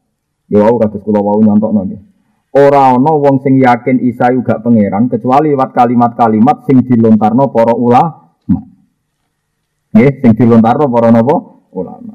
Ya 0.51 0.63
wau 0.63 0.75
kados 0.79 1.03
kula 1.03 1.23
wau 1.23 1.39
nyontokno 1.39 1.87
nggih. 1.87 2.01
Ora 2.53 2.93
ana 2.93 3.11
wong 3.17 3.41
sing 3.41 3.57
yakin 3.57 3.97
Isa 4.05 4.29
juga 4.29 4.61
pangeran 4.61 5.09
kecuali 5.09 5.49
lewat 5.49 5.73
kalimat-kalimat 5.73 6.69
sing 6.69 6.85
dilontarno 6.85 7.49
para 7.49 7.73
ulama. 7.73 8.21
Nggih, 9.93 10.13
sing 10.21 10.31
dilontarno 10.37 10.85
para 10.89 11.09
napa? 11.09 11.35
Ulama. 11.73 12.13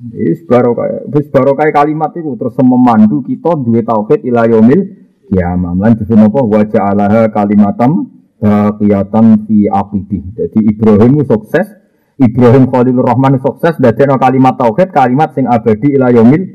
Wis 0.00 0.40
barokah, 0.48 1.04
wis 1.12 1.28
barokah 1.28 1.68
kalimat 1.74 2.14
iku 2.16 2.32
terus 2.38 2.56
memandu 2.64 3.20
kita 3.20 3.52
duwe 3.52 3.84
tauhid 3.84 4.24
ila 4.24 4.48
yaumil 4.48 4.80
kiamah. 5.28 5.76
Lan 5.76 5.92
disebut 5.98 6.30
apa? 6.32 6.40
Wa 6.40 6.60
ja'alaha 6.64 7.22
kalimatam 7.28 8.08
baqiyatan 8.40 9.44
fi 9.44 9.68
aqibi. 9.68 10.40
Jadi 10.40 10.58
Ibrahim 10.72 11.20
sukses, 11.28 11.68
Ibrahim 12.16 12.72
Khalilur 12.72 13.04
Rahman 13.04 13.36
sukses 13.44 13.76
dadekno 13.76 14.16
kalimat 14.16 14.56
tauhid, 14.56 14.88
kalimat 14.88 15.36
sing 15.36 15.44
abadi 15.44 16.00
ila 16.00 16.08
yaumil 16.08 16.48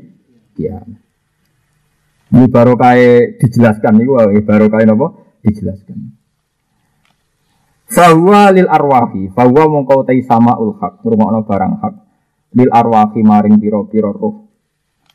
kiamah. 0.58 1.05
Ini 2.26 2.46
baru 2.50 2.74
kaya 2.74 3.38
dijelaskan 3.38 4.02
wah 4.10 4.26
baru 4.26 4.66
kaya 4.66 4.84
nopo 4.84 5.38
dijelaskan. 5.46 6.16
Fahuwa 7.86 8.50
lil 8.50 8.66
arwahi, 8.66 9.30
fahuwa 9.30 9.70
mongkau 9.70 10.02
tei 10.02 10.26
sama 10.26 10.58
ul 10.58 10.74
hak, 10.74 11.06
rumah 11.06 11.38
barang 11.46 11.74
hak. 11.86 11.94
Lil 12.58 12.70
arwahi 12.74 13.22
maring 13.22 13.62
piro 13.62 13.86
piro 13.86 14.10
roh, 14.10 14.34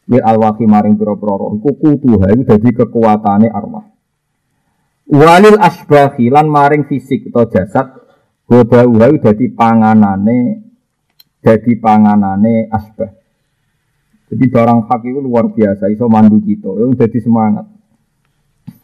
lil 0.07 0.23
arwahi 0.23 0.63
maring 0.63 0.95
piro 0.95 1.19
piro 1.19 1.35
roh. 1.35 1.51
Iku 1.59 1.75
kutuha 1.75 2.31
itu 2.31 2.47
jadi 2.47 2.69
kekuatannya 2.71 3.51
arwah. 3.51 3.91
Walil 5.11 5.59
asbahi 5.59 6.31
lan 6.31 6.47
maring 6.47 6.87
fisik 6.87 7.27
atau 7.27 7.43
jasad, 7.51 7.91
goda 8.47 8.87
uha 8.87 9.11
jadi 9.19 9.51
panganane, 9.51 10.63
jadi 11.43 11.71
panganane 11.75 12.71
asbah. 12.71 13.20
Jadi 14.31 14.47
barang 14.47 14.87
hak 14.87 15.01
itu 15.03 15.19
luar 15.19 15.51
biasa, 15.51 15.91
iso 15.91 16.07
mandu 16.07 16.39
kita, 16.39 16.71
itu 16.71 16.95
jadi 16.95 17.19
semangat. 17.19 17.67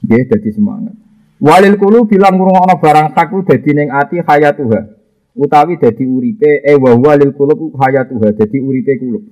Ya, 0.03 0.19
jadi 0.27 0.49
semangat. 0.51 0.91
Walil 1.39 1.79
kulu 1.79 2.03
bilang 2.03 2.35
ngurung 2.35 2.67
barang 2.67 3.15
hak 3.15 3.31
itu 3.31 3.39
jadi 3.55 3.69
neng 3.71 3.89
ati 3.95 4.19
hayatuha. 4.19 4.99
Utawi 5.39 5.79
jadi 5.79 6.03
uripe, 6.03 6.65
eh 6.67 6.75
wa 6.75 6.91
walil 6.99 7.31
kulu 7.31 7.71
hayatuha, 7.79 8.35
jadi 8.35 8.57
uripe 8.59 8.99
kulu. 8.99 9.23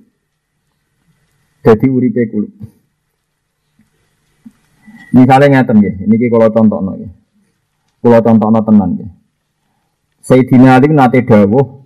Jadi 1.60 1.86
uripe 1.90 2.22
kulu. 2.32 2.48
Misalnya 5.12 5.60
ngeten 5.60 5.84
ya, 5.84 5.92
ini 6.00 6.32
kalau 6.32 6.48
contoh 6.48 6.80
ya. 6.96 7.12
Kalau 8.00 8.20
contoh 8.24 8.48
tenan 8.64 8.90
ya. 9.04 9.08
Sayyidina 10.24 10.80
Ali 10.80 10.88
nate 10.94 11.28
dawuh, 11.28 11.84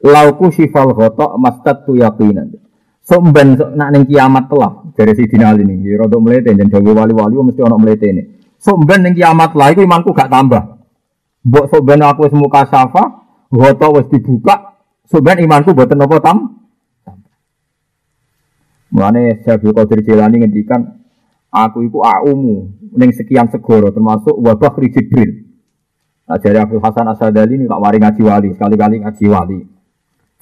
lauku 0.00 0.48
sifal 0.56 0.96
ghotok 0.96 1.36
mastad 1.36 1.84
tu 1.84 2.00
yakinan. 2.00 2.61
Sok 3.02 3.34
ben 3.34 3.58
sok 3.58 3.74
nak 3.74 3.90
ning 3.90 4.06
kiamat 4.06 4.46
telah 4.46 4.86
dari 4.94 5.12
si 5.18 5.26
dinal 5.26 5.58
ini. 5.58 5.82
Ya 5.82 5.98
rada 5.98 6.16
mlete 6.22 6.54
jan 6.54 6.70
dawe 6.70 6.90
wali-wali 7.02 7.34
mesti 7.34 7.60
ana 7.66 7.74
ini. 7.82 8.22
Sok 8.62 8.86
ben 8.86 9.02
ning 9.02 9.18
kiamat 9.18 9.58
lah 9.58 9.74
iku 9.74 9.82
imanku 9.82 10.14
gak 10.14 10.30
tambah. 10.30 10.78
Mbok 11.42 11.66
sok 11.66 11.82
ben 11.82 11.98
aku 12.06 12.30
wis 12.30 12.34
muka 12.38 12.62
safa, 12.70 13.26
goto 13.50 13.98
wis 13.98 14.06
dibuka, 14.06 14.78
sok 15.10 15.26
ben 15.26 15.42
imanku 15.42 15.74
mboten 15.74 15.98
napa 15.98 16.22
tam. 16.22 16.62
Mulane 18.94 19.42
Syekh 19.42 19.72
Qadir 19.74 20.04
Jilani 20.06 20.46
ngendikan 20.46 21.02
aku 21.50 21.82
iku 21.82 22.06
aumu 22.06 22.70
ning 22.94 23.10
sekian 23.10 23.50
segoro 23.50 23.90
termasuk 23.90 24.36
wabah 24.38 24.78
Jibril. 24.78 25.50
Nah, 26.22 26.38
dari 26.38 26.54
Abdul 26.54 26.78
Hasan 26.78 27.10
Asadali 27.10 27.58
ini 27.58 27.66
tak 27.66 27.82
mari 27.82 27.98
ngaji 27.98 28.22
wali, 28.22 28.48
sekali-kali 28.54 29.02
ngaji 29.02 29.24
wali. 29.26 29.58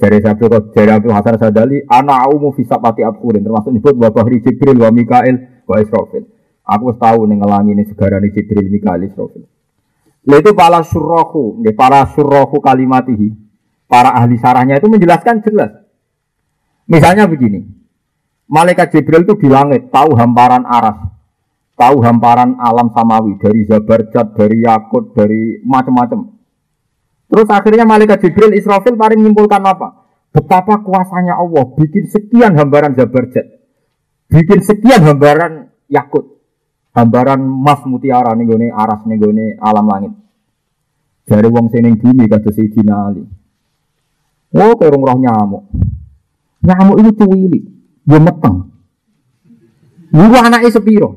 Dari 0.00 0.16
Abdul 0.24 0.72
dari 0.72 0.88
Abdul 0.88 1.12
Hasan 1.12 1.36
Sadali, 1.36 1.84
anak 1.84 2.24
aumu 2.24 2.56
pati 2.56 3.04
abkurin 3.04 3.44
termasuk 3.44 3.68
nyebut 3.68 4.00
wabah 4.00 4.24
Jibril 4.32 4.80
wa 4.80 4.88
Mikael 4.88 5.60
wa 5.68 5.76
Israfil. 5.76 6.24
Aku 6.64 6.96
tahu 6.96 7.28
nih 7.28 7.36
ngelangi 7.36 7.76
nih 7.76 7.86
segara 7.92 8.16
nih 8.16 8.32
Jibril 8.32 8.72
Mikael 8.72 9.04
Israfil. 9.04 9.44
Itu 10.24 10.56
para 10.56 10.80
surrohu, 10.80 11.60
para 11.76 12.08
surrohu 12.16 12.64
kalimatihi, 12.64 13.28
para 13.84 14.16
ahli 14.16 14.40
sarahnya 14.40 14.80
itu 14.80 14.88
menjelaskan 14.88 15.44
jelas. 15.44 15.84
Misalnya 16.88 17.28
begini, 17.28 17.80
Malaikat 18.50 18.90
Jibril 18.90 19.22
itu 19.22 19.38
di 19.38 19.46
langit 19.46 19.94
tahu 19.94 20.18
hamparan 20.18 20.66
aras, 20.66 20.98
tahu 21.78 22.02
hamparan 22.02 22.58
alam 22.58 22.90
samawi 22.90 23.38
dari 23.38 23.62
Zabarjat, 23.62 24.34
dari 24.34 24.66
Yakut, 24.66 25.14
dari 25.14 25.62
macam-macam. 25.62 26.29
Terus 27.30 27.46
akhirnya 27.46 27.86
malaikat 27.86 28.26
Jibril 28.26 28.58
Israfil 28.58 28.98
paling 28.98 29.22
menyimpulkan 29.22 29.62
apa? 29.62 30.02
Betapa 30.34 30.82
kuasanya 30.82 31.38
Allah 31.38 31.62
bikin 31.78 32.10
sekian 32.10 32.58
hambaran 32.58 32.98
Zabarjat. 32.98 33.46
Bikin 34.26 34.66
sekian 34.66 35.06
hambaran 35.06 35.70
Yakut. 35.86 36.42
Hambaran 36.90 37.38
emas 37.38 37.86
mutiara 37.86 38.34
nih 38.34 38.50
gone 38.50 38.68
aras 38.74 39.06
nih 39.06 39.18
gone 39.22 39.46
alam 39.62 39.86
langit. 39.86 40.12
Dari 41.22 41.46
wong 41.46 41.70
seneng 41.70 41.94
bumi 42.02 42.26
kata 42.26 42.50
si 42.50 42.66
Ali. 42.90 43.22
Oh, 44.50 44.74
kayak 44.74 44.90
roh 44.90 45.14
nyamuk. 45.14 45.70
Nyamuk 46.66 46.98
itu 46.98 47.10
cuwili, 47.14 47.60
dia 48.02 48.18
meteng. 48.18 48.74
Niku 50.10 50.36
anaknya 50.42 50.74
sepiro. 50.74 51.14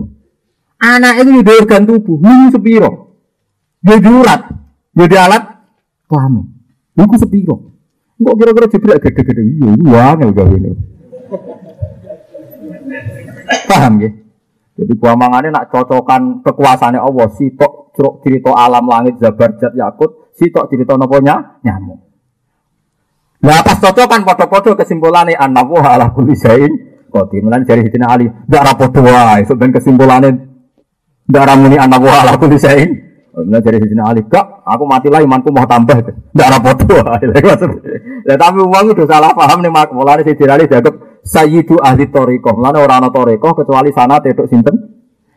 Anak 0.77 1.25
itu 1.25 1.41
di 1.41 1.51
organ 1.57 1.89
tubuh, 1.89 2.21
niku 2.21 2.53
sepiro. 2.53 2.91
Dia 3.81 3.97
diurat, 3.97 4.41
dia 4.93 5.19
alat 5.25 5.52
kelamin. 6.13 6.45
Iku 6.93 7.15
sepiro? 7.17 7.57
Enggak 8.21 8.35
kira-kira 8.37 8.67
Jibril 8.69 8.97
gede-gede. 9.01 9.41
Iya, 9.41 10.05
iya, 10.13 10.25
udah 10.29 10.45
ini. 10.53 10.71
Paham 13.65 13.93
ya? 13.97 14.09
Jadi 14.73 14.93
buamangannya 14.97 15.49
nak 15.53 15.69
cocokan 15.69 16.41
kekuasaannya 16.45 17.01
Allah, 17.01 17.29
sitok 17.33 17.93
ceruk 17.93 18.25
cerita 18.25 18.53
alam 18.57 18.89
langit 18.89 19.21
zabarjat 19.21 19.73
yakut, 19.77 20.33
sitok 20.33 20.65
cerita 20.69 20.97
noponya 20.97 21.61
nyamuk. 21.61 22.01
Nah 23.43 23.61
pas 23.61 23.77
cocokan 23.77 24.25
foto-foto 24.25 24.73
kesimpulannya 24.73 25.37
an-nabu 25.37 25.77
ala 25.77 26.09
kulli 26.09 26.33
syai'in 26.33 26.73
qadir. 27.13 27.45
Mulane 27.45 27.69
dari 27.69 27.85
Sidina 27.85 28.17
Ali, 28.17 28.25
ndak 28.25 28.61
ra 28.65 28.73
padha 28.73 29.01
wae, 29.03 29.45
kesimpulannya 29.45 30.31
ra 31.29 31.53
muni 31.53 31.77
an-nabu 31.77 32.09
ala 32.09 32.33
kulli 32.41 32.57
syai'in 32.57 33.12
Nah 33.33 33.57
dari 33.65 33.81
sini 33.81 33.97
Ali, 33.97 34.21
kak, 34.29 34.61
aku 34.61 34.85
mati 34.85 35.09
lah 35.09 35.17
imanku 35.25 35.49
mau 35.49 35.65
tambah. 35.65 36.05
Tidak 36.05 36.45
ada 36.45 36.61
foto. 36.61 37.01
Ya, 38.29 38.37
tapi 38.37 38.61
uang 38.61 38.93
itu 38.93 39.09
salah 39.09 39.33
paham 39.33 39.65
nih 39.65 39.73
mak. 39.73 39.89
Mulai 39.89 40.21
si 40.21 40.37
Ali 40.45 40.69
dianggap 40.69 41.25
sayyidu 41.25 41.81
ahli 41.81 42.13
toriko. 42.13 42.53
Mulai 42.53 42.77
orang 42.77 43.09
toriko 43.09 43.57
kecuali 43.57 43.89
sana 43.89 44.21
tedok 44.21 44.45
sinten. 44.45 44.75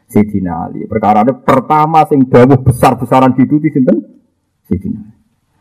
Sidina 0.06 0.68
Ali. 0.68 0.84
Perkara 0.84 1.24
ini 1.24 1.40
pertama 1.40 2.04
sing 2.04 2.28
dawuh 2.28 2.60
besar-besaran 2.60 3.32
gitu 3.32 3.56
di 3.58 3.72
sinten. 3.72 3.96
Sidina 4.68 5.00
Ali. 5.00 5.16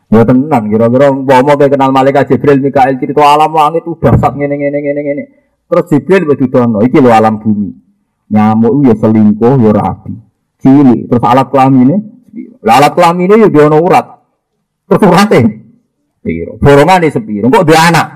Ya 0.06 0.22
tenang, 0.22 0.70
kira-kira 0.70 1.10
mau 1.10 1.56
kayak 1.58 1.74
kenal 1.74 1.90
malaikat 1.90 2.30
Jibril, 2.30 2.62
Mikael 2.62 2.94
cerita 2.94 3.26
alam 3.26 3.50
langit 3.50 3.82
udah 3.90 4.14
sak 4.14 4.38
ngene 4.38 4.54
ngene 4.54 4.78
ngene 4.78 5.00
ngene. 5.02 5.24
Terus 5.66 5.84
Jibril 5.90 6.30
wis 6.30 6.38
didono, 6.38 6.78
iki 6.84 7.02
lho 7.02 7.10
alam 7.10 7.42
bumi. 7.42 7.74
Nyamuk 8.30 8.86
ya 8.86 8.94
selingkuh 8.94 9.58
ya 9.66 9.74
rapi. 9.74 10.14
Cilik, 10.62 11.10
terus 11.10 11.24
alat 11.26 11.50
kelamin 11.50 12.15
ini 12.36 12.60
Lalat 12.60 12.92
kelamin 12.92 13.32
ini 13.32 13.48
dia 13.48 13.64
ono 13.64 13.80
urat. 13.80 14.06
Terus 14.84 15.02
urate 15.08 15.40
piro? 16.26 16.58
Borongane 16.58 17.08
sepiro? 17.08 17.46
Kok 17.46 17.64
dia 17.64 17.80
anak? 17.86 18.06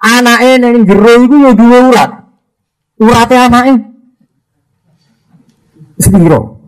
Anake 0.00 0.60
ning 0.60 0.84
jero 0.84 1.12
iku 1.24 1.36
ya 1.40 1.52
duwe 1.56 1.78
urat. 1.88 2.10
Urate 3.00 3.34
anake 3.40 3.72
sepiro? 5.96 6.60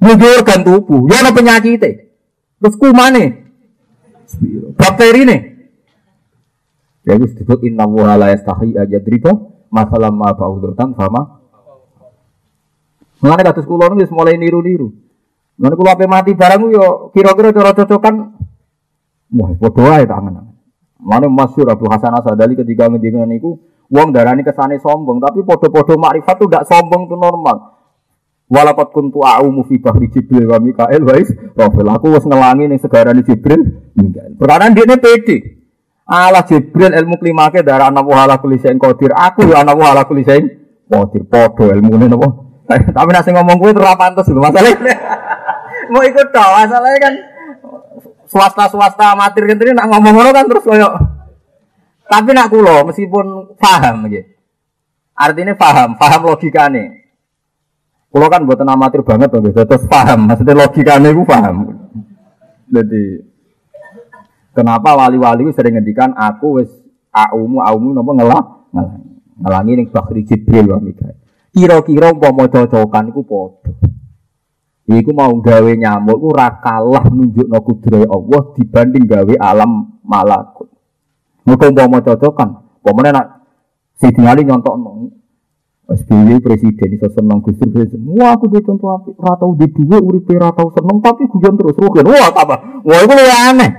Ya 0.00 0.16
duwe 0.16 0.32
organ 0.40 0.62
tubuh, 0.64 1.10
ya 1.10 1.20
ana 1.20 1.30
penyakit. 1.34 1.82
Terus 2.62 2.74
kumane? 2.78 3.52
Sepiro? 4.24 4.72
Bakteri 4.78 5.26
nih. 5.26 5.40
Ya 7.04 7.18
wis 7.18 7.34
disebut 7.34 7.66
inna 7.66 7.90
wa 7.90 8.14
la 8.14 8.30
yastahi 8.30 8.78
ajadriba 8.78 9.34
masalah 9.72 10.14
ma 10.14 10.30
ba'udatan 10.30 10.94
sama. 10.94 11.42
Mengenai 13.20 13.44
kados 13.44 13.68
kula 13.68 13.92
niku 13.92 14.16
mulai 14.16 14.40
niru-niru. 14.40 14.96
Lalu 15.60 15.74
kalau 15.76 15.92
apa 15.92 16.04
mati 16.08 16.32
barang 16.32 16.60
yo 16.72 17.12
kira-kira 17.12 17.52
cara 17.52 17.76
cocokan, 17.76 18.14
wah 19.36 19.50
berdoa 19.60 20.00
ya 20.00 20.08
tangan. 20.08 20.56
Mana 21.00 21.28
masyur 21.28 21.68
Abu 21.68 21.84
Hasan 21.92 22.16
Asadali 22.16 22.56
ketika 22.56 22.88
ngendikan 22.88 23.28
itu, 23.28 23.60
uang 23.92 24.08
darah 24.08 24.32
ini 24.32 24.40
kesane 24.40 24.80
sombong, 24.80 25.20
tapi 25.20 25.44
podo-podo 25.44 26.00
makrifat 26.00 26.36
tuh 26.40 26.48
tidak 26.48 26.64
sombong 26.64 27.12
tuh 27.12 27.20
normal. 27.20 27.76
Walaupun 28.50 28.88
kuntu 28.90 29.18
a'umu 29.22 29.62
fi 29.68 29.78
bahri 29.78 30.10
Jibril 30.10 30.48
wa 30.48 30.58
Mikael 30.58 31.04
wais, 31.06 31.28
Rafil 31.54 31.86
aku 31.86 32.18
wis 32.18 32.24
ngelangi 32.26 32.66
ning 32.66 32.80
segarane 32.80 33.20
Jibril 33.20 33.92
Mikael. 33.94 34.32
Dia 34.40 34.84
ini 34.88 34.96
pede. 34.96 35.36
Allah 36.08 36.42
Jibril 36.42 36.90
ilmu 36.90 37.20
klimake 37.20 37.62
darah 37.62 37.94
anak 37.94 38.02
wahala 38.02 38.42
kulisain 38.42 38.74
kodir. 38.80 39.14
Aku 39.14 39.46
ya 39.46 39.62
anak 39.62 39.78
wahala 39.78 40.02
kulisain 40.02 40.50
kodir. 40.90 41.22
Podo 41.30 41.70
ilmu 41.70 41.94
ini 41.94 42.10
napa. 42.10 42.28
Tapi 42.96 43.10
nasi 43.14 43.30
ngomong 43.30 43.54
gue 43.62 43.70
pantas 43.94 44.26
dulu 44.26 44.42
masalahnya 44.42 44.98
mau 45.90 46.02
ikut 46.06 46.26
toh 46.30 46.48
masalahnya 46.54 46.98
kan 47.02 47.14
swasta-swasta 48.30 49.18
amatir 49.18 49.44
ngene 49.44 49.74
nak 49.74 49.90
ngomong 49.90 50.14
ngono 50.14 50.30
kan 50.30 50.46
terus 50.46 50.62
koyo 50.62 50.88
tapi 52.10 52.34
nak 52.34 52.50
kulo 52.50 52.82
meskipun 52.90 53.54
paham 53.54 54.10
gitu. 54.10 54.26
Artinya 55.14 55.54
paham, 55.54 55.94
paham 55.94 56.26
logikane. 56.26 57.06
Kulo 58.10 58.26
kan 58.26 58.42
buatan 58.42 58.66
amatir 58.66 59.06
banget 59.06 59.30
loh, 59.30 59.46
terus 59.46 59.86
paham, 59.86 60.26
maksudnya 60.26 60.58
logikane 60.58 61.14
gue 61.14 61.22
paham. 61.22 61.56
Jadi 62.66 63.22
kenapa 64.50 64.98
wali-wali 64.98 65.54
sering 65.54 65.78
ngendikan 65.78 66.10
aku 66.18 66.58
wis 66.58 66.70
aumu 67.14 67.62
aumu 67.62 67.94
nopo 67.94 68.10
ngelah 68.18 68.42
ngelangi 68.74 69.78
ngelangi 69.78 69.94
Bakri 69.94 70.26
Jibril 70.26 70.74
wa 70.74 70.82
Mikael. 70.82 71.14
Kira-kira 71.54 72.10
umpama 72.10 72.50
cocokan 72.50 73.14
iku 73.14 73.22
padha. 73.22 73.89
Iku 74.90 75.14
mau 75.14 75.30
gawe 75.38 75.70
nyamuk 75.70 76.18
iku 76.18 76.26
ora 76.34 76.58
kalah 76.58 77.06
nunjukno 77.06 77.58
kudrohe 77.62 78.06
Allah 78.10 78.42
dibanding 78.58 79.06
gawe 79.06 79.34
alam 79.38 80.02
malakut. 80.02 80.66
Muga 81.46 81.70
umpama 81.70 82.02
cocokan, 82.02 82.82
umpamane 82.82 83.10
nak 83.14 83.26
Sidin 84.00 84.26
Ali 84.26 84.42
nyontokno 84.48 85.12
SBY 85.90 86.38
presiden 86.38 86.94
iso 86.94 87.10
seneng 87.10 87.42
Gus 87.42 87.58
Dur 87.58 87.82
Wah 88.14 88.38
aku 88.38 88.46
duwe 88.46 88.62
contoh 88.62 88.94
apik, 88.94 89.18
ora 89.18 89.34
tau 89.34 89.58
di 89.58 89.66
dhuwit 89.66 89.98
uripe 89.98 90.38
ora 90.38 90.54
tau 90.54 90.70
seneng 90.70 91.02
tapi 91.02 91.26
guyon 91.26 91.58
terus 91.58 91.74
rugen. 91.74 92.06
Wah 92.06 92.30
tambah. 92.30 92.86
Wah 92.86 92.98
iku 93.02 93.12
luwih 93.18 93.38
aneh. 93.50 93.70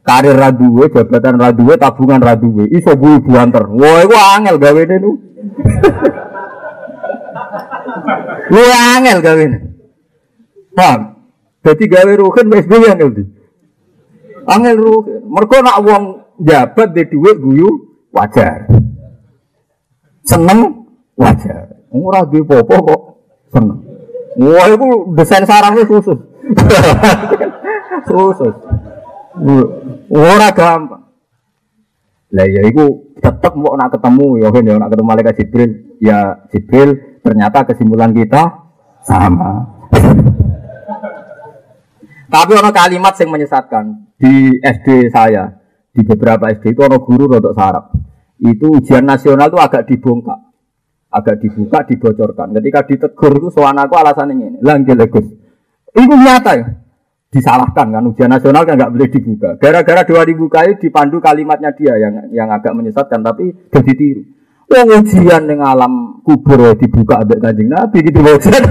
Karir 0.00 0.32
ra 0.32 0.48
duwe, 0.48 0.88
jabatan 0.88 1.36
ra 1.36 1.52
duwe, 1.52 1.76
tabungan 1.76 2.24
ra 2.24 2.32
duwe, 2.32 2.64
iso 2.72 2.96
buwi 2.96 3.20
buanter. 3.20 3.68
Wah 3.68 4.00
iku 4.08 4.16
angel 4.16 4.56
gawene 4.56 4.96
nu. 4.96 5.20
Luwih 8.52 8.80
angel 8.96 9.20
gawene. 9.20 9.69
Paham? 10.80 11.00
Jadi 11.60 11.84
gawe 11.92 12.12
rugen 12.16 12.48
SBY 12.48 12.88
angel 12.88 13.10
di. 13.12 13.24
Angel 14.48 14.76
rugen. 14.80 15.28
Mergo 15.28 15.60
nak 15.60 15.84
wong 15.84 16.02
jabat 16.40 16.96
di 16.96 17.04
dhuwit 17.04 17.36
guyu 17.36 17.68
wajar 18.16 18.64
seneng 20.30 20.86
wajar. 21.18 21.74
Ora 21.90 22.22
duwe 22.22 22.46
apa 22.46 22.74
kok 22.78 23.00
seneng. 23.50 23.78
Wah, 24.38 24.66
itu 24.70 24.88
desain 25.18 25.42
sarangnya 25.42 25.82
khusus. 25.84 26.18
khusus. 28.08 28.54
Ora 30.06 30.48
gampang. 30.54 31.02
Lah 32.30 32.46
ya 32.46 32.62
iku 32.62 33.10
tetep 33.18 33.58
mau 33.58 33.74
nak 33.74 33.90
ketemu 33.90 34.38
ya 34.38 34.48
kan 34.54 34.62
ya 34.62 34.74
nak 34.78 34.90
ketemu 34.94 35.08
malaikat 35.10 35.34
Jibril. 35.42 35.70
Ya 35.98 36.18
Jibril 36.54 37.18
ternyata 37.26 37.66
kesimpulan 37.66 38.14
kita 38.14 38.70
sama. 39.02 39.66
Tapi 42.30 42.52
ono 42.54 42.70
kalimat 42.70 43.18
yang 43.18 43.30
menyesatkan 43.34 44.14
di 44.14 44.54
SD 44.62 45.10
saya, 45.10 45.50
di 45.90 46.06
beberapa 46.06 46.46
SD 46.54 46.78
itu 46.78 46.80
ono 46.86 47.02
guru 47.02 47.26
rodok 47.26 47.54
sarap. 47.58 47.90
Itu 48.38 48.78
ujian 48.78 49.04
nasional 49.04 49.50
itu 49.50 49.58
agak 49.58 49.84
dibongkar 49.90 50.50
agak 51.10 51.42
dibuka 51.42 51.82
dibocorkan. 51.84 52.54
Ketika 52.54 52.80
ditegur 52.86 53.32
itu 53.42 53.48
soal 53.50 53.74
aku 53.74 53.94
alasan 53.98 54.30
ini. 54.30 54.62
Langgil 54.62 54.94
legus 54.94 55.26
itu 55.90 56.14
nyata 56.14 56.52
ya. 56.54 56.66
Disalahkan 57.30 57.94
kan 57.94 58.02
ujian 58.10 58.26
nasional 58.26 58.66
kan 58.66 58.74
nggak 58.74 58.90
boleh 58.90 59.10
dibuka. 59.10 59.50
Gara-gara 59.58 60.02
dua 60.02 60.22
dibuka 60.26 60.66
itu 60.66 60.90
dipandu 60.90 61.22
kalimatnya 61.22 61.70
dia 61.74 61.94
yang 61.98 62.30
yang 62.34 62.50
agak 62.50 62.74
menyesatkan 62.74 63.22
tapi 63.22 63.54
jadi 63.70 63.92
tiru 63.94 64.22
Oh 64.70 64.86
ujian 64.86 65.50
dengan 65.50 65.74
alam 65.74 66.22
kubur 66.22 66.62
ya 66.62 66.78
dibuka 66.78 67.26
ada 67.26 67.34
kanjeng 67.42 67.70
Nabi 67.74 68.06
gitu 68.06 68.22
ujian. 68.22 68.62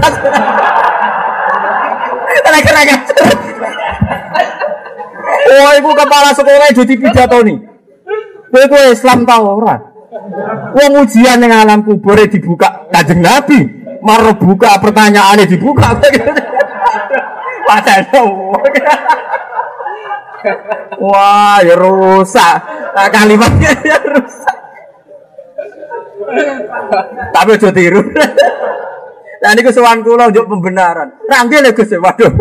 Wah, 5.50 5.72
ibu 5.78 5.90
kepala 5.94 6.30
sekolah 6.34 6.68
jadi 6.74 6.94
pidato 6.94 7.38
nih. 7.42 7.58
Kowe 8.50 8.82
Islam 8.90 9.26
ta 9.26 9.38
ora? 9.38 9.76
Wong 10.74 11.06
ujian 11.06 11.38
ning 11.38 11.54
alam 11.54 11.86
kubur 11.86 12.18
dibuka 12.18 12.90
Kanjeng 12.90 13.22
Nabi, 13.22 13.58
mar 14.02 14.26
buka 14.34 14.78
pertanyaannya 14.82 15.46
dibuka. 15.46 15.94
Padahal 17.70 18.26
Wah, 21.04 21.60
ya 21.62 21.76
rusak. 21.76 22.56
Nah, 22.96 23.08
kalimatnya 23.12 23.72
ya 23.92 23.98
rusak. 24.04 24.56
Tapi 27.30 27.50
aja 27.56 27.70
tiru. 27.72 28.00
Nah 29.40 29.56
ini 29.56 29.60
kesuwan 29.64 30.04
kula 30.04 30.28
untuk 30.28 30.44
pembenaran. 30.52 31.16
Ranggil 31.24 31.64
ya 31.64 31.72
Gus, 31.72 31.92
waduh. 31.96 32.32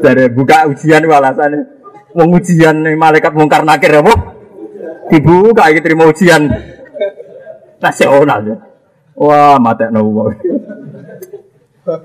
Dari 0.00 0.24
buka 0.32 0.64
ujian 0.64 1.04
alasannya 1.04 1.60
wong 2.16 2.28
ujian 2.40 2.76
malaikat 2.96 3.36
mungkar 3.36 3.68
nakir 3.68 4.00
apa? 4.00 4.14
Dibuka 5.12 5.68
iki 5.68 5.80
terima 5.84 6.08
ujian 6.08 6.48
nasional. 7.80 8.40
Ya. 8.48 8.56
Wah, 9.18 9.60
mata 9.60 9.92
wong. 9.92 10.32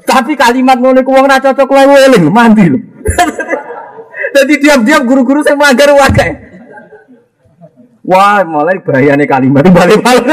Tapi 0.03 0.35
kalimat 0.39 0.79
ngono 0.79 1.03
ku 1.03 1.11
wong 1.11 1.27
ra 1.27 1.39
cocok 1.39 1.71
eling 1.71 2.27
mandi 2.31 2.67
lho. 2.67 2.79
Jadi 4.35 4.53
diam-diam 4.59 5.05
guru-guru 5.05 5.45
saya 5.45 5.59
magar 5.59 5.93
wakai. 5.93 6.52
Wah, 8.03 8.43
mulai 8.43 8.83
bahayanya 8.83 9.23
kalimat 9.23 9.63
itu 9.63 9.71
balik-balik. 9.71 10.27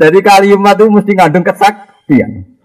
Jadi 0.00 0.18
kalimat 0.24 0.76
itu 0.76 0.88
mesti 0.88 1.12
ngandung 1.12 1.44
kesaktian. 1.44 2.56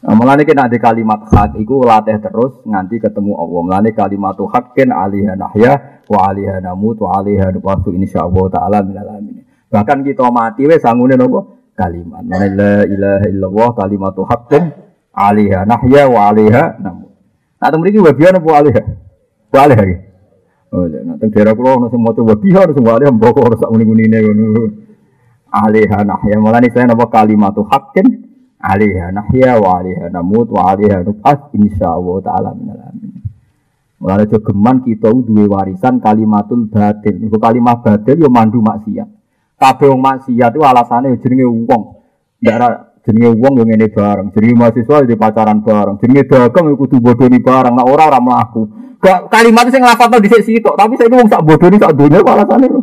Nah, 0.00 0.14
mulane 0.16 0.48
kena 0.48 0.64
di 0.64 0.80
kalimat 0.80 1.28
hak 1.28 1.60
iku 1.60 1.84
latih 1.84 2.16
terus 2.22 2.62
nganti 2.64 3.02
ketemu 3.02 3.36
Allah. 3.36 3.60
Mulane 3.66 3.90
kalimat 3.92 4.38
haqqin 4.38 4.94
alaiha 4.94 5.36
nahya 5.36 6.02
wa 6.08 6.30
alaiha 6.30 6.62
namut 6.64 6.96
wa 7.02 7.20
alaiha 7.20 7.52
nubatu 7.52 7.92
insyaallah 7.92 8.44
taala 8.48 8.80
minal 8.80 9.18
alamin. 9.18 9.44
Bahkan 9.68 10.06
kita 10.06 10.30
mati 10.32 10.64
wis 10.64 10.80
sangune 10.80 11.20
napa? 11.20 11.42
Kalimat. 11.76 12.22
Mulane 12.22 12.48
la 12.54 12.74
ilaha 12.86 13.26
illallah 13.28 13.68
kalimatu 13.76 14.24
haqqin 14.24 14.72
alaiha 15.12 15.66
nahya 15.68 16.02
wa 16.08 16.20
alaiha 16.32 16.80
namut. 16.80 17.12
Nah, 17.60 17.68
teng 17.68 17.82
mriki 17.84 18.00
wabiyan 18.00 18.40
apa 18.40 18.50
alaiha? 18.56 18.82
Wa 19.52 19.58
alaiha. 19.68 20.09
Oh, 20.70 20.86
ya, 20.86 21.02
nah 21.02 21.18
daerah 21.18 21.50
kula 21.58 21.82
ono 21.82 21.90
sing 21.90 21.98
maca 21.98 22.22
wabiyan 22.22 22.70
sing 22.70 22.86
wa 22.86 22.94
alaiha 22.94 23.10
mbok 23.10 23.42
ora 23.42 23.58
sak 23.58 23.74
muni-munine 23.74 24.22
ngono. 24.22 24.70
Alaiha 25.50 26.06
nahya. 26.06 26.38
Mulane 26.38 26.70
saya 26.70 26.86
napa 26.86 27.10
kalimatu 27.10 27.66
haqqin 27.66 28.06
alaiha 28.62 29.10
nahya 29.10 29.58
wa 29.58 29.82
alaiha 29.82 30.14
namut 30.14 30.46
wa 30.46 30.70
alaiha 30.70 31.02
nub'at 31.02 31.50
insyaallah 31.58 32.16
taala 32.22 32.54
minal 32.54 32.86
amin. 32.86 33.18
Mulane 33.98 34.30
geman 34.30 34.86
kita 34.86 35.10
duwe 35.10 35.50
warisan 35.50 35.98
kalimatul 35.98 36.70
batil. 36.70 37.18
Iku 37.18 37.42
kalimat 37.42 37.82
batil 37.82 38.22
yo 38.22 38.30
mandu 38.30 38.62
maksiat. 38.62 39.10
Kabeh 39.58 39.90
wong 39.90 39.98
maksiat 39.98 40.54
itu 40.54 40.62
alasane 40.62 41.18
jenenge 41.18 41.50
wong. 41.50 41.82
Ndak 42.46 43.02
jenenge 43.10 43.34
wong 43.42 43.58
yo 43.58 43.66
ngene 43.66 43.90
bareng. 43.90 44.30
Jenenge 44.38 44.54
mahasiswa 44.54 45.02
di 45.02 45.18
pacaran 45.18 45.66
bareng. 45.66 45.98
Jenenge 45.98 46.30
dagang 46.30 46.70
iku 46.70 46.86
kudu 46.86 47.02
bodoni 47.02 47.42
bareng. 47.42 47.74
Nek 47.74 47.90
ora 47.90 48.06
ora 48.06 48.22
mlaku. 48.22 48.62
Gak 49.00 49.32
kalimat 49.32 49.64
sing 49.72 49.80
lafadzno 49.80 50.20
dhisik 50.20 50.44
sitok, 50.44 50.76
tapi 50.76 50.92
saya 51.00 51.08
wong 51.08 51.32
sak 51.32 51.40
bodoni 51.40 51.80
sak 51.80 51.96
donya 51.96 52.20
alasane 52.20 52.68
lho. 52.68 52.80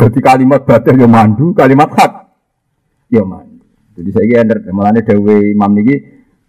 Jadi 0.00 0.18
kalimat 0.24 0.64
batil 0.64 0.96
yo 0.96 1.06
mandu, 1.06 1.52
kalimat 1.52 1.92
hak 1.92 2.12
ya 3.12 3.20
mandu. 3.22 3.62
Jadi 3.94 4.10
saya 4.10 4.42
ini 4.42 4.72
malah 4.74 4.96
dewe 4.96 5.54
imam 5.54 5.70
niki 5.70 5.96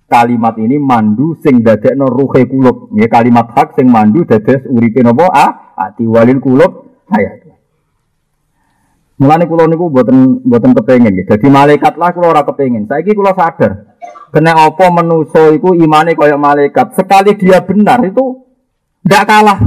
kalimat 0.10 0.58
ini 0.58 0.82
mandu 0.82 1.38
sing 1.44 1.62
no 2.00 2.10
ruhe 2.10 2.48
kulub. 2.50 2.90
Ya 2.98 3.12
kalimat 3.12 3.54
hak 3.54 3.78
sing 3.78 3.92
mandu 3.92 4.26
dades 4.26 4.66
uripe 4.66 5.04
napa 5.06 5.30
ah 5.30 5.52
ati 5.78 6.10
walil 6.10 6.42
kulub 6.42 6.96
hayat. 7.12 7.46
Mulane 9.16 9.48
kula 9.48 9.70
niku 9.72 9.88
mboten 9.94 10.42
mboten 10.44 10.72
kepengin 10.76 11.12
nggih. 11.14 11.28
Dadi 11.30 11.48
malaikat 11.48 11.96
lah 11.96 12.12
kula 12.12 12.36
ora 12.36 12.44
kepengin. 12.44 12.84
Saiki 12.90 13.16
kula 13.16 13.32
sadar. 13.32 13.95
Kena 14.34 14.52
apa 14.68 14.92
menuso 14.92 15.56
iku 15.56 15.72
imane 15.72 16.12
kaya 16.12 16.36
malaikat. 16.36 16.92
Sekali 16.98 17.40
dia 17.40 17.64
benar 17.64 18.04
itu 18.04 18.44
ndak 19.08 19.24
kalah 19.24 19.60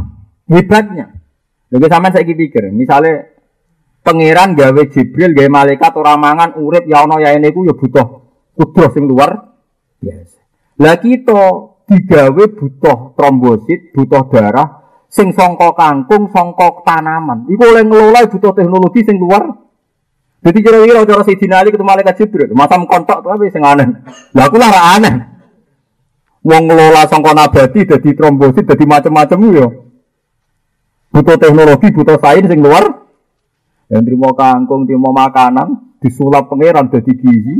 hebatnya. 0.45 1.15
Lha 1.69 1.89
sampean 1.89 2.13
saiki 2.17 2.33
pikir, 2.33 2.73
misalnya 2.73 3.29
pangeran 4.01 4.57
gawe 4.57 4.83
Jibril 4.89 5.37
gawe 5.37 5.49
malaikat 5.53 5.93
ora 6.01 6.17
mangan 6.17 6.57
urip 6.57 6.89
ya 6.89 7.05
ana 7.05 7.21
ya 7.21 7.37
ini 7.37 7.53
ku 7.53 7.69
ya 7.69 7.77
butuh 7.77 8.25
kudros 8.57 8.97
sing 8.97 9.05
luar 9.05 9.57
biasa. 10.01 10.41
Lah 10.81 10.97
kita 10.97 11.43
digawe 11.89 12.45
butuh 12.57 13.13
trombosit, 13.17 13.93
butuh 13.93 14.29
darah 14.33 14.69
sing 15.09 15.33
songkok 15.33 15.77
kangkung, 15.77 16.29
songkok 16.33 16.85
tanaman. 16.85 17.49
Iku 17.49 17.63
oleh 17.69 17.85
ngelola 17.85 18.29
butuh 18.29 18.53
teknologi 18.57 19.05
sing 19.05 19.17
luar. 19.21 19.68
Jadi 20.39 20.59
kira-kira 20.63 21.03
cara 21.03 21.23
si 21.27 21.35
dinali 21.35 21.75
ketemu 21.75 21.91
malaikat 21.91 22.15
Jibril, 22.23 22.55
masam 22.55 22.87
kontak 22.87 23.27
tuh 23.27 23.31
apa 23.35 23.43
sing 23.51 23.65
aneh. 23.67 23.91
Lah 24.33 24.47
aku 24.47 24.57
lah 24.57 24.95
aneh. 24.95 25.15
Wong 26.47 26.71
ngelola 26.71 27.03
songkok 27.11 27.35
nabati, 27.35 27.83
jadi 27.83 28.11
trombosit, 28.15 28.63
jadi 28.63 28.85
macam-macam 28.87 29.39
yo. 29.51 29.67
Butuh 31.11 31.37
teknologi, 31.37 31.91
butuh 31.91 32.17
sains 32.23 32.47
sing 32.47 32.63
luar 32.63 32.87
yang 33.91 34.05
terima 34.07 34.31
kangkung, 34.37 34.87
terima 34.87 35.11
makanan, 35.11 35.99
disulap 35.99 36.47
pangeran 36.47 36.87
jadi 36.93 37.13
gizi, 37.19 37.57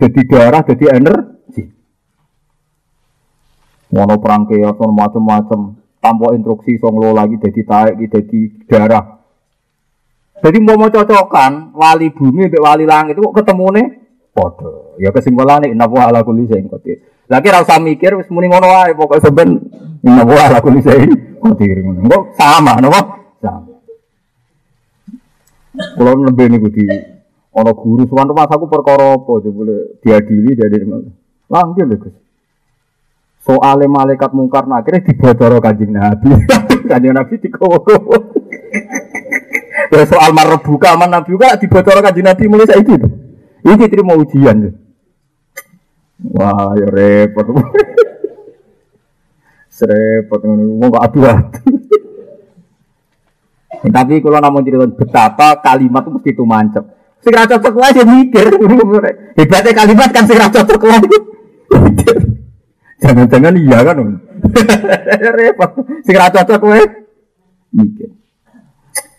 jadi 0.00 0.20
darah, 0.24 0.62
jadi 0.64 0.84
energi. 0.96 1.68
Ngono 3.92 4.16
perang 4.16 4.48
keos, 4.48 4.78
macam-macam, 4.80 5.76
tanpa 6.00 6.26
instruksi, 6.32 6.80
song 6.80 6.96
lagi 7.12 7.36
jadi 7.36 7.60
taek, 7.62 7.94
jadi 8.08 8.40
darah. 8.66 9.21
Jadi 10.42 10.58
mau 10.58 10.74
mau 10.74 10.90
cocokan 10.90 11.70
wali 11.70 12.10
bumi 12.10 12.50
dengan 12.50 12.74
wali 12.74 12.84
langit 12.84 13.14
kok 13.14 13.34
ketemu 13.38 13.66
nih 13.78 13.86
podo. 14.34 14.98
Ya 14.98 15.14
kesimpulannya 15.14 15.70
inna 15.70 15.86
wa 15.86 16.10
ala 16.10 16.26
kulli 16.26 16.50
syai'in 16.50 16.66
qadir. 16.66 16.98
Lagi 17.30 17.48
ra 17.48 17.62
usah 17.62 17.78
mikir 17.78 18.18
wis 18.18 18.26
muni 18.28 18.50
ngono 18.50 18.66
wae 18.66 18.92
pokoke 18.98 19.22
seben 19.22 19.62
inna 20.02 20.26
wa 20.26 20.42
ala 20.50 20.58
kulli 20.58 20.82
syai'in 20.82 21.38
qadir 21.38 21.86
ngono. 21.86 22.10
Kok 22.10 22.24
sama 22.34 22.74
napa? 22.82 23.00
Sama. 23.38 23.72
Kulo 25.72 26.10
nembe 26.26 26.44
niku 26.50 26.68
di 26.74 26.90
ana 27.52 27.72
guru 27.72 28.02
sowan 28.10 28.28
rumah 28.28 28.50
aku 28.50 28.66
perkara 28.66 29.14
apa 29.14 29.32
boleh 29.46 30.00
diadili 30.02 30.58
dari 30.58 30.76
Langgil 31.52 31.84
lho 31.84 31.96
Gus. 32.00 32.16
Soale 33.44 33.84
malaikat 33.90 34.32
mungkar 34.32 34.64
nakire 34.64 35.04
dibodoro 35.04 35.60
kanjeng 35.60 35.92
Nabi. 35.92 36.32
kanjeng 36.90 37.12
Nabi 37.12 37.36
dikowo-kowo. 37.36 38.16
Ya 39.92 40.08
soal 40.08 40.32
marbuka 40.32 40.96
aman 40.96 41.12
Nabi 41.12 41.36
juga 41.36 41.52
dibocor 41.60 42.00
kanjeng 42.00 42.24
Nabi 42.24 42.48
mulai 42.48 42.80
itu. 42.80 42.96
Ini 43.60 43.84
terima 43.92 44.16
ujian. 44.16 44.72
Wah, 46.32 46.72
ya 46.80 46.88
repot. 46.88 47.44
Serepot 49.76 50.40
ngono 50.40 50.80
mau 50.80 50.88
kok 50.92 51.04
adu-adu. 51.12 51.60
Tapi 53.96 54.22
kalau 54.22 54.38
namun 54.40 54.64
cerita 54.64 54.86
betapa 54.88 55.58
kalimat 55.60 56.06
itu 56.06 56.10
mesti 56.14 56.30
itu 56.32 56.44
mancep. 56.46 56.84
Segera 57.20 57.44
cocok 57.50 57.74
lah 57.76 57.90
ya 57.92 58.04
mikir. 58.06 58.46
Hebatnya 59.38 59.72
kalimat 59.76 60.08
kan 60.08 60.24
segera 60.24 60.48
cocok. 60.48 60.80
Jangan-jangan 63.02 63.54
iya 63.60 63.78
kan. 63.84 63.96
Repot. 65.36 65.70
Segera 66.06 66.32
cocok 66.32 66.62
lah. 66.64 66.80
Mikir. 67.74 68.21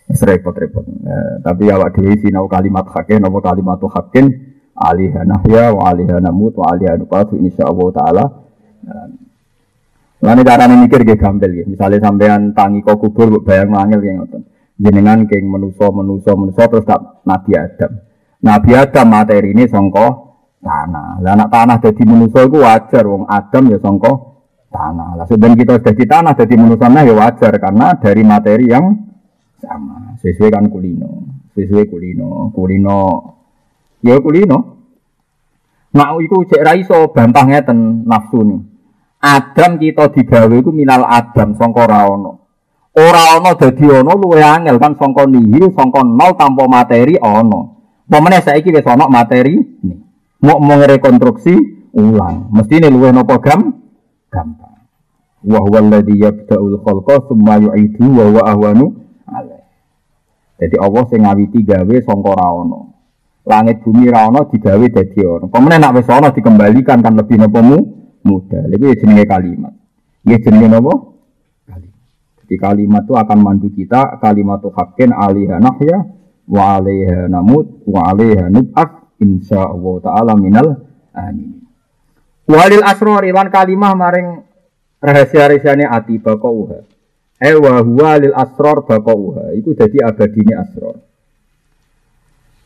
Repot-repot. 0.04 0.84
Eh, 0.84 1.34
tapi 1.40 1.72
awak 1.72 1.96
dhewe 1.96 2.20
sinau 2.20 2.44
kalimat 2.44 2.84
hakin 2.92 3.24
napa 3.24 3.40
kalimat 3.40 3.80
hakin 3.80 4.28
alihah 4.76 5.24
nahya 5.24 5.72
wa 5.72 5.88
alihah 5.88 6.20
namut 6.20 6.52
wa 6.58 6.76
alihah 6.76 7.00
nufatu 7.00 7.40
insyaallah 7.40 7.88
taala. 7.94 8.24
Lan 10.24 10.40
carane 10.40 10.74
mikir 10.80 11.04
nggih 11.04 11.20
gampil 11.20 11.50
nggih. 11.52 11.66
Misale 11.72 12.00
sampean 12.00 12.56
tangi 12.56 12.80
kok 12.80 12.96
kubur 13.00 13.44
bayang 13.44 13.72
mangil 13.72 14.00
nggih 14.00 14.14
ngoten. 14.20 14.42
Jenengan 14.80 15.24
keng 15.28 15.46
menuso 15.46 15.92
menuso 15.94 16.32
menuso 16.34 16.62
terus 16.68 16.84
tak 16.84 17.24
Nabi 17.28 17.52
Adam. 17.54 17.92
Nabi 18.44 18.70
Adam 18.76 19.06
materi 19.08 19.52
ini 19.52 19.64
songko 19.68 20.06
tanah. 20.64 21.20
Lah 21.20 21.32
anak 21.36 21.48
tanah 21.52 21.76
jadi 21.80 22.02
menuso 22.08 22.40
itu 22.44 22.58
wajar 22.60 23.04
wong 23.04 23.24
Adam 23.28 23.72
ya 23.72 23.78
songko 23.80 24.12
tanah. 24.72 25.08
Lah 25.20 25.24
sebenarnya 25.28 25.60
kita 25.60 25.72
sudah 25.80 25.94
di 25.96 26.06
tanah 26.08 26.32
jadi 26.36 26.54
menuso 26.56 26.84
ya 26.88 27.14
wajar 27.14 27.52
karena 27.60 27.86
dari 28.00 28.22
materi 28.24 28.64
yang 28.68 28.84
sama. 29.64 30.16
Sesuai 30.20 30.52
kan 30.52 30.68
kulino, 30.68 31.24
sesuai 31.56 31.88
kulino, 31.88 32.52
kulino, 32.52 33.00
ya 34.04 34.20
kulino. 34.20 34.58
Nah, 35.94 36.10
itu 36.18 36.42
cek 36.50 36.62
raiso 36.62 37.08
bantah 37.14 37.46
ngeten 37.46 38.02
nafsu 38.04 38.42
nih. 38.42 38.60
Adam 39.24 39.80
kita 39.80 40.12
digawe 40.12 40.52
iku 40.52 40.68
minal 40.68 41.08
Adam 41.08 41.56
sangka 41.56 41.88
ora 41.88 42.04
ana. 42.04 42.32
Ora 42.92 43.40
ana 43.40 43.56
dadi 43.56 43.88
ana 43.88 44.12
luwe 44.12 44.42
angel 44.44 44.76
kan 44.76 45.00
sangka 45.00 45.24
nihil 45.24 45.72
sangka 45.72 46.04
nol 46.04 46.36
tanpa 46.36 46.68
materi 46.68 47.16
ana. 47.16 47.72
Pemene 48.04 48.44
saiki 48.44 48.68
wis 48.68 48.84
ana 48.84 49.08
materi 49.08 49.56
nih. 49.56 49.98
Mau 50.44 50.60
mau 50.60 50.76
rekonstruksi 50.76 51.56
ulang. 51.96 52.52
Mestine 52.52 52.92
luwe 52.92 53.14
napa 53.14 53.40
gam? 53.40 53.80
Gampang. 54.28 54.76
Wa 55.40 55.60
huwa 55.62 55.78
alladhi 55.80 56.20
yabda'ul 56.20 56.84
khalqa 56.84 57.24
yu'idu 57.64 58.06
wa 58.12 58.24
huwa 58.28 58.42
ahwanu. 58.44 58.86
Jadi 60.54 60.76
Allah 60.78 61.02
sing 61.10 61.20
ngawiti 61.26 61.60
gawe 61.66 61.96
sangka 62.02 62.32
ra 62.38 62.48
ono. 62.54 62.80
Langit 63.44 63.82
bumi 63.82 64.06
ra 64.08 64.30
ono 64.30 64.46
digawe 64.46 64.86
dadi 64.86 65.20
ono. 65.20 65.50
Pemene 65.50 65.76
nek 65.82 65.92
wis 65.98 66.08
ono 66.08 66.30
dikembalikan 66.30 67.02
kan 67.02 67.14
lebih 67.18 67.42
napa 67.42 67.60
mu 67.60 67.78
mudah. 68.22 68.70
Iku 68.70 68.84
ya 68.88 68.96
jenenge 68.96 69.24
kalimat. 69.26 69.74
Ya 70.22 70.38
jenenge 70.38 70.68
napa? 70.70 70.94
Kalimat. 71.66 72.02
Jadi 72.44 72.54
kalimat 72.56 73.02
itu 73.02 73.14
akan 73.18 73.38
mandu 73.42 73.68
kita 73.74 74.22
kalimat 74.22 74.62
itu 74.62 74.70
hakin 74.70 75.10
alaiha 75.10 75.56
nahya 75.58 75.96
wa 76.44 76.76
alaiha 76.78 77.26
namut 77.26 77.82
wa 77.88 78.12
alaiha 78.12 78.52
nub'at 78.52 79.16
insyaallah 79.18 79.94
taala 80.04 80.32
minal 80.38 80.86
amin. 81.16 81.64
Walil 82.44 82.84
asrori 82.84 83.32
lan 83.32 83.48
kalimah 83.48 83.96
maring 83.96 84.28
rahasia-rahasiane 85.00 85.88
ati 85.88 86.20
bakauha. 86.20 86.93
Eh 87.44 87.56
wa 87.60 87.84
huwa 87.84 88.16
lil 88.16 88.32
asror 88.32 88.88
bakauha. 88.88 89.52
Iku 89.52 89.76
jadi 89.76 90.08
abadine 90.08 90.56
asror. 90.56 90.96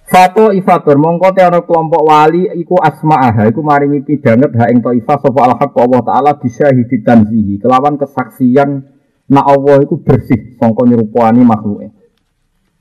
Fato 0.09 0.55
ifatur 0.57 0.97
mongko 0.97 1.37
te 1.37 1.45
kelompok 1.45 2.01
wali 2.01 2.49
iku 2.57 2.81
asma'aha 2.81 3.53
iku 3.53 3.61
maringi 3.61 4.01
pidanget 4.01 4.57
ha 4.57 4.72
ing 4.72 4.81
taifah 4.81 5.20
sapa 5.20 5.41
al 5.45 5.55
haq 5.61 5.76
Allah 5.76 6.01
taala 6.01 6.31
bisyahidi 6.41 7.05
tanzihi 7.05 7.61
kelawan 7.61 8.01
kesaksian 8.01 8.89
nak 9.29 9.45
Allah 9.45 9.85
iku 9.85 10.01
bersih 10.01 10.57
sangka 10.57 10.89
nyerupani 10.89 11.45
makhluke. 11.45 11.93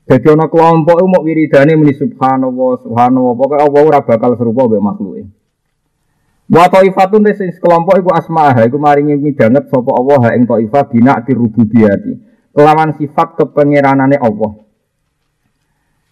Jadi 0.08 0.24
ana 0.32 0.48
kelompok 0.48 1.04
mau 1.04 1.20
wiridane 1.20 1.76
muni 1.76 1.92
subhanallah 1.92 2.80
subhanallah 2.80 3.32
pokoke 3.36 3.60
Allah 3.60 3.82
ora 3.84 4.00
bakal 4.00 4.32
serupa 4.40 4.64
mbek 4.64 4.80
makhluke. 4.80 5.22
Wa 6.48 6.64
taifatun 6.64 7.28
sing 7.36 7.52
kelompok 7.60 8.00
iku 8.00 8.10
asma'aha 8.16 8.64
iku 8.64 8.80
maringi 8.80 9.20
midanget 9.20 9.68
sapa 9.68 9.92
Allah 9.92 10.18
ha 10.24 10.30
ing 10.32 10.48
taifah 10.48 10.88
bina 10.88 11.20
dirububiyati. 11.20 12.24
Kelawan 12.56 12.96
sifat 12.96 13.36
kepengeranane 13.36 14.16
Allah. 14.16 14.56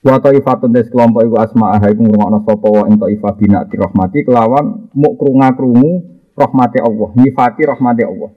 Wa 0.05 0.21
taifatun 0.21 0.77
des 0.77 0.93
kelompok 0.93 1.25
iku 1.25 1.37
asma'aha 1.41 1.89
iku 1.89 2.05
ngrungokno 2.05 2.45
sapa 2.45 2.69
wa 2.69 2.85
ing 2.85 3.01
taifah 3.01 3.33
bina 3.33 3.65
dirahmati 3.65 4.29
kelawan 4.29 4.93
muk 4.93 5.17
krunga-krungu 5.17 6.05
rahmate 6.37 6.85
Allah, 6.85 7.09
nyifati 7.17 7.65
rahmate 7.65 8.05
Allah. 8.05 8.31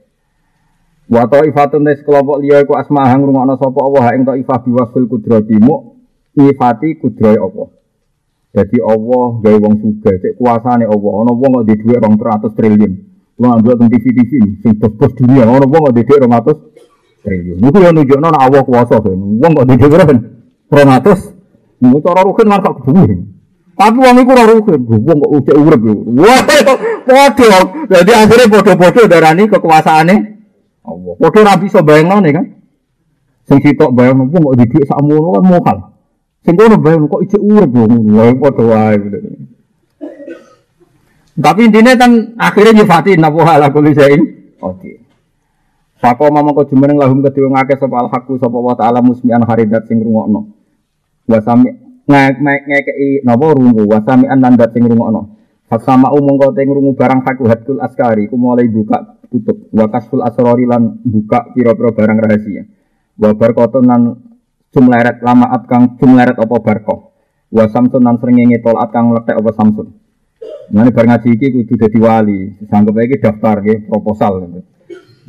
Wa 1.04 1.28
taifatun 1.28 1.84
des 1.84 2.00
kelompok 2.00 2.40
liya 2.40 2.64
iku 2.64 2.80
asma'aha 2.80 3.20
ngrungokno 3.20 3.60
sapa 3.60 3.76
Allah 3.76 4.04
ing 4.16 4.24
taifah 4.24 4.58
biwasil 4.64 5.04
kudrati 5.04 5.60
muk 5.60 6.00
nyifati 6.32 6.96
Allah. 7.36 7.68
Jadi 8.50 8.76
Allah 8.82 9.26
gawe 9.38 9.58
wong 9.62 9.74
suga, 9.78 10.10
cek 10.10 10.34
kuasane 10.34 10.82
Allah. 10.82 11.12
Ana 11.22 11.30
wong 11.30 11.62
kok 11.62 11.64
di 11.70 11.74
dhuwit 11.78 12.02
200 12.02 12.50
triliun. 12.58 12.92
Wong 13.38 13.50
ambil 13.56 13.78
teng 13.78 13.88
TV-TV 13.94 14.58
sing 14.58 14.72
bos-bos 14.74 15.14
dunia, 15.14 15.46
ana 15.46 15.62
wong 15.62 15.86
kok 15.86 15.94
di 15.94 16.02
dhuwit 16.02 16.20
200 16.26 17.22
triliun. 17.22 17.56
Niku 17.62 17.78
yo 17.78 17.90
nunjukno 17.94 18.26
nek 18.26 18.42
Allah 18.42 18.62
kuasa 18.66 18.98
kan. 18.98 19.14
Wong 19.14 19.52
kok 19.54 19.66
di 19.70 19.74
dhuwit 19.78 20.02
200 20.66 21.40
Mau 21.80 21.96
cara 22.04 22.20
rukin 22.20 22.44
kan 22.44 22.60
gak 22.60 22.76
keduwe. 22.84 23.16
Tapi 23.72 23.96
wong 23.96 24.16
iku 24.20 24.30
ora 24.36 24.44
rukin. 24.52 24.80
Wong 24.84 25.16
kok 25.24 25.32
ujek 25.32 25.56
urip 25.56 25.80
yo. 25.80 25.94
Wah, 26.20 26.40
padha. 27.08 27.58
Jadi 27.88 28.10
akhirnya 28.12 28.46
padha-padha 28.52 29.02
darani 29.08 29.48
kekuasaane 29.48 30.14
Allah. 30.84 31.14
Padha 31.16 31.38
ora 31.40 31.54
bisa 31.56 31.80
bayangno 31.80 32.20
kan. 32.20 32.46
Sing 33.48 33.58
sitok 33.64 33.96
bayangno 33.96 34.28
wong 34.28 34.42
kok 34.52 34.56
di 34.60 34.64
dhuwit 34.68 34.86
sakmono 34.90 35.38
kan 35.40 35.44
mokal. 35.48 35.78
Sing 36.40 36.54
kono 36.56 36.80
bayang 36.80 37.04
kok 37.04 37.22
ijek 37.28 37.42
urip 37.42 37.70
ngono. 37.70 37.96
Wae 38.16 38.32
padha 38.40 38.64
wae. 38.64 38.96
Tapi 41.40 41.60
intinya 41.68 41.92
kan 41.96 42.36
akhirnya 42.36 42.80
nyifati 42.80 43.16
nabu 43.16 43.40
ala 43.44 43.72
kulli 43.72 43.96
syai'in. 43.96 44.22
Oke. 44.60 45.00
Sapa 46.00 46.32
mama 46.32 46.56
kok 46.56 46.72
jumeneng 46.72 46.96
lahum 46.96 47.20
kedhe 47.20 47.44
ngake 47.44 47.76
sapa 47.76 47.96
al 48.00 48.08
haqqu 48.08 48.40
sapa 48.40 48.56
wa 48.56 48.72
ta'ala 48.72 49.04
musmi'an 49.04 49.44
haridat 49.44 49.84
sing 49.84 50.00
rungokno. 50.00 50.48
Wasami 51.28 51.68
ngekei 52.08 53.20
napa 53.22 53.52
rungu 53.52 53.84
wasami 53.84 54.24
an 54.28 54.40
landat 54.40 54.72
sing 54.72 54.88
rungokno. 54.88 55.36
Fasama 55.70 56.10
umum 56.10 56.34
kau 56.34 56.50
teng 56.50 56.66
rungu 56.66 56.98
barang 56.98 57.22
haku 57.22 57.46
hatkul 57.46 57.78
askari 57.78 58.26
ku 58.26 58.34
mulai 58.34 58.66
buka 58.66 59.22
tutup 59.30 59.70
wa 59.70 59.86
kasful 59.86 60.18
asrori 60.18 60.66
lan 60.66 60.98
buka 61.06 61.54
pira-pira 61.54 61.94
barang 61.94 62.18
rahasia. 62.18 62.66
Wa 63.14 63.30
barkoton 63.38 63.86
lan 63.86 64.00
jumleret 64.70 65.22
lamaat 65.22 65.62
kang 65.66 65.98
jumleret 65.98 66.38
apa 66.38 66.56
barkoh. 66.62 67.14
Wa 67.50 67.66
samsun 67.66 68.02
lan 68.06 68.16
srengenge 68.22 68.62
tolat 68.62 68.90
kang 68.94 69.10
letek 69.10 69.38
apa 69.38 69.50
samsun. 69.54 69.88
Mane 70.70 70.94
bar 70.94 71.06
ngaji 71.06 71.28
iki 71.34 71.50
kudu 71.50 71.74
dadi 71.74 71.98
wali. 71.98 72.40
Sanggep 72.70 72.94
iki 73.02 73.18
daftar 73.18 73.58
nggih 73.58 73.90
proposal 73.90 74.46
gitu. 74.46 74.60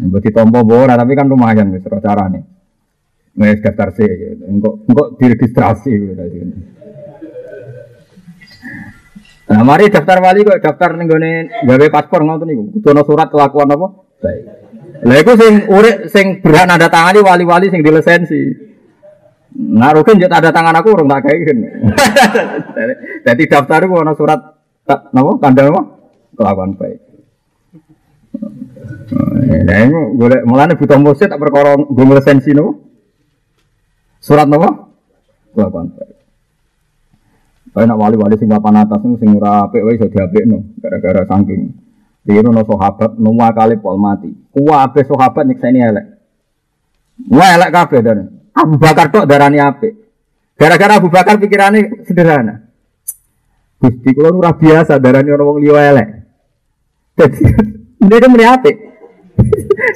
Mbok 0.01 0.21
ditampa 0.21 0.61
ora 0.65 0.93
tapi 0.97 1.13
kan 1.17 1.25
lumayan 1.29 1.73
wis 1.73 1.85
carane. 1.85 2.45
Wes 3.31 3.63
daftar 3.63 3.95
sih, 3.95 4.05
gitu. 4.05 4.43
engkau 4.43 4.83
engkau 4.85 5.15
diregistrasi. 5.15 5.91
Gitu. 5.91 6.23
Nah, 9.51 9.63
mari 9.67 9.87
daftar 9.91 10.19
wali 10.19 10.47
kok 10.47 10.59
daftar 10.63 10.95
ning 10.99 11.07
gone 11.07 11.31
gawe 11.63 11.87
paspor 11.91 12.21
ngoten 12.23 12.47
niku. 12.47 12.63
Kudu 12.77 12.87
ana 12.91 13.03
surat 13.07 13.27
kelakuan 13.31 13.71
apa? 13.71 13.87
Baik. 14.19 14.43
Lah 15.01 15.17
iku 15.17 15.33
sing 15.33 15.53
urip 15.71 16.07
sing 16.13 16.39
berhak 16.45 16.69
nanda 16.69 16.87
tangani 16.87 17.19
wali-wali 17.25 17.67
sing 17.73 17.81
dilisensi. 17.81 18.70
Rugen 19.95 20.21
yo 20.21 20.27
tanda 20.31 20.49
tangan 20.51 20.75
aku 20.79 20.95
urung 20.95 21.11
tak 21.11 21.27
gawe. 21.27 21.37
Jadi 23.27 23.43
daftar 23.51 23.83
iku 23.83 23.99
ana 23.99 24.15
surat 24.15 24.61
Tak 24.81 25.13
napa 25.13 25.37
kandang 25.37 25.71
apa? 25.71 25.81
Kelakuan 26.35 26.73
baik. 26.75 26.99
Nah, 29.61 29.77
ini 29.77 29.99
golek 30.17 30.41
mulane 30.47 30.73
butuh 30.79 30.97
mursyid 30.97 31.29
tak 31.29 31.39
perkara 31.39 31.77
nggo 31.77 32.19
sensi 32.23 32.51
napa? 32.51 32.75
Surat 34.19 34.49
napa? 34.49 34.89
Kelakuan 35.53 35.93
baik. 35.93 36.17
Kayak 37.71 37.87
nak 37.87 37.99
wali-wali 38.03 38.35
sing 38.35 38.51
papan 38.51 38.83
atas 38.83 38.99
sing 38.99 39.31
ora 39.31 39.63
apik 39.63 39.79
wae 39.79 39.95
iso 39.95 40.11
diapikno 40.11 40.75
gara-gara 40.83 41.23
saking 41.23 41.71
Biru 42.21 42.53
no 42.53 42.61
sahabat 42.61 43.17
nomor 43.17 43.49
kali 43.55 43.81
pol 43.81 43.97
mati. 43.97 44.29
Kuwabe 44.53 45.01
sahabat 45.07 45.41
nyekseni 45.47 45.81
elek. 45.81 46.05
Wah 47.33 47.49
elek 47.57 47.73
kabeh 47.73 47.99
dan 48.05 48.40
Abu 48.51 48.75
Bakar 48.75 49.07
tok 49.11 49.27
darani 49.27 49.59
apik. 49.59 49.93
Gara-gara 50.59 50.99
Abu 50.99 51.07
Bakar 51.09 51.39
pikirannya 51.39 52.05
sederhana. 52.05 52.67
Gusti 53.81 54.13
kula 54.13 54.29
ora 54.29 54.53
biasa 54.53 55.01
darani 55.01 55.33
orang 55.33 55.47
wong 55.47 55.59
liya 55.63 55.81
elek. 55.89 56.07
Dadi 57.17 57.41
ndek 57.97 58.29
muni 58.29 58.45
apik. 58.45 58.75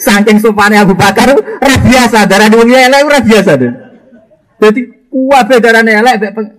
Saking 0.02 0.42
supane 0.42 0.82
Abu 0.82 0.98
Bakar 0.98 1.38
ora 1.38 1.76
biasa 1.84 2.26
darani 2.26 2.56
wong 2.58 2.70
liya 2.72 2.90
elek 2.90 3.02
ora 3.06 3.20
biasa 3.22 3.52
deh. 3.62 3.74
Jadi 4.58 4.82
kuwabe 5.12 5.56
darani 5.62 5.92
elek 5.94 6.16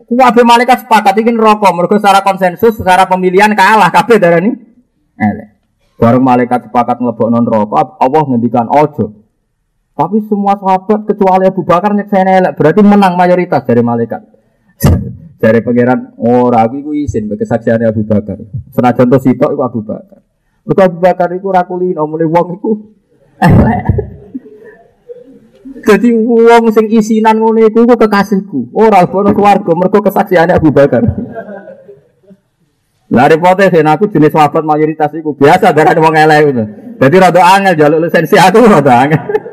kuwabe 0.07 0.41
malaikat 0.47 0.87
sepakat 0.87 1.19
iki 1.19 1.35
neraka 1.35 1.75
mergo 1.75 1.99
secara 1.99 2.23
konsensus 2.23 2.79
secara 2.79 3.11
pemilihan 3.11 3.51
kalah 3.59 3.91
kabeh 3.91 4.23
darani 4.23 4.55
elek. 5.19 5.49
Bareng 5.97 6.23
malaikat 6.23 6.69
sepakat 6.69 7.01
ngelebok 7.01 7.29
non 7.33 7.49
rokok, 7.49 7.97
Allah 7.97 8.23
ngendikan 8.29 8.69
ojo. 8.69 9.26
Tapi 9.97 10.21
semua 10.29 10.53
sahabat 10.61 11.09
kecuali 11.09 11.49
Abu 11.49 11.65
Bakar 11.65 11.97
saya 12.05 12.45
elek, 12.45 12.53
berarti 12.53 12.85
menang 12.85 13.17
mayoritas 13.17 13.65
dari 13.65 13.81
malaikat. 13.81 14.21
dari 15.41 15.65
pangeran, 15.65 16.13
oh 16.21 16.53
ragu 16.53 16.77
iku 16.77 16.93
izin 16.93 17.33
kesaksian 17.33 17.81
Abu 17.81 18.05
Bakar. 18.05 18.37
Senajan 18.77 19.09
to 19.09 19.17
sitok 19.17 19.57
iku 19.57 19.63
Abu 19.65 19.81
Bakar. 19.81 20.21
Mergo 20.69 20.83
Abu 20.85 20.99
Bakar 21.01 21.33
iku 21.33 21.49
ora 21.49 21.65
kulino, 21.65 22.05
mulai 22.05 22.29
wong 22.29 22.47
iku. 22.61 22.73
Jadi 25.81 26.09
wong 26.45 26.65
sing 26.77 26.93
isinan 26.93 27.41
ngono 27.41 27.65
iku 27.65 27.89
iku 27.89 27.97
kekasihku. 27.97 28.77
Ora 28.77 29.01
bono 29.09 29.33
keluarga 29.33 29.73
mergo 29.73 30.05
kesaksiannya 30.05 30.61
Abu 30.61 30.77
Bakar. 30.77 31.05
Lah 33.17 33.31
repote 33.31 33.71
sen 33.71 33.87
aku 33.87 34.11
jenis 34.11 34.35
sahabat 34.35 34.67
mayoritas 34.67 35.15
iku 35.15 35.33
biasa 35.33 35.73
darah 35.73 35.97
wong 35.97 36.21
elek 36.21 36.53
itu. 36.53 36.65
Jadi 37.01 37.17
rada 37.23 37.41
angel 37.55 37.75
jaluk 37.79 38.03
lisensi 38.03 38.35
aku 38.35 38.67
rada 38.67 38.93
angel. 39.07 39.46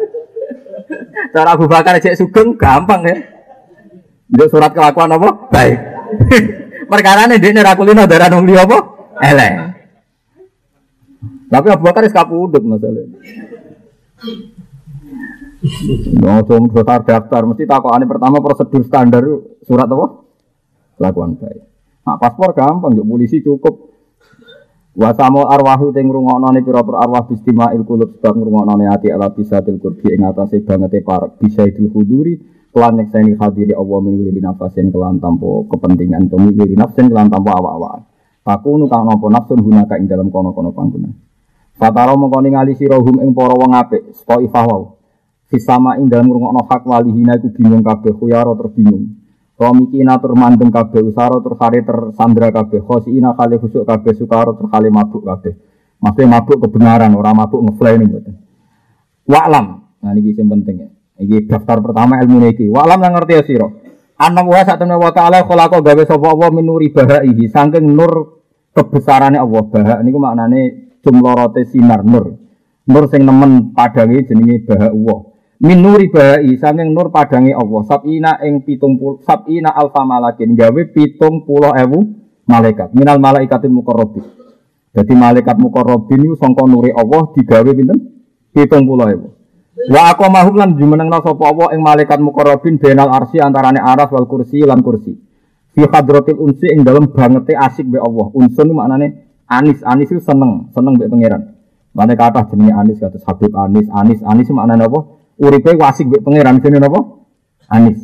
Cara 1.34 1.58
Abu 1.58 1.66
Bakar 1.66 1.98
cek 1.98 2.14
sugeng 2.14 2.54
gampang 2.54 3.02
ya. 3.10 3.18
Njuk 4.30 4.48
surat 4.54 4.70
kelakuan 4.70 5.10
apa? 5.10 5.50
Baik. 5.50 5.78
Perkara 6.92 7.26
ini 7.26 7.42
dia 7.42 7.50
nerakulino 7.50 8.06
darah 8.06 8.30
wong 8.30 8.46
liya 8.46 8.70
apa? 8.70 8.78
Elek. 9.18 9.54
Tapi 11.50 11.68
Abu 11.74 11.84
Bakar 11.90 12.06
wis 12.06 12.14
kapundhut 12.14 12.62
masalah. 12.62 13.06
Langsung 16.22 16.70
daftar 16.70 17.02
daftar 17.02 17.42
mesti 17.50 17.64
takokane 17.66 18.06
pertama 18.06 18.38
prosedur 18.38 18.86
standar 18.86 19.26
surat 19.66 19.90
apa? 19.90 20.08
Kelakuan 21.02 21.34
baik. 21.42 21.62
Nah, 22.04 22.20
paspor 22.20 22.52
gampang, 22.52 23.00
yuk 23.00 23.08
polisi 23.08 23.40
cukup. 23.40 23.93
Wasamo 24.94 25.50
arwahu 25.50 25.90
teng 25.90 26.06
ngrungokno 26.06 26.54
ne 26.54 26.62
pira-pira 26.62 27.02
arwah 27.02 27.26
bistima 27.26 27.74
il 27.74 27.82
kulub 27.82 28.14
sebab 28.14 28.38
ngrungokno 28.38 28.78
ne 28.78 28.86
ati 28.94 29.10
ala 29.10 29.34
bisa 29.34 29.66
til 29.66 29.82
kurbi 29.82 30.14
ing 30.14 30.22
atase 30.22 30.62
bangete 30.62 31.02
para 31.02 31.34
bisa 31.34 31.66
idul 31.66 31.90
huduri 31.90 32.38
kelan 32.70 33.02
nyekseni 33.02 33.34
hadiri 33.34 33.74
Allah 33.74 34.00
min 34.06 34.22
wili 34.22 34.38
nafasin 34.38 34.94
kelan 34.94 35.18
tampo 35.18 35.66
kepentingan 35.66 36.30
to 36.30 36.38
wili 36.38 36.78
nafsin 36.78 37.10
kelan 37.10 37.26
tampo 37.26 37.50
awak-awak. 37.50 38.06
Takunu 38.46 38.86
kang 38.86 39.10
napa 39.10 39.34
nafsun 39.34 39.66
gunaka 39.66 39.98
ing 39.98 40.06
dalam 40.06 40.30
kono-kono 40.30 40.70
panggonan. 40.78 41.18
Fataro 41.74 42.14
mengko 42.14 42.38
ningali 42.46 42.78
sira 42.78 43.02
hum 43.02 43.18
ing 43.18 43.34
para 43.34 43.58
wong 43.58 43.74
apik, 43.74 44.14
sapa 44.14 44.46
ifawau. 44.46 45.02
Fisama 45.50 45.98
ing 45.98 46.06
dalam 46.06 46.30
ngrungokno 46.30 46.70
hak 46.70 46.86
walihina 46.86 47.42
iku 47.42 47.50
bingung 47.50 47.82
kabeh 47.82 48.14
khuyaro 48.14 48.54
terbingung. 48.62 49.23
Komikina 49.64 50.20
tur 50.20 50.36
mandeng 50.36 50.68
kabeh 50.68 51.00
usaro 51.00 51.40
tur 51.40 51.56
hari 51.56 51.88
tersandra 51.88 52.52
kabeh 52.52 52.84
khosina 52.84 53.32
kali 53.32 53.56
khusuk 53.56 53.88
kabeh 53.88 54.12
sukaro 54.12 54.60
tur 54.60 54.68
kali 54.68 54.92
mabuk 54.92 55.24
kabeh. 55.24 55.56
Maksudnya 56.04 56.36
mabuk 56.36 56.60
kebenaran, 56.68 57.16
orang 57.16 57.32
mabuk 57.32 57.64
ngefly 57.64 57.96
ini 57.96 58.12
buatan. 58.12 58.36
Wa'lam, 59.24 59.66
nah 60.04 60.12
ini 60.12 60.36
yang 60.36 60.52
penting 60.52 60.76
ya. 60.84 60.90
Ini 61.16 61.48
daftar 61.48 61.80
pertama 61.80 62.20
ilmu 62.20 62.44
ini. 62.44 62.68
Wa'lam 62.68 63.00
yang 63.08 63.16
ngerti 63.16 63.32
ya 63.40 63.44
siro. 63.48 63.68
Anak 64.20 64.44
wa 64.44 64.60
saat 64.68 64.84
temen 64.84 65.00
wa 65.00 65.16
ta'ala 65.16 65.48
kholako 65.48 65.80
gawe 65.80 66.04
sopa 66.04 66.28
Allah 66.36 66.52
minuri 66.52 66.92
bahaihi. 66.92 67.48
Sangking 67.48 67.88
nur 67.88 68.44
kebesarannya 68.76 69.40
Allah. 69.40 69.64
Bahak 69.64 69.98
ini 70.04 70.12
maknanya 70.12 70.60
jumlorote 71.08 71.64
sinar 71.72 72.04
nur. 72.04 72.36
Nur 72.84 73.04
sing 73.08 73.24
nemen 73.24 73.72
padangi 73.72 74.28
jenenge 74.28 74.68
bahak 74.68 74.92
Allah 74.92 75.33
minuri 75.62 76.10
bahai 76.10 76.56
sanging 76.58 76.96
nur 76.96 77.12
padangi 77.12 77.52
Allah. 77.54 77.82
Sabina 77.86 78.40
ing 78.42 78.64
pitung 78.64 78.96
puluh 78.98 79.20
sabina 79.22 79.76
alfa 79.76 80.02
malakin. 80.08 80.56
Gawe 80.56 80.82
pitung 80.90 81.44
puluh 81.44 81.76
ewu 81.76 82.00
malaikat. 82.48 82.96
Minal 82.96 83.20
malaikatin 83.20 83.70
mukorobin 83.70 84.44
jadi 84.94 85.14
malaikat 85.18 85.58
mukorobin 85.58 86.22
itu 86.22 86.38
songkon 86.38 86.70
nuri 86.70 86.94
Allah 86.94 87.34
digawe 87.34 87.66
pinten? 87.66 87.98
Pitung 88.54 88.86
puluh 88.86 89.10
ewu. 89.10 89.28
Wa 89.90 90.14
aku 90.14 90.30
mahum 90.30 90.54
lan 90.54 90.78
jumeneng 90.78 91.10
sapa 91.10 91.34
Allah 91.50 91.74
ing 91.74 91.82
malaikat 91.82 92.22
mukorobin 92.22 92.78
benal 92.78 93.10
arsi 93.10 93.42
antarane 93.42 93.82
aras 93.82 94.14
wal 94.14 94.30
kursi 94.30 94.62
lan 94.62 94.86
kursi. 94.86 95.18
Fi 95.74 95.82
hadratil 95.90 96.38
unsi 96.38 96.70
ing 96.70 96.86
dalem 96.86 97.10
bangete 97.10 97.58
asik 97.58 97.90
be 97.90 97.98
Allah. 97.98 98.30
Unsun 98.38 98.70
maknane 98.70 99.34
anis. 99.50 99.82
Anis 99.82 100.14
itu 100.14 100.22
seneng. 100.22 100.70
Seneng 100.78 100.94
be 101.02 101.10
pangeran. 101.10 101.58
Mana 101.98 102.14
kata 102.14 102.46
jenenge 102.54 102.78
Anis 102.78 103.02
kata 103.02 103.18
Habib 103.26 103.50
Anis. 103.58 103.90
Anis 103.90 104.22
Anis 104.22 104.54
maknane 104.54 104.86
apa 104.86 105.00
uripe 105.38 105.72
wasik 105.78 106.08
mbek 106.08 106.22
pangeran 106.22 106.62
sini 106.62 106.78
napa? 106.80 107.00
Anis. 107.70 108.00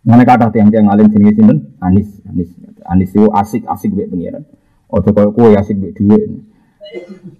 Mana 0.00 0.24
kata 0.24 0.50
tiang-tiang 0.50 0.88
alim 0.88 1.12
sini 1.12 1.34
sinten? 1.36 1.76
Anis, 1.78 2.08
Anis. 2.26 2.50
Anis 2.88 3.10
itu 3.12 3.28
asik-asik 3.28 3.90
mbek 3.94 4.08
pangeran. 4.10 4.42
Ojo 4.90 5.10
koyo 5.14 5.30
kowe 5.30 5.50
asik 5.54 5.76
mbek 5.78 5.94
dhuwit. 5.98 6.30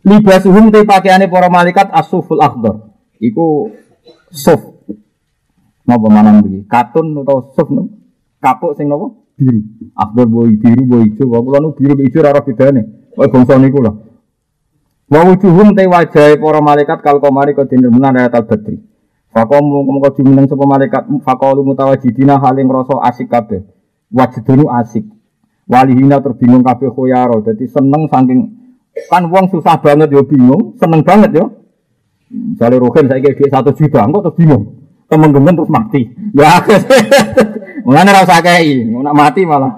Libasuhum 0.06 0.70
te 0.70 0.86
pakaiane 0.86 1.26
para 1.26 1.50
malaikat 1.50 1.90
asuful 1.90 2.38
akhdar. 2.38 2.94
Iku 3.18 3.74
suf. 4.30 4.62
Napa 5.88 6.06
manang 6.06 6.46
iki? 6.46 6.68
Katun 6.70 7.18
atau 7.24 7.50
suf 7.56 7.68
no? 7.74 7.90
Kapuk 8.38 8.78
sing 8.78 8.86
napa? 8.86 9.10
Biru. 9.34 9.60
Akhdar 9.98 10.26
boy 10.30 10.54
biru 10.54 10.82
boy 10.86 11.02
ijo. 11.10 11.26
Kula 11.26 11.58
nu 11.58 11.74
biru 11.74 11.98
ijo 11.98 12.22
ora 12.22 12.44
bedane. 12.44 13.10
Kaya 13.16 13.26
bangsa 13.26 13.58
niku 13.58 13.82
lah. 13.82 14.09
Wa 15.10 15.26
wujuhum 15.26 15.74
te 15.74 15.90
wajahe 15.90 16.38
para 16.38 16.62
malaikat 16.62 17.02
kal 17.02 17.18
komari 17.18 17.50
kodine 17.50 17.90
menan 17.90 18.14
ayat 18.14 18.30
al 18.30 18.46
badri. 18.46 18.78
Fakom 19.34 19.66
mongko 19.66 20.22
jumeneng 20.22 20.46
sapa 20.46 20.62
malaikat 20.62 21.02
faqalu 21.26 21.66
mutawajjidina 21.66 22.38
haling 22.38 22.70
rasa 22.70 22.94
asik 23.10 23.26
kabeh. 23.26 23.66
Wajdunu 24.14 24.70
asik. 24.70 25.02
Walihina 25.66 26.22
terbingung 26.22 26.62
kabeh 26.62 26.94
khoyaro. 26.94 27.42
Dadi 27.42 27.66
seneng 27.66 28.06
saking 28.06 28.54
kan 29.10 29.26
wong 29.26 29.50
susah 29.50 29.82
banget 29.82 30.14
yo 30.14 30.22
bingung, 30.22 30.78
seneng 30.78 31.02
banget 31.02 31.42
yo. 31.42 31.58
Misalnya 32.30 32.78
Rohin 32.78 33.10
saya 33.10 33.18
kayak 33.18 33.50
satu 33.50 33.74
juta, 33.74 34.06
kok 34.06 34.22
terus 34.22 34.38
bingung. 34.38 34.78
Temen 35.10 35.34
gemen 35.34 35.58
terus 35.58 35.70
mati. 35.74 36.06
Ya, 36.30 36.62
mulanya 37.86 38.22
rasa 38.22 38.38
kayak 38.38 38.86
nak 38.94 39.14
mati 39.18 39.42
malah. 39.42 39.74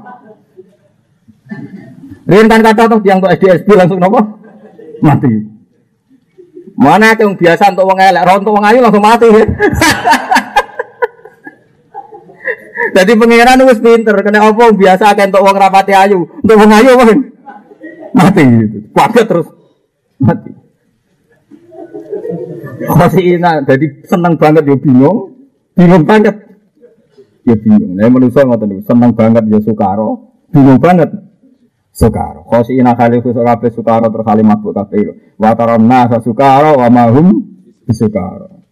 Rintan 2.29 2.61
kata 2.61 2.85
tuh 2.85 3.01
yang 3.09 3.25
tuh 3.25 3.33
SDSB 3.33 3.69
langsung 3.73 3.97
nopo 3.97 4.43
mati. 5.03 5.33
Mana 6.79 7.13
yang 7.13 7.37
biasa 7.37 7.75
untuk 7.75 7.85
wong 7.85 8.01
elek, 8.01 8.23
untuk 8.39 8.55
wong 8.57 8.65
ayu 8.65 8.81
langsung 8.81 9.05
mati. 9.05 9.29
Jadi 12.97 13.13
pengiran 13.17 13.63
wis 13.69 13.81
pinter, 13.81 14.17
kena 14.21 14.53
apa 14.53 14.73
biasa 14.73 15.17
kan 15.17 15.29
untuk 15.33 15.45
wong 15.45 15.57
rapati 15.57 15.93
ayu, 15.93 16.29
untuk 16.45 16.57
wong 16.57 16.73
ayu 16.73 16.91
apa? 16.97 17.05
Mati. 18.13 18.45
Kaget 18.93 19.27
terus 19.29 19.49
mati. 20.21 20.51
Masih 22.83 23.39
ina, 23.39 23.63
jadi 23.63 23.87
seneng 24.11 24.35
banget 24.35 24.67
ya 24.67 24.75
bingung, 24.75 25.31
bingung 25.79 26.03
banget. 26.03 26.35
Ya 27.47 27.55
bingung. 27.55 27.95
Nah, 27.95 28.11
manusia 28.11 28.43
ngoten 28.43 28.83
seneng 28.83 29.15
banget 29.15 29.45
ya 29.47 29.59
sukaro, 29.63 30.35
bingung 30.51 30.83
banget. 30.83 31.15
Sukaro. 31.93 32.49
Ina 32.73 32.97
khali 32.97 33.21
khusuk 33.21 33.45
kabeh 33.45 33.69
sukaro 33.69 34.09
terus 34.09 34.25
khali 34.25 34.41
mabuk 34.41 34.73
kabeh. 34.73 35.37
Wa 35.37 35.53
taramna 35.53 36.09
sa 36.09 36.25
sukaro 36.25 36.81
wa 36.81 36.89
mahum 36.89 37.45
bisukaro. 37.85 38.65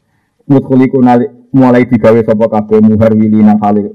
Mutkuliku 0.48 1.04
nali 1.04 1.28
mulai 1.52 1.84
digawe 1.84 2.16
sapa 2.24 2.48
kabeh 2.48 2.80
muhar 2.80 3.12
wilina 3.12 3.60
khali 3.60 3.92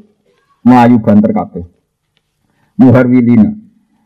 melayu 0.61 1.01
banter 1.01 1.33
kabeh. 1.33 1.65
Muhar 2.77 3.09
wilina. 3.09 3.49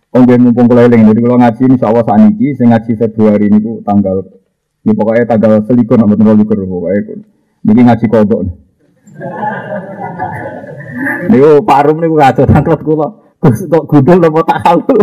Kongge 0.10 0.42
mumpung 0.42 0.66
kula 0.66 0.90
eling 0.90 1.06
jadi 1.06 1.22
kalau 1.22 1.38
ngaji 1.38 1.64
insyaallah 1.70 2.02
saat 2.02 2.34
ini 2.34 2.58
sing 2.58 2.74
ngaji 2.74 2.98
Februari 2.98 3.46
niku 3.46 3.86
tanggal 3.86 4.26
ini 4.82 4.98
pokoknya 4.98 5.30
tanggal 5.30 5.62
selikur 5.70 6.02
nomor 6.02 6.18
nol 6.18 6.34
likur 6.34 6.58
pokoknya 6.58 7.22
niki 7.62 7.82
ngaji 7.86 8.06
kodok. 8.10 8.42
Niku 11.30 11.62
Pak 11.62 11.80
Rum 11.86 12.02
niku 12.02 12.18
kacau 12.18 12.50
tangklet 12.50 12.82
kula. 12.82 13.29
Kok 13.40 13.84
gudul 13.88 14.20
apa 14.20 14.40
tak 14.44 14.60
halul. 14.68 15.00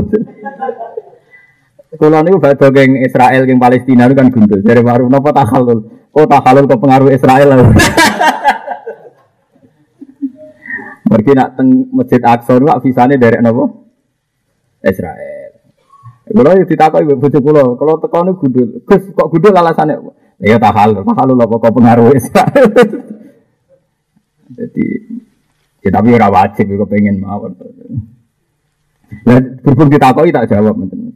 Kulo 1.96 2.18
niku 2.20 2.36
badhe 2.36 2.68
geng 2.76 3.00
Israel 3.00 3.48
geng 3.48 3.56
Palestina 3.56 4.04
itu 4.04 4.12
kan 4.12 4.28
gundul. 4.28 4.60
Dari 4.60 4.84
baru 4.84 5.08
napa 5.08 5.32
tak 5.32 5.48
halul. 5.56 5.88
Oh 6.12 6.28
tak 6.28 6.44
halul 6.44 6.68
kok 6.68 6.80
pengaruh 6.80 7.08
Israel. 7.08 7.72
Pergi 11.06 11.32
nak 11.32 11.56
teng 11.56 11.88
Masjid 11.94 12.20
Aqsa 12.20 12.60
niku 12.60 12.76
visane 12.84 13.16
dari 13.16 13.40
napa? 13.40 13.64
Israel. 14.84 15.50
Kulo 16.26 16.50
ditakoki 16.68 17.16
bojo 17.16 17.38
kulo, 17.40 17.62
kulo 17.80 17.92
teko 18.04 18.18
niku 18.28 18.44
gundul. 18.44 18.68
Gus 18.84 19.02
kok 19.16 19.32
gundul 19.32 19.56
alasane? 19.56 19.96
Ya 20.36 20.60
tak 20.60 20.76
halul, 20.76 21.00
tak 21.00 21.16
apa 21.16 21.54
kok 21.56 21.72
pengaruh 21.72 22.12
Israel. 22.12 22.68
Jadi 24.52 24.86
ya 25.80 25.88
tapi 25.88 26.12
ora 26.12 26.28
wajib 26.28 26.68
kok 26.76 26.90
pengen 26.92 27.24
mawon. 27.24 27.56
Lah 29.26 29.42
berhubung 29.42 29.90
ditakoki 29.90 30.30
tak 30.30 30.46
jawab 30.54 30.78
menten. 30.78 31.10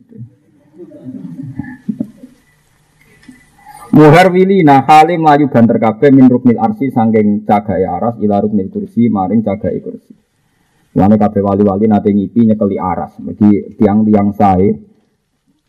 Muhar 3.91 4.31
wili 4.31 4.63
nah 4.63 4.87
hale 4.87 5.19
mlayu 5.19 5.51
banter 5.51 5.79
kabeh 5.79 6.15
min 6.15 6.31
ruknil 6.31 6.59
arsi 6.63 6.95
sangking 6.95 7.43
cagahe 7.43 7.87
aras 7.87 8.19
ila 8.23 8.39
ruknil 8.43 8.71
kursi 8.71 9.11
maring 9.11 9.43
cagahe 9.43 9.83
kursi. 9.83 10.15
Lane 10.95 11.15
kabeh 11.19 11.43
wali-wali 11.43 11.87
nate 11.87 12.11
ngipi 12.11 12.51
nyekeli 12.51 12.79
aras. 12.79 13.19
Bagi 13.23 13.79
tiang-tiang 13.79 14.35
sae 14.35 14.75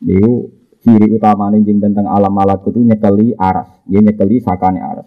niku 0.01 0.49
ciri 0.81 1.13
utamane 1.13 1.61
jeng 1.61 1.77
tentang 1.77 2.09
alam 2.09 2.33
malakut 2.33 2.73
itu 2.73 2.81
nyekeli 2.81 3.37
aras. 3.37 3.69
Dia 3.85 4.01
nyekeli 4.01 4.41
sakane 4.41 4.81
aras. 4.81 5.05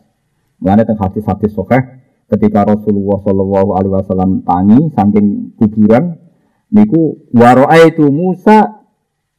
Lane 0.63 0.83
teng 0.87 0.99
hadis-hadis 0.99 1.51
sahih 1.51 1.83
ketika 2.31 2.67
Rasulullah 2.67 3.19
Shallallahu 3.23 3.69
alaihi 3.79 3.95
wasallam 3.95 4.31
tangi 4.47 4.91
saking 4.95 5.55
kuburan 5.59 6.24
niku 6.75 7.31
itu 7.87 8.05
Musa 8.11 8.83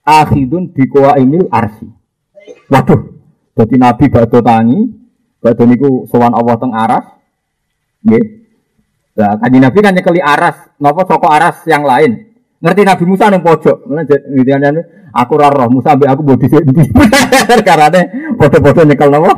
akhidun 0.08 0.72
biqaimil 0.72 1.52
arsi. 1.52 1.92
Waduh, 2.72 3.02
jadi 3.58 3.76
Nabi 3.76 4.06
badhe 4.08 4.40
tangi, 4.40 4.80
badhe 5.44 5.64
niku 5.68 6.08
sowan 6.08 6.32
Allah 6.32 6.56
teng 6.56 6.72
aras. 6.72 7.06
Nggih. 8.06 8.26
Lah 9.16 9.40
kanjeng 9.40 9.64
Nabi 9.64 9.80
kan 9.80 9.94
nyekeli 9.96 10.22
aras, 10.22 10.58
napa 10.80 11.04
saka 11.08 11.28
aras 11.28 11.58
yang 11.68 11.84
lain. 11.84 12.36
Ngerti 12.60 12.82
Nabi 12.88 13.04
Musa 13.08 13.30
nang 13.30 13.44
pojok. 13.44 13.88
Ngene 13.88 14.82
aku 15.12 15.32
ora 15.38 15.52
roh 15.52 15.70
Musa 15.70 15.94
ambek 15.96 16.10
aku 16.10 16.22
bodi 16.24 16.48
sik 16.50 16.64
ndi. 16.66 16.84
Karane 17.68 18.02
padha-padha 18.40 18.84
nyekel 18.88 19.10
napa? 19.12 19.32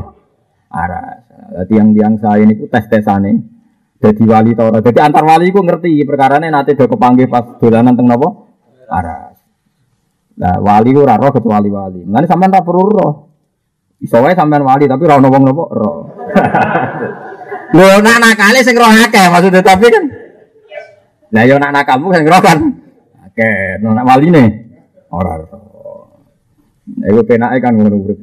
Aras. 0.71 1.23
Dadi 1.47 1.73
yang 1.79 1.95
tiang 1.95 2.15
saya 2.19 2.43
niku 2.43 2.67
tes-tesane. 2.67 3.56
Jadi 3.97 4.23
wali 4.29 4.53
ta 4.53 4.69
ora. 4.69 4.77
Jadi 4.77 4.99
antar 5.01 5.25
wali 5.25 5.49
ku 5.49 5.65
ngerti 5.65 6.05
perkarane 6.05 6.53
nate 6.53 6.77
do 6.77 6.85
kepanggih 6.85 7.25
pas 7.25 7.57
dolanan 7.57 7.97
teng 7.97 8.05
napa? 8.05 8.29
Aras. 8.87 9.37
Nah, 10.37 10.61
wali 10.61 10.93
ku 10.93 11.01
ora 11.01 11.17
roh 11.17 11.33
kecuali 11.33 11.69
wali. 11.73 12.05
Mulane 12.05 12.29
sampean 12.29 12.53
tak 12.53 12.61
perlu 12.61 12.93
roh. 12.93 13.13
Iso 13.97 14.21
wae 14.21 14.37
sampean 14.37 14.61
wali 14.61 14.85
tapi 14.85 15.01
ora 15.09 15.17
ono 15.17 15.27
wong 15.33 15.43
nopo 15.49 15.63
ro. 15.73 15.91
Lho 17.75 17.99
nak 17.99 18.21
nakale 18.21 18.61
sing 18.61 18.77
roh 18.77 18.87
akeh 18.87 19.25
maksudnya 19.33 19.65
tapi 19.65 19.89
kan. 19.89 20.03
Lah 21.33 21.43
yo 21.49 21.57
nak 21.57 21.81
kamu 21.81 22.13
sing 22.13 22.25
roh 22.29 22.41
kan. 22.45 22.57
Akeh, 23.25 23.81
nak 23.81 24.05
waline 24.05 24.45
ora 25.09 25.41
ro. 25.41 25.57
Nah, 27.01 27.07
iku 27.09 27.25
penake 27.25 27.57
kan 27.65 27.73
ngono 27.73 27.97
urip. 27.97 28.19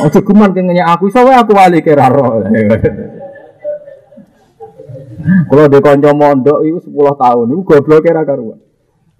Ojo 0.00 0.18
guman 0.24 0.56
kengenya 0.56 0.88
aku 0.88 1.12
iso 1.12 1.20
aku 1.20 1.52
wali 1.52 1.84
ke 1.84 1.92
ro. 1.92 2.40
Kalau 5.20 5.66
di 5.68 5.78
konco 5.82 6.10
mondok 6.16 6.58
itu 6.64 6.78
10 6.88 7.16
tahun, 7.16 7.46
itu 7.52 7.62
goblok 7.62 8.00
kira 8.04 8.22
karuan. 8.24 8.58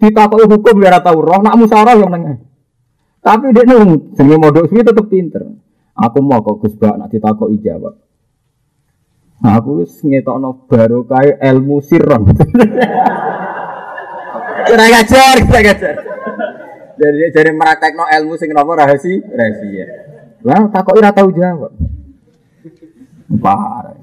Ditakoki 0.01 0.49
hukum 0.49 0.75
biar 0.81 1.05
tahu 1.05 1.21
roh, 1.21 1.41
nak 1.45 1.61
musyawarah 1.61 1.95
yang 2.01 2.09
nengah. 2.09 2.41
Tapi 3.21 3.53
dia 3.53 3.69
nung 3.69 4.17
jenenge 4.17 4.41
modok 4.41 4.65
suwi 4.73 4.81
tetep 4.81 5.07
pinter. 5.13 5.45
Aku 5.93 6.25
mau 6.25 6.41
kok 6.41 6.65
Gus 6.65 6.73
nak 6.81 7.13
ditakoki 7.13 7.61
jawab. 7.61 8.01
Nah, 9.41 9.57
aku 9.61 9.85
ngetokno 9.85 10.69
baru 10.69 11.05
kae 11.05 11.37
ilmu 11.37 11.85
sirron. 11.85 12.29
Kira 14.71 14.87
ngajar, 14.87 15.37
kira 15.49 15.61
ngajar. 15.65 15.95
Jadi 17.01 17.33
jadi 17.33 17.51
meraktekno 17.57 18.05
ilmu 18.07 18.37
sing 18.37 18.53
napa 18.53 18.77
rahasia, 18.77 19.25
rahasia. 19.33 19.87
Lah 20.45 20.69
takoki 20.69 21.01
ora 21.01 21.11
tau 21.13 21.33
jawab. 21.33 21.73
Parah. 23.41 23.97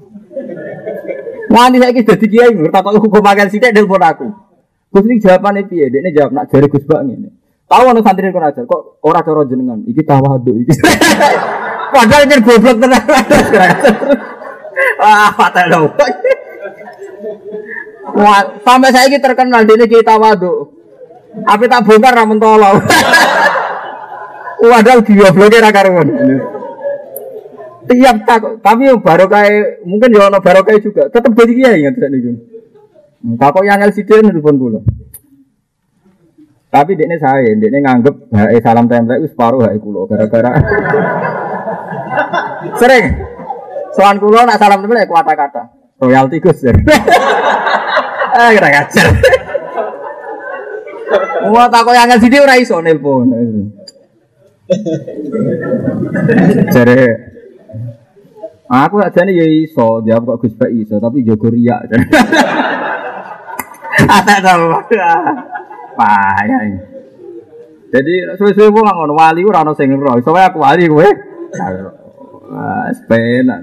Wani 1.48 1.80
saiki 1.80 2.04
dadi 2.04 2.26
kiai 2.28 2.52
ngerti 2.52 2.72
takoki 2.72 2.98
hukum 3.00 3.24
akal 3.24 3.48
sithik 3.48 3.72
nelpon 3.72 4.04
aku. 4.04 4.28
Gus 4.92 5.04
iki 5.04 5.24
jawabane 5.24 5.64
piye? 5.68 5.88
Dekne 5.88 6.12
jawab 6.12 6.32
nak 6.32 6.48
jare 6.52 6.68
Gus 6.68 6.84
Bak 6.84 7.04
ngene. 7.04 7.28
Tahu 7.68 7.84
anu 7.92 8.00
santri 8.00 8.32
kau 8.32 8.40
ajar, 8.40 8.64
kok 8.64 8.96
ora 9.04 9.20
cara 9.20 9.44
jenengan, 9.44 9.84
iki 9.84 10.00
tawadu 10.00 10.56
iki. 10.64 10.72
Padahal 11.92 12.24
ini 12.24 12.40
goblok 12.40 12.76
tenan. 12.80 13.04
Wah, 15.00 15.28
patah 15.36 15.64
dong. 15.68 15.92
Wah, 18.16 18.40
sampai 18.64 18.92
saya 18.92 19.12
ini 19.12 19.20
terkenal 19.20 19.68
dia 19.68 19.84
kita 19.84 20.16
wadu. 20.16 20.72
Apa 21.44 21.64
tak 21.68 21.84
bongkar 21.84 22.16
ra 22.16 22.24
mentolo. 22.24 22.80
Padahal 24.72 25.00
gobloknya 25.04 25.64
ra 25.64 25.70
karuan. 25.72 26.08
Tiap 27.88 28.16
tak, 28.28 28.60
tapi 28.60 28.84
baru 29.00 29.24
kayak 29.32 29.80
mungkin 29.88 30.12
ya 30.12 30.28
ono 30.28 30.44
baru 30.44 30.60
kayak 30.60 30.84
juga. 30.84 31.08
Tetap 31.08 31.32
jadi 31.32 31.52
kiai 31.56 31.80
ingat 31.80 31.96
tidak 31.96 32.10
nih. 32.12 32.36
Takut 33.40 33.64
yang 33.64 33.80
LCD 33.80 34.20
nelfon 34.22 34.60
gue. 34.60 34.80
Tapi 36.68 37.00
dia 37.00 37.16
saya, 37.16 37.48
dia 37.56 37.80
nganggep 37.80 38.28
hai 38.36 38.60
salam 38.60 38.84
tempel 38.84 39.24
itu 39.24 39.32
separuh 39.32 39.64
hai 39.64 39.80
kulo 39.80 40.04
gara-gara 40.04 40.52
sering 42.80 43.24
soal 43.96 44.20
kulo 44.20 44.44
nak 44.44 44.60
salam 44.60 44.84
tempel 44.84 45.00
ya 45.00 45.08
kata-kata 45.08 45.72
royalti 45.96 46.44
gus 46.44 46.60
ya. 46.60 46.76
ah 48.38 48.52
kira 48.52 48.68
ngajar. 48.68 49.06
Wah 51.48 51.72
takut 51.72 51.96
yang 51.96 52.12
ngasih 52.12 52.28
dia 52.28 52.44
udah 52.44 52.56
iso 52.60 52.76
nelpon. 52.84 53.32
Jadi 56.76 57.00
aku 58.68 59.00
aja 59.00 59.24
nih 59.24 59.34
ya 59.40 59.46
iso 59.64 60.04
jawab 60.04 60.36
kok 60.36 60.44
gus 60.44 60.54
iso 60.76 61.00
tapi 61.00 61.24
jogo 61.24 61.48
riak. 61.48 61.88
Ada 63.98 64.36
tahu. 64.44 64.68
payah. 65.98 66.60
Jadi 67.88 68.14
suwe-suwe 68.38 68.68
wong 68.70 68.84
ngono 68.84 69.14
wali 69.16 69.42
ora 69.42 69.64
ono 69.64 69.72
sing 69.74 69.90
ro. 69.96 70.14
Iso 70.20 70.30
aku 70.30 70.60
wali 70.60 70.86
kowe. 70.86 71.08
Wah, 72.48 72.92
penak. 73.08 73.60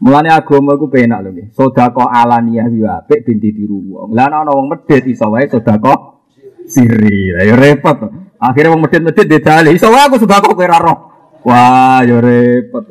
Mulane 0.00 0.32
agama 0.32 0.74
iku 0.74 0.88
penak 0.88 1.20
lho 1.22 1.30
nggih. 1.36 1.48
Sedekah 1.52 2.08
alaniyah 2.08 2.66
yo 2.72 2.88
apik 2.88 3.22
ben 3.28 3.36
ditiru 3.36 3.78
wong. 3.78 4.16
Lah 4.16 4.32
ana 4.32 4.48
wong 4.48 4.72
medhit 4.72 5.04
iso 5.06 5.28
wae 5.28 5.44
sedekah 5.44 6.24
siri. 6.64 7.36
Lah 7.36 7.44
yo 7.44 7.54
repot. 7.54 7.96
Akhirnya 8.40 8.72
wong 8.72 8.88
medhit-medhit 8.88 9.28
dedali. 9.28 9.76
Iso 9.76 9.92
wae 9.92 10.08
aku 10.08 10.16
sedekah 10.16 10.40
kowe 10.40 10.64
ora 10.64 10.80
roh. 10.80 10.98
Wah, 11.44 12.00
yo 12.08 12.16
repot. 12.18 12.88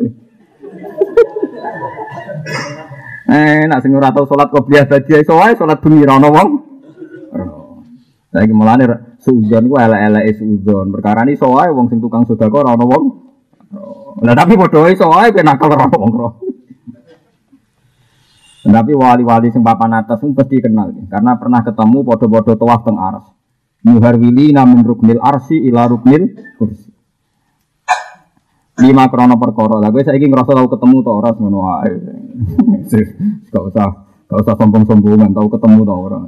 Eh, 3.29 3.61
nak 3.69 3.85
sing 3.85 3.93
ora 3.93 4.09
tau 4.09 4.25
salat 4.25 4.49
qobliyah 4.49 4.89
tadi 4.89 5.21
iso 5.21 5.37
wae 5.37 5.53
salat 5.53 5.77
bengi 5.77 6.01
ora 6.01 6.17
ono 6.17 6.29
wong. 6.33 6.49
Saya 8.29 8.45
mulane 8.49 8.85
suudzon 9.21 9.69
ku 9.69 9.77
elek-eleke 9.77 10.31
suudzon. 10.41 10.89
Perkara 10.93 11.25
ini 11.29 11.37
soalnya 11.37 11.73
wong 11.77 11.93
sing 11.93 12.01
tukang 12.01 12.25
sedekah 12.25 12.65
ora 12.65 12.73
ono 12.73 12.85
wong. 12.89 13.03
Lah 14.25 14.33
tapi 14.33 14.57
padha 14.57 14.81
wae 14.81 14.97
soalnya 14.97 15.33
ben 15.33 15.45
nakal 15.45 15.69
ora 15.69 15.85
wong 15.85 16.11
ro. 16.13 16.29
Tapi 18.69 18.91
wali-wali 18.93 19.49
sing 19.53 19.61
papan 19.61 19.97
atas 19.97 20.19
pun 20.21 20.33
pasti 20.33 20.61
kenal 20.61 20.93
karena 21.09 21.37
pernah 21.37 21.61
ketemu 21.63 22.05
padha-padha 22.05 22.53
tawaf 22.57 22.81
teng 22.85 22.97
aras. 22.97 23.25
Muharwili 23.85 24.51
namun 24.51 24.83
ruknil 24.83 25.21
arsi 25.23 25.57
ila 25.69 25.87
ruknil 25.87 26.33
kursi. 26.59 26.98
Lima 28.79 29.11
krono 29.11 29.35
perkara. 29.35 29.79
Lah 29.83 29.89
kowe 29.91 30.03
saiki 30.03 30.27
ngerasa 30.27 30.51
tau 30.55 30.67
ketemu 30.71 30.97
to 31.03 31.11
ora 31.11 31.29
ngono 31.35 31.59
wae. 31.63 31.93
Gak 33.51 33.63
usah 33.73 33.89
gak 34.29 34.39
usah 34.45 34.55
sombong-sombongan 34.61 35.33
tau 35.33 35.49
ketemu 35.49 35.79
to 35.83 35.93
ora 35.93 36.19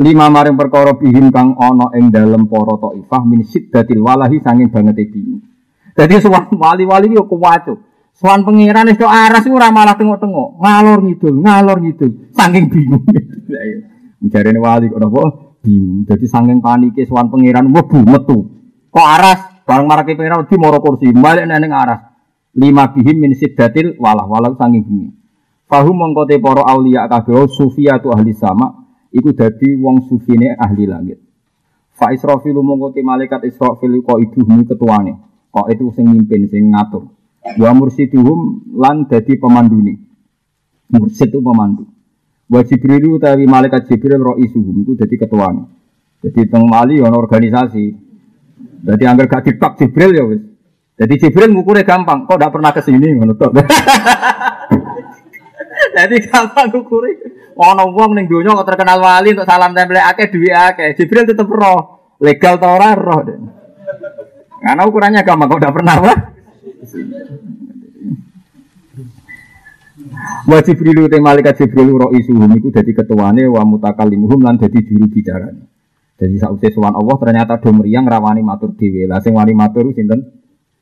lima 0.00 0.32
maring 0.32 0.56
perkara 0.56 0.96
bihim 0.96 1.28
kang 1.28 1.52
ana 1.60 1.92
ing 1.94 2.08
dalem 2.08 2.48
para 2.48 2.74
taifah 2.80 3.22
min 3.28 3.44
siddatil 3.44 4.00
walahi 4.00 4.40
sanging 4.40 4.72
banget 4.72 5.04
bingung. 5.12 5.44
Dadi 5.92 6.16
suwan 6.18 6.48
wali-wali 6.56 7.12
yo 7.12 7.28
kuwacu. 7.28 7.76
Suwan 8.16 8.44
pangeran 8.44 8.88
wis 8.92 9.00
aras 9.00 9.44
ora 9.48 9.72
malah 9.72 9.96
tengok-tengok, 9.96 10.60
ngalor 10.60 11.00
ngidul, 11.00 11.34
ngalor 11.42 11.78
ngidul, 11.80 12.10
saking 12.32 12.68
bingung. 12.68 13.04
Jarene 14.32 14.60
wali 14.60 14.88
kok 14.88 15.00
napa? 15.00 15.22
Bingung. 15.60 16.08
Dadi 16.08 16.24
saking 16.24 16.64
panike 16.64 17.04
suwan 17.04 17.28
pangeran 17.28 17.68
mlebu 17.68 17.98
metu. 18.08 18.38
Kok 18.88 19.08
aras 19.08 19.51
bareng 19.66 19.86
marake 19.86 20.14
pangeran 20.14 20.46
di 20.46 20.56
moro 20.58 20.78
kursi, 20.82 21.10
balik 21.12 21.46
nang 21.46 21.72
aras. 21.72 22.00
Lima 22.52 22.92
bihim 22.92 23.16
min 23.16 23.32
siddatil 23.32 23.96
walah, 23.96 24.28
walah 24.28 24.52
sanging 24.60 24.84
bingung. 24.84 25.14
Fahum 25.64 25.96
mongko 25.96 26.28
te 26.28 26.36
para 26.36 26.68
auliya 26.68 27.08
kabeh 27.08 27.48
sufiyatu 27.48 28.12
ahli 28.12 28.36
sama 28.36 28.84
iku 29.08 29.32
dadi 29.32 29.72
wong 29.80 30.04
sufine 30.04 30.52
ahli 30.52 30.84
langit. 30.84 31.16
Fa 31.96 32.12
Israfil 32.12 32.52
mongko 32.60 32.92
te 32.92 33.00
malaikat 33.00 33.48
Israfil 33.48 34.04
kok 34.04 34.20
iduhmu 34.20 34.68
ketuane. 34.68 35.16
Kok 35.48 35.66
itu 35.72 35.88
sing 35.96 36.12
mimpin 36.12 36.44
sing 36.44 36.76
ngatur. 36.76 37.08
Wa 37.56 37.72
mursiduhum 37.72 38.68
lan 38.76 39.08
dadi 39.08 39.40
pemandune. 39.40 39.96
Mursid 40.92 41.32
itu 41.32 41.40
pemandu. 41.40 41.88
Wa 42.52 42.60
Jibril 42.68 43.16
utawi 43.16 43.48
malaikat 43.48 43.88
Jibril 43.88 44.20
ro 44.20 44.36
isuhum 44.36 44.84
iku 44.84 44.92
dadi 44.92 45.16
ketuane. 45.16 45.62
Jadi 46.20 46.52
teng 46.52 46.68
wali 46.68 47.00
ana 47.00 47.16
organisasi. 47.16 48.11
Jadi 48.82 49.04
anggar 49.06 49.30
gak 49.30 49.46
dipak 49.46 49.78
Jibril 49.78 50.10
ya 50.10 50.24
wis. 50.26 50.42
Jadi 50.98 51.14
Jibril 51.18 51.54
ngukurnya 51.54 51.86
gampang, 51.86 52.26
kok 52.26 52.36
tidak 52.36 52.52
pernah 52.52 52.70
ke 52.74 52.80
sini 52.82 53.14
tok. 53.38 53.52
Jadi 55.96 56.16
gampang 56.26 56.66
ngukuri. 56.70 57.12
Ono 57.52 57.84
wong 57.92 58.16
ning 58.16 58.26
donya 58.26 58.56
kok 58.58 58.68
terkenal 58.74 58.98
wali 58.98 59.36
untuk 59.36 59.46
salam 59.46 59.76
tempel 59.76 60.00
akeh 60.00 60.28
duwe 60.32 60.50
akeh. 60.50 60.96
Jibril 60.96 61.28
tetep 61.28 61.46
roh. 61.46 62.14
Legal 62.22 62.56
ta 62.56 62.68
ora 62.74 62.96
roh. 62.96 63.22
Karena 64.62 64.82
ukurannya 64.86 65.26
gampang 65.26 65.48
kok 65.50 65.60
tidak 65.60 65.74
pernah 65.76 65.96
wah. 66.00 66.18
Wa 70.42 70.58
Jibril 70.64 71.06
te 71.06 71.18
malaikat 71.22 71.54
Jibril 71.60 71.92
ro 71.92 72.08
isuhum 72.14 72.50
iku 72.56 72.72
dadi 72.72 72.92
ketuane 72.96 73.46
wa 73.46 73.62
mutakallimuhum 73.62 74.42
lan 74.42 74.58
dadi 74.58 74.80
juru 74.82 75.06
bicara. 75.06 75.71
Jadi 76.22 76.38
sausé 76.38 76.70
sowan 76.70 76.94
Allah 76.94 77.18
ternyata 77.18 77.58
do 77.58 77.74
mriyang 77.74 78.06
rawani 78.06 78.46
matur 78.46 78.78
dhewe. 78.78 79.10
Lah 79.10 79.18
sing 79.18 79.34
wani 79.34 79.58
matur 79.58 79.90
sinten? 79.90 80.22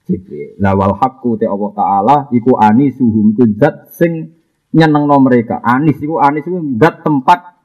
Jibril. 0.05 0.61
Lah 0.61 0.77
wal 0.77 1.01
haqqu 1.01 1.41
te 1.41 1.49
Allah 1.49 1.73
taala 1.73 2.17
iku 2.29 2.61
anisuhum 2.61 3.33
iku 3.33 3.49
zat 3.57 3.89
sing 3.97 4.37
nyenengno 4.77 5.17
mereka. 5.25 5.65
Anis 5.65 5.97
iku 5.97 6.21
anis 6.21 6.45
iku 6.45 6.61
zat 6.77 7.01
tempat 7.01 7.57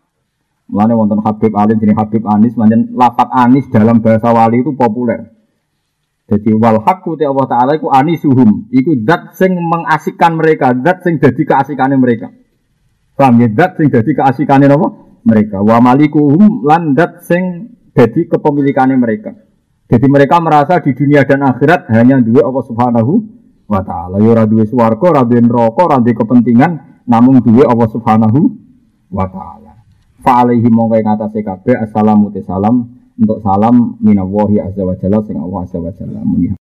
Mulane 0.66 0.98
wonten 0.98 1.22
Habib 1.22 1.54
Alim 1.54 1.78
jeneng 1.78 1.94
Habib 2.02 2.26
Anis, 2.26 2.58
manjen 2.58 2.90
lafat 2.98 3.30
Anis 3.30 3.70
dalam 3.70 4.02
bahasa 4.02 4.34
wali 4.34 4.66
itu 4.66 4.74
populer. 4.74 5.30
Jadi 6.26 6.58
wal 6.58 6.82
haqqu 6.82 7.22
te 7.22 7.30
Allah 7.30 7.46
taala 7.46 7.72
iku 7.78 7.94
anisuhum, 7.94 8.74
iku 8.74 8.98
zat 9.06 9.38
sing 9.38 9.54
mengasikkan 9.54 10.34
mereka, 10.34 10.74
zat 10.82 11.06
sing 11.06 11.22
dadi 11.22 11.46
keasikane 11.46 11.94
mereka. 12.02 12.34
Paham 13.14 13.46
ya? 13.46 13.48
Zat 13.54 13.78
sing 13.78 13.94
dadi 13.94 14.10
keasikane 14.18 14.66
napa? 14.66 15.05
Mereka. 15.26 15.58
Wa 15.66 15.82
malikuhum 15.82 16.62
lan 16.62 16.94
zat 16.94 17.26
sing 17.26 17.74
dadi 17.92 18.30
kepemilikane 18.30 18.94
mereka. 18.94 19.34
Jadi 19.86 20.06
mereka 20.10 20.42
merasa 20.42 20.82
di 20.82 20.94
dunia 20.94 21.26
dan 21.26 21.46
akhirat 21.46 21.90
hanya 21.94 22.18
dua 22.22 22.50
Allah 22.50 22.66
Subhanahu 22.66 23.14
wa 23.70 23.82
taala. 23.86 24.18
Ya 24.22 24.34
ora 24.34 24.46
duwe 24.46 24.66
swarga, 24.66 25.06
ora 25.14 25.22
duwe 25.26 25.42
neraka, 25.46 26.02
duwe 26.02 26.14
kepentingan, 26.14 27.06
namun 27.06 27.42
dua 27.42 27.70
Allah 27.70 27.90
Subhanahu 27.90 28.40
wa 29.14 29.26
taala. 29.30 29.74
Fa 30.26 30.42
alaihi 30.42 30.66
mongko 30.70 30.98
ing 30.98 31.10
assalamu 31.86 32.34
te 32.34 32.42
salam 32.42 32.90
untuk 33.16 33.40
salam 33.40 33.96
minallahi 34.02 34.60
azza 34.60 34.82
wa 34.84 34.98
jalla 34.98 35.22
sing 35.24 35.38
Allah 35.38 35.60
azza 35.64 35.78
wa 35.78 35.94
jalla 35.94 36.20